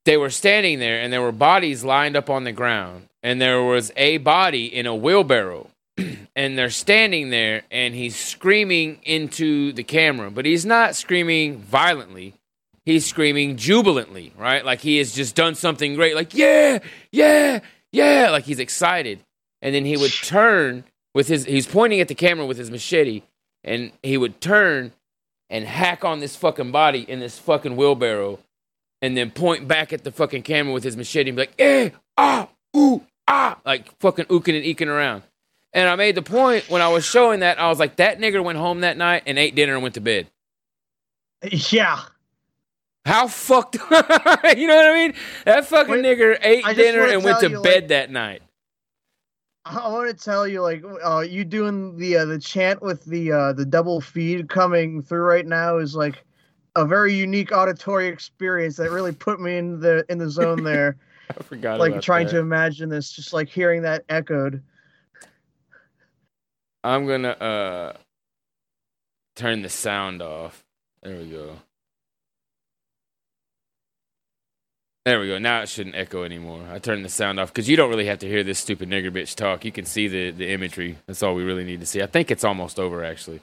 [0.06, 3.62] they were standing there, and there were bodies lined up on the ground, and there
[3.62, 5.70] was a body in a wheelbarrow.
[6.36, 12.36] and they're standing there, and he's screaming into the camera, but he's not screaming violently
[12.88, 14.64] he's screaming jubilantly, right?
[14.64, 16.80] Like he has just done something great, like, yeah,
[17.12, 17.60] yeah,
[17.92, 19.20] yeah, like he's excited.
[19.62, 23.24] And then he would turn with his, he's pointing at the camera with his machete,
[23.64, 24.94] and he would turn
[25.50, 28.40] and hack on this fucking body in this fucking wheelbarrow,
[29.02, 31.90] and then point back at the fucking camera with his machete and be like, eh,
[32.18, 35.24] ah, ooh, ah, like fucking ooking and eking around.
[35.74, 38.44] And I made the point when I was showing that, I was like, that nigger
[38.44, 40.28] went home that night and ate dinner and went to bed.
[41.52, 42.00] Yeah.
[43.06, 43.76] How fucked?
[43.76, 45.14] you know what I mean?
[45.46, 48.42] That fucking nigger ate dinner and went to you, bed like- that night.
[49.70, 53.32] I want to tell you, like, uh, you doing the uh, the chant with the
[53.34, 56.24] uh, the double feed coming through right now is like
[56.78, 60.96] a very unique auditory experience that really put me in the in the zone there.
[61.40, 61.80] I forgot.
[61.80, 62.34] like about trying that.
[62.34, 64.62] to imagine this, just like hearing that echoed.
[66.84, 67.94] I'm gonna uh
[69.36, 70.64] turn the sound off.
[71.04, 71.58] There we go.
[75.06, 75.38] There we go.
[75.38, 76.66] Now it shouldn't echo anymore.
[76.70, 79.10] I turned the sound off because you don't really have to hear this stupid nigger
[79.10, 79.64] bitch talk.
[79.64, 80.98] You can see the, the imagery.
[81.08, 82.02] That's all we really need to see.
[82.02, 83.40] I think it's almost over actually.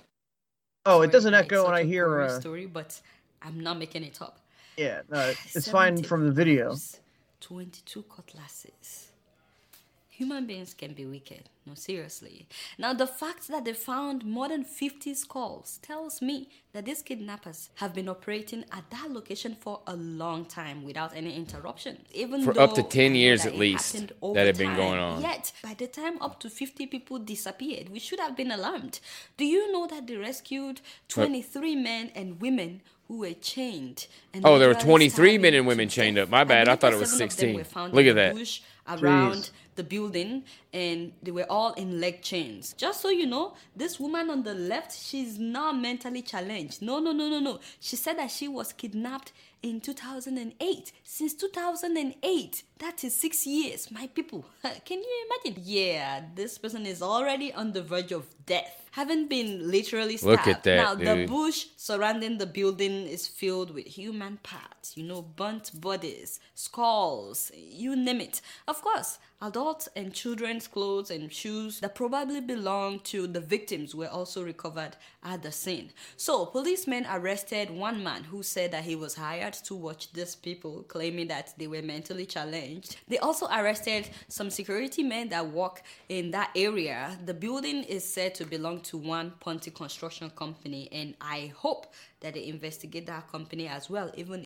[0.85, 2.07] Oh, it doesn't It's echo when I hear.
[2.07, 3.01] gory Uh, story, but
[3.41, 4.39] I'm not making it up.
[4.77, 6.77] yeah, no, it's fine from the video.
[7.45, 9.11] 22 cutlasses.
[10.09, 11.51] Human beings can be wicked.
[11.67, 12.47] No, seriously.
[12.79, 17.69] Now, the fact that they found more than 50 skulls tells me that these kidnappers
[17.77, 21.99] have been operating at that location for a long time without any interruption.
[22.13, 23.93] Even For up to 10 years at least
[24.23, 25.21] that had been going on.
[25.21, 29.01] Yet, by the time up to 50 people disappeared, we should have been alarmed.
[29.37, 34.07] Do you know that they rescued 23 men and women who were chained?
[34.33, 36.29] And Oh, there were 23 men and women chained up.
[36.29, 36.69] My bad.
[36.69, 37.57] I thought it was seven of them 16.
[37.57, 38.35] were found Look at that.
[38.35, 39.51] bush around Jeez.
[39.77, 42.75] the building and they were all in leg chains.
[42.77, 46.83] Just so you know, this woman on the left, she's not mentally challenged.
[46.83, 47.61] No, no, no, no, no.
[47.81, 49.33] She said that she was kidnapped
[49.63, 50.93] in 2008.
[51.03, 54.45] Since 2008, that is six years, my people.
[54.85, 55.63] Can you imagine?
[55.65, 58.84] Yeah, this person is already on the verge of death.
[58.95, 60.47] Haven't been literally stabbed.
[60.47, 65.03] Look at that, Now, the bush surrounding the building is filled with human parts, you
[65.03, 68.41] know, burnt bodies, skulls, you name it.
[68.69, 74.09] Of course, adults and children's clothes and shoes that probably belonged to the victims were
[74.09, 75.91] also recovered at the scene.
[76.17, 80.85] So, policemen arrested one man who said that he was hired to watch these people,
[80.89, 82.97] claiming that they were mentally challenged.
[83.07, 87.19] They also arrested some security men that work in that area.
[87.27, 92.35] The building is said to belong to one Ponty Construction Company, and I hope that
[92.35, 94.45] they investigate that company as well, even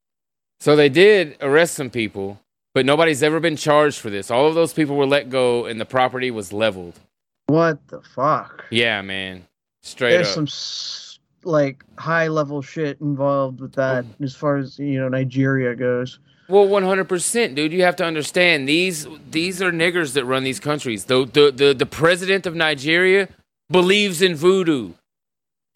[0.61, 2.41] So they did arrest some people,
[2.74, 4.31] but nobody's ever been charged for this.
[4.31, 6.99] All of those people were let go and the property was leveled.
[7.47, 8.66] What the fuck?
[8.70, 9.47] Yeah, man.
[9.82, 10.16] Straight up.
[10.16, 10.35] There's up.
[10.35, 14.24] some s- like high level shit involved with that oh.
[14.24, 16.19] as far as you know Nigeria goes.
[16.49, 17.73] Well, one hundred percent, dude.
[17.73, 21.05] You have to understand these these are niggers that run these countries.
[21.05, 23.28] The the the, the president of Nigeria
[23.70, 24.93] believes in voodoo.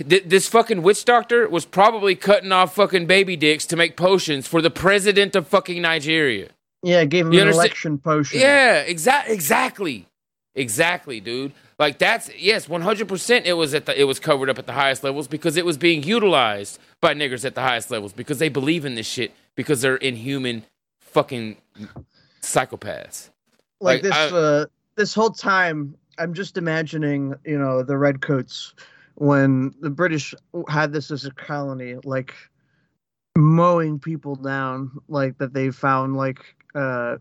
[0.06, 4.46] Th- this fucking witch doctor was probably cutting off fucking baby dicks to make potions
[4.48, 6.48] for the president of fucking Nigeria.
[6.82, 8.40] Yeah, gave him You an understand- election potion.
[8.40, 10.06] Yeah, exact exactly.
[10.54, 11.52] Exactly, dude.
[11.78, 13.46] Like that's yes, one hundred percent.
[13.46, 15.78] It was at the it was covered up at the highest levels because it was
[15.78, 19.80] being utilized by niggers at the highest levels because they believe in this shit because
[19.80, 20.64] they're inhuman,
[21.00, 21.56] fucking
[22.42, 23.30] psychopaths.
[23.80, 28.74] like, Like, this I- uh this whole time i'm just imagining you know the redcoats
[29.14, 30.34] when the british
[30.68, 32.34] had this as a colony like
[33.36, 36.40] mowing people down like that they found like
[36.74, 37.16] uh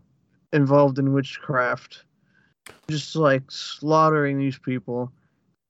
[0.52, 2.04] involved in witchcraft
[2.88, 5.10] just like slaughtering these people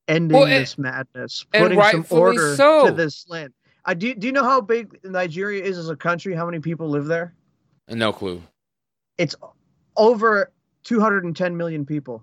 [0.08, 2.86] ending Well, and- this madness putting some order so.
[2.86, 3.52] to this land
[3.84, 6.34] I do, do you know how big Nigeria is as a country?
[6.34, 7.34] How many people live there?
[7.88, 8.40] No clue.
[9.18, 9.34] It's
[9.96, 10.52] over
[10.84, 12.22] 210 million people.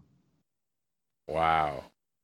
[1.28, 1.84] Wow.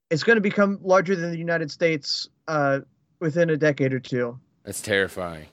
[0.10, 2.80] It's going to become larger than the United States uh,
[3.20, 4.40] within a decade or two.
[4.64, 5.48] That's terrifying.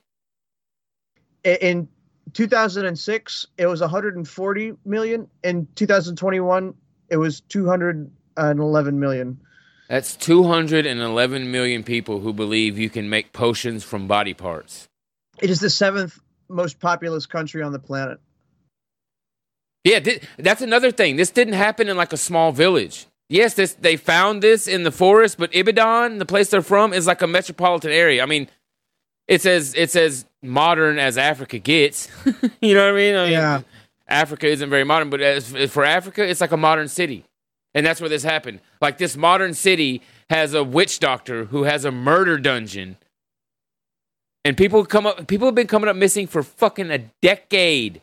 [1.45, 1.89] In
[2.33, 5.29] 2006, it was 140 million.
[5.45, 6.75] In 2021,
[7.09, 9.41] it was 211 million.
[9.89, 14.89] That's 211 million people who believe you can make potions from body parts.
[15.41, 16.19] It is the seventh
[16.49, 18.19] most populous country on the planet.
[19.85, 21.17] Yeah, thi- that's another thing.
[21.17, 23.07] This didn't happen in like a small village.
[23.29, 27.07] Yes, this they found this in the forest, but Ibadan, the place they're from, is
[27.07, 28.23] like a metropolitan area.
[28.23, 28.49] I mean,
[29.29, 32.09] it's as it's as modern as Africa gets.
[32.61, 33.15] you know what I mean?
[33.15, 33.61] I mean, Yeah.
[34.09, 37.25] Africa isn't very modern, but as for Africa, it's like a modern city,
[37.75, 38.61] and that's where this happened.
[38.81, 42.97] Like this modern city has a witch doctor who has a murder dungeon,
[44.45, 45.27] and people come up.
[45.29, 48.03] People have been coming up missing for fucking a decade.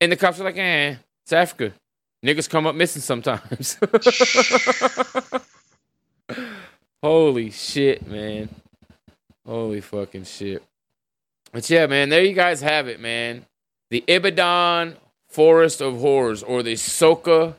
[0.00, 1.72] And the cops are like, eh, it's Africa.
[2.24, 3.78] Niggas come up missing sometimes.
[7.02, 8.48] Holy shit, man.
[9.46, 10.62] Holy fucking shit.
[11.52, 13.46] But yeah, man, there you guys have it, man.
[13.90, 14.96] The Ibadan
[15.28, 17.54] Forest of Horrors or the Soka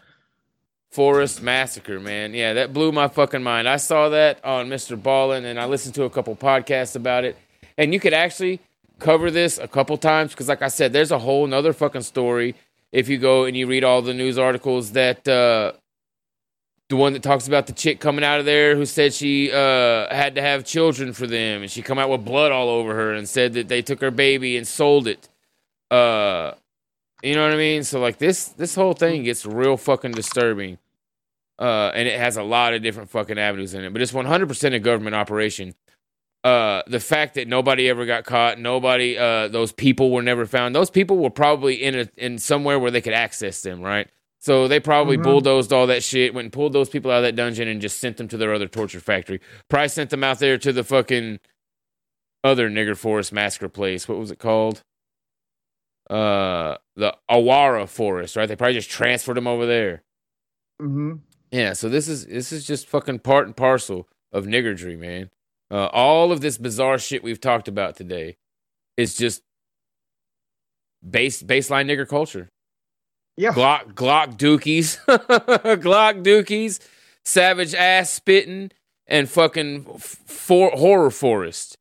[0.92, 2.34] Forest Massacre, man.
[2.34, 3.70] Yeah, that blew my fucking mind.
[3.70, 5.02] I saw that on Mr.
[5.02, 7.38] Ballen and I listened to a couple podcasts about it.
[7.78, 8.60] And you could actually
[9.00, 12.56] cover this a couple times because, like I said, there's a whole nother fucking story
[12.92, 15.74] if you go and you read all the news articles that uh,
[16.90, 20.14] the one that talks about the chick coming out of there who said she uh,
[20.14, 23.14] had to have children for them and she come out with blood all over her
[23.14, 25.28] and said that they took her baby and sold it.
[25.92, 26.54] Uh,
[27.22, 27.84] you know what I mean?
[27.84, 30.78] So like this this whole thing gets real fucking disturbing.
[31.60, 34.76] Uh, and it has a lot of different fucking avenues in it, but it's 100%
[34.76, 35.74] a government operation.
[36.44, 40.76] Uh, the fact that nobody ever got caught, nobody, uh, those people were never found.
[40.76, 44.08] Those people were probably in a in somewhere where they could access them, right?
[44.40, 45.24] So they probably Mhm.
[45.24, 48.00] bulldozed all that shit, went and pulled those people out of that dungeon, and just
[48.00, 49.42] sent them to their other torture factory.
[49.70, 51.40] Probably sent them out there to the fucking
[52.44, 54.08] other nigger forest massacre place.
[54.08, 54.84] What was it called?
[56.10, 58.46] Uh, the Awara Forest, right?
[58.48, 60.04] They probably just transferred them over there.
[60.82, 61.16] Mm-hmm.
[61.52, 65.30] Yeah, so this is this is just fucking part and parcel of niggardry, man.
[65.72, 68.38] Uh, all of this bizarre shit we've talked about today
[68.96, 69.42] is just
[71.08, 72.50] base baseline nigger culture.
[73.38, 76.80] Yeah, Glock Glock dookies, Glock dookies,
[77.24, 78.72] savage ass spitting,
[79.06, 81.78] and fucking for horror forest.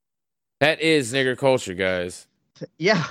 [0.60, 2.26] That is nigger culture, guys.
[2.78, 3.04] Yeah.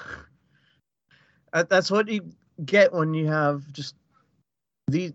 [1.53, 2.31] That's what you
[2.65, 3.95] get when you have just
[4.87, 5.13] these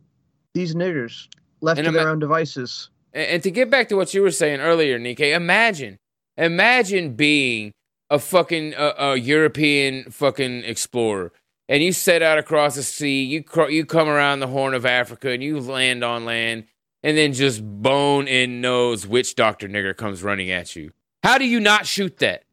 [0.55, 1.29] these niggers
[1.61, 2.91] left And to their own devices.
[3.13, 5.99] And, to get back to what you were saying earlier, Nike, imagine,
[6.37, 7.73] imagine being
[8.09, 11.33] a fucking uh, a European fucking explorer,
[11.71, 13.23] and you set out across the sea.
[13.25, 16.65] You cro- you come around the Horn of Africa, and you land on land,
[17.03, 20.93] and then just bone in nose witch doctor nigger comes running at you.
[21.23, 22.45] How do you not shoot that?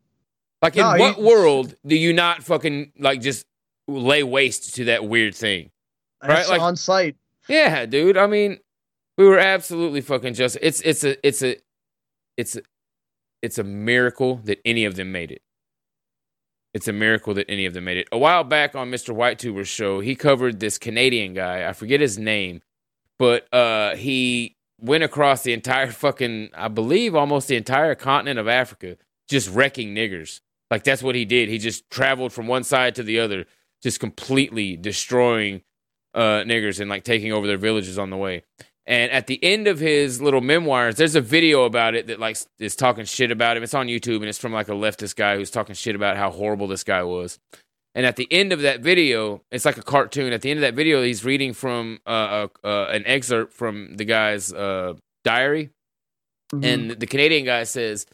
[0.62, 3.46] Like in No, what you- world do you not fucking like just
[3.88, 5.72] lay waste to that weird thing?
[6.24, 7.16] Right, like- on site.
[7.48, 8.18] Yeah, dude.
[8.18, 8.60] I mean,
[9.18, 10.58] we were absolutely fucking just.
[10.62, 11.56] It's it's a it's a
[12.38, 12.62] it's a,
[13.42, 15.42] it's a miracle that any of them made it.
[16.78, 18.08] It's a miracle that any of them made it.
[18.12, 19.12] A while back on Mr.
[19.12, 21.68] Whitetuber's show, he covered this Canadian guy.
[21.68, 22.62] I forget his name,
[23.18, 28.48] but uh, he went across the entire fucking, I believe, almost the entire continent of
[28.48, 28.96] Africa,
[29.28, 30.42] just wrecking niggers.
[30.70, 31.50] Like that's what he did.
[31.50, 33.46] He just traveled from one side to the other,
[33.82, 35.64] just completely destroying
[36.14, 38.44] uh, niggers and like taking over their villages on the way.
[38.88, 42.38] And at the end of his little memoirs, there's a video about it that like
[42.58, 43.64] is talking shit about him.
[43.64, 46.32] It's on YouTube and it's from like a leftist guy who's talking shit about how
[46.32, 47.38] horrible this guy was.
[47.94, 50.32] And at the end of that video, it's like a cartoon.
[50.32, 53.98] At the end of that video, he's reading from uh, uh, uh, an excerpt from
[53.98, 54.94] the guy's uh,
[55.26, 55.72] diary.
[56.54, 58.06] And the Canadian guy says,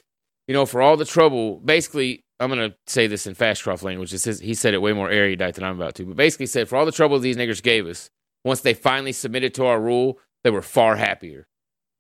[0.48, 4.10] you know, for all the trouble, basically, I'm gonna say this in Fashcroft language.
[4.10, 6.78] Says he said it way more erudite than I'm about to, but basically said for
[6.78, 8.10] all the trouble these niggers gave us,
[8.44, 11.48] once they finally submitted to our rule, they were far happier.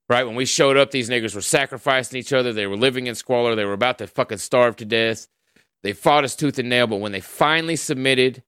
[0.10, 0.26] Right?
[0.26, 2.52] When we showed up, these niggas were sacrificing each other.
[2.52, 3.56] They were living in squalor.
[3.56, 5.28] They were about to fucking starve to death.
[5.82, 8.44] They fought us tooth and nail, but when they finally submitted,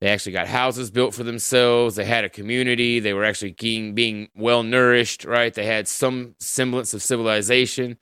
[0.00, 1.96] they actually got houses built for themselves.
[1.96, 2.98] They had a community.
[2.98, 5.52] They were actually being, being well nourished, right?
[5.52, 7.98] They had some semblance of civilization,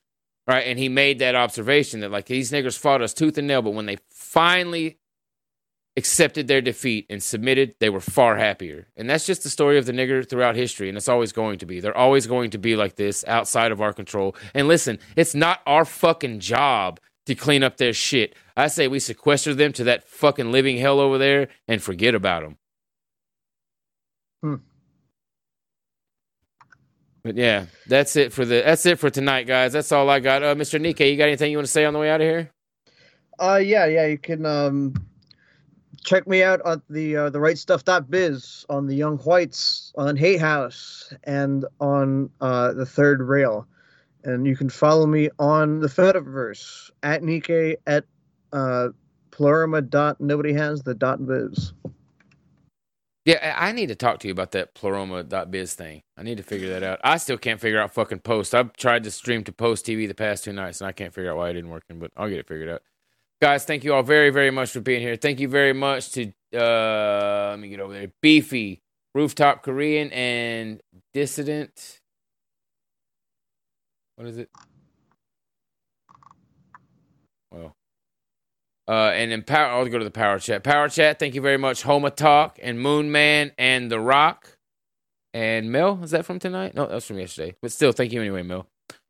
[0.47, 0.67] right?
[0.67, 3.75] And he made that observation that, like, these niggers fought us tooth and nail, but
[3.75, 4.99] when they finally
[6.01, 8.89] accepted their defeat and submitted, they were far happier.
[8.97, 11.67] And that's just the story of the nigger throughout history, and it's always going to
[11.67, 11.79] be.
[11.79, 14.35] They're always going to be like this outside of our control.
[14.55, 18.35] And listen, it's not our fucking job to clean up their shit.
[18.57, 22.43] I say we sequester them to that fucking living hell over there and forget about
[22.43, 22.57] them.
[24.43, 24.55] Hmm.
[27.23, 29.75] But yeah, that's it for the that's it for tonight, guys.
[29.75, 30.43] That's all I got.
[30.43, 30.81] Uh, Mr.
[30.81, 32.51] Nikkei, you got anything you want to say on the way out of here?
[33.39, 34.07] Uh, yeah, yeah.
[34.07, 34.95] You can um,
[36.05, 40.41] check me out on the uh, the right stuff.biz on the Young Whites on Hate
[40.41, 43.67] House and on uh, the Third Rail,
[44.25, 48.05] and you can follow me on the Fediverse at Nikkei at
[48.53, 48.89] uh,
[49.31, 51.73] Pleroma dot nobody has the dot biz.
[53.27, 56.01] Yeah, I need to talk to you about that Pleroma.biz thing.
[56.17, 57.01] I need to figure that out.
[57.05, 58.55] I still can't figure out fucking Post.
[58.55, 61.31] I've tried to stream to Post TV the past two nights, and I can't figure
[61.31, 61.85] out why it didn't work.
[61.95, 62.83] But I'll get it figured out.
[63.41, 65.17] Guys, thank you all very, very much for being here.
[65.17, 68.13] Thank you very much to uh let me get over there.
[68.21, 68.83] Beefy,
[69.15, 70.83] Rooftop Korean, and
[71.15, 72.01] Dissident.
[74.17, 74.51] What is it?
[77.51, 77.75] Well.
[78.87, 79.69] Uh, and then power.
[79.69, 80.63] I'll go to the power chat.
[80.63, 81.19] Power chat.
[81.19, 84.59] Thank you very much, Homa Talk and Moon Man and The Rock
[85.33, 86.01] and Mel.
[86.03, 86.75] Is that from tonight?
[86.75, 87.57] No, that was from yesterday.
[87.63, 88.67] But still, thank you anyway, Mel.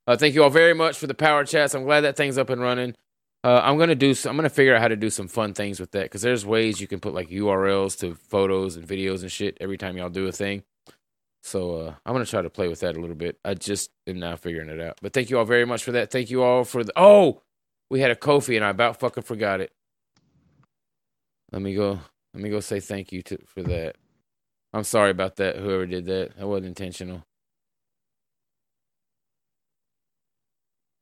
[0.07, 1.75] Uh, thank you all very much for the power chats.
[1.75, 2.95] I'm glad that thing's up and running.
[3.43, 4.15] Uh, I'm gonna do.
[4.27, 6.81] I'm gonna figure out how to do some fun things with that because there's ways
[6.81, 10.27] you can put like URLs to photos and videos and shit every time y'all do
[10.27, 10.63] a thing.
[11.43, 13.39] So uh, I'm gonna try to play with that a little bit.
[13.45, 14.99] I just am now figuring it out.
[15.01, 16.11] But thank you all very much for that.
[16.11, 16.93] Thank you all for the.
[16.97, 17.43] Oh,
[17.89, 19.73] we had a Ko-fi and I about fucking forgot it.
[21.51, 21.99] Let me go.
[22.35, 23.97] Let me go say thank you to for that.
[24.75, 25.57] I'm sorry about that.
[25.57, 27.25] Whoever did that, that wasn't intentional.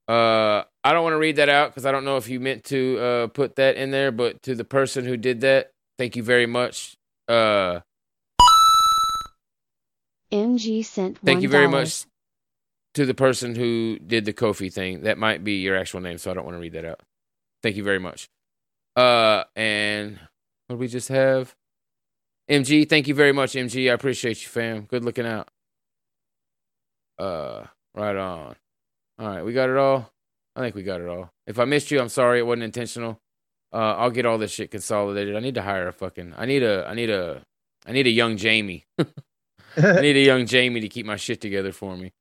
[0.07, 2.65] Uh, I don't want to read that out because I don't know if you meant
[2.65, 6.23] to uh put that in there, but to the person who did that, thank you
[6.23, 6.95] very much.
[7.29, 7.81] Uh,
[10.33, 12.07] MG sent thank you very much
[12.95, 15.03] to the person who did the Ko-fi thing.
[15.03, 17.01] That might be your actual name, so I don't want to read that out.
[17.63, 18.31] Thank you very much.
[18.97, 20.19] Uh, and
[20.69, 21.55] what do we just have?
[22.49, 23.91] MG, thank you very much, MG.
[23.91, 24.87] I appreciate you, fam.
[24.87, 25.51] Good looking out.
[27.19, 28.57] Uh, right on.
[29.19, 30.11] All right, we got it all.
[30.59, 31.31] I think we got it all.
[31.47, 32.41] If I missed you, I'm sorry.
[32.41, 33.21] It wasn't intentional.
[33.73, 35.37] Uh, I'll get all this shit consolidated.
[35.37, 36.35] I need to hire a fucking.
[36.37, 36.87] I need a.
[36.89, 37.43] I need a.
[37.87, 38.87] I need a young Jamie.
[38.99, 42.13] I need a young Jamie to keep my shit together for me.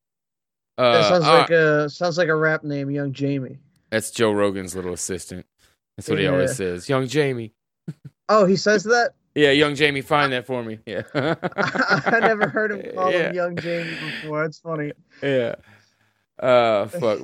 [0.77, 3.57] Uh, that sounds like a sounds like a rap name, Young Jamie.
[3.89, 5.45] That's Joe Rogan's little assistant.
[5.95, 6.87] That's what he always says.
[6.89, 7.53] Young Jamie.
[8.29, 9.11] Oh, he says that.
[9.35, 10.79] Yeah, young Jamie, find that for me.
[10.85, 11.03] Yeah.
[11.15, 13.29] I never heard him call Yeah.
[13.29, 14.41] him Young Jamie before.
[14.43, 14.91] That's funny.
[15.23, 15.55] yeah.
[16.37, 17.19] Uh, fuck.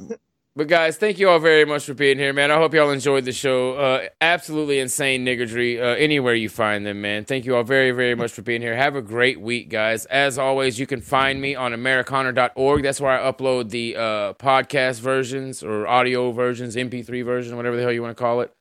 [0.56, 2.52] But guys, thank you all very much for being here, man.
[2.52, 3.74] I hope y'all enjoyed the show.
[3.74, 7.26] Uh, absolutely insane niggardry uh, anywhere you find them, man.
[7.26, 8.76] Thank you all very, very much for being here.
[8.76, 10.06] Have a great week, guys.
[10.06, 12.84] As always, you can find me on Americana.org.
[12.84, 17.82] That's where I upload the uh, podcast versions or audio versions, MP3 version, whatever the
[17.82, 18.54] hell you want to call it,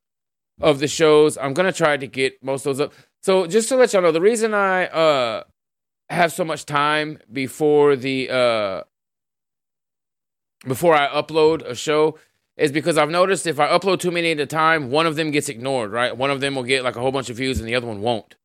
[0.63, 1.37] of the shows.
[1.37, 2.95] I'm gonna try to get most of those up.
[3.23, 5.43] So just to let y'all know, the reason I uh,
[6.09, 8.83] have so much time before the uh,
[10.67, 12.19] before I upload a show
[12.57, 15.31] is because I've noticed if I upload too many at a time, one of them
[15.31, 16.17] gets ignored, right?
[16.17, 18.01] One of them will get like a whole bunch of views and the other one
[18.01, 18.37] won't.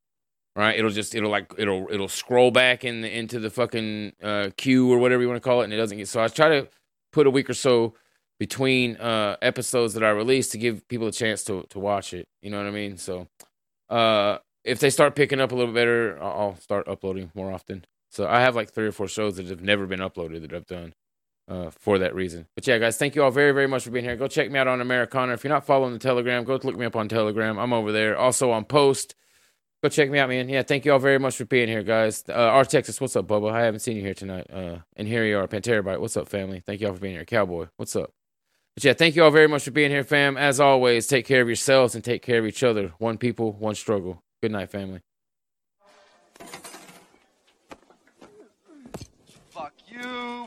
[0.56, 0.78] Right?
[0.78, 4.92] It'll just it'll like it'll it'll scroll back in the, into the fucking uh, queue
[4.92, 6.08] or whatever you want to call it, and it doesn't get.
[6.08, 6.68] So I try to
[7.14, 7.94] put a week or so
[8.40, 12.28] between uh, episodes that I release to give people a chance to to watch it.
[12.42, 12.98] You know what I mean?
[12.98, 13.28] So
[13.88, 17.86] uh, if they start picking up a little better, I'll I'll start uploading more often.
[18.10, 20.66] So I have like three or four shows that have never been uploaded that I've
[20.66, 20.96] done
[21.48, 22.48] uh, for that reason.
[22.56, 24.16] But yeah, guys, thank you all very, very much for being here.
[24.16, 25.34] Go check me out on Americana.
[25.34, 27.58] If you're not following the Telegram, go look me up on Telegram.
[27.58, 28.18] I'm over there.
[28.18, 29.16] Also on Post.
[29.84, 30.50] Go check me out, man.
[30.50, 32.24] Yeah, thank you all very much for being here, guys.
[32.28, 33.52] Uh, R Texas, what's up, Bubba?
[33.52, 34.48] I haven't seen you here tonight.
[34.52, 36.00] Uh, and here you are, Panterabyte.
[36.00, 36.64] What's up, family?
[36.66, 37.26] Thank you all for being here.
[37.26, 38.12] Cowboy, what's up?
[38.76, 40.36] But yeah, thank you all very much for being here, fam.
[40.36, 42.94] As always, take care of yourselves and take care of each other.
[42.98, 44.24] One people, one struggle.
[44.42, 45.02] Good night, family.
[49.50, 50.47] Fuck you,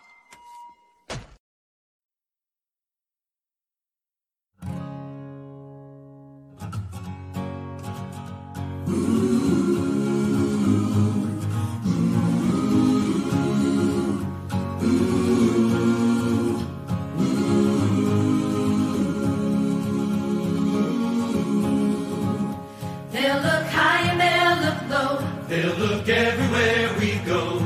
[25.51, 27.59] They'll look everywhere we go.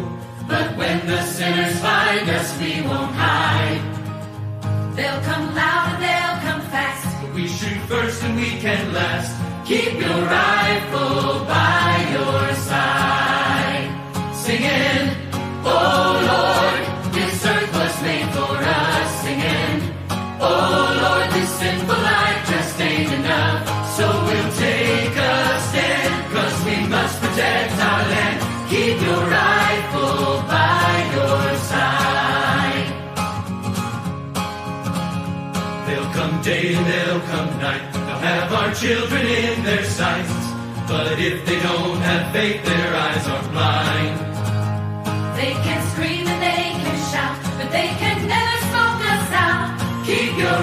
[0.47, 3.79] But when the sinners find us, we won't hide.
[4.95, 7.05] They'll come loud and they'll come fast.
[7.21, 9.31] But we shoot first and we can last.
[9.67, 11.84] Keep your rifle by
[38.65, 40.33] our children in their sights.
[40.87, 44.15] But if they don't have faith, their eyes are blind.
[45.37, 50.05] They can scream and they can shout, but they can never smoke us out.
[50.05, 50.57] Keep your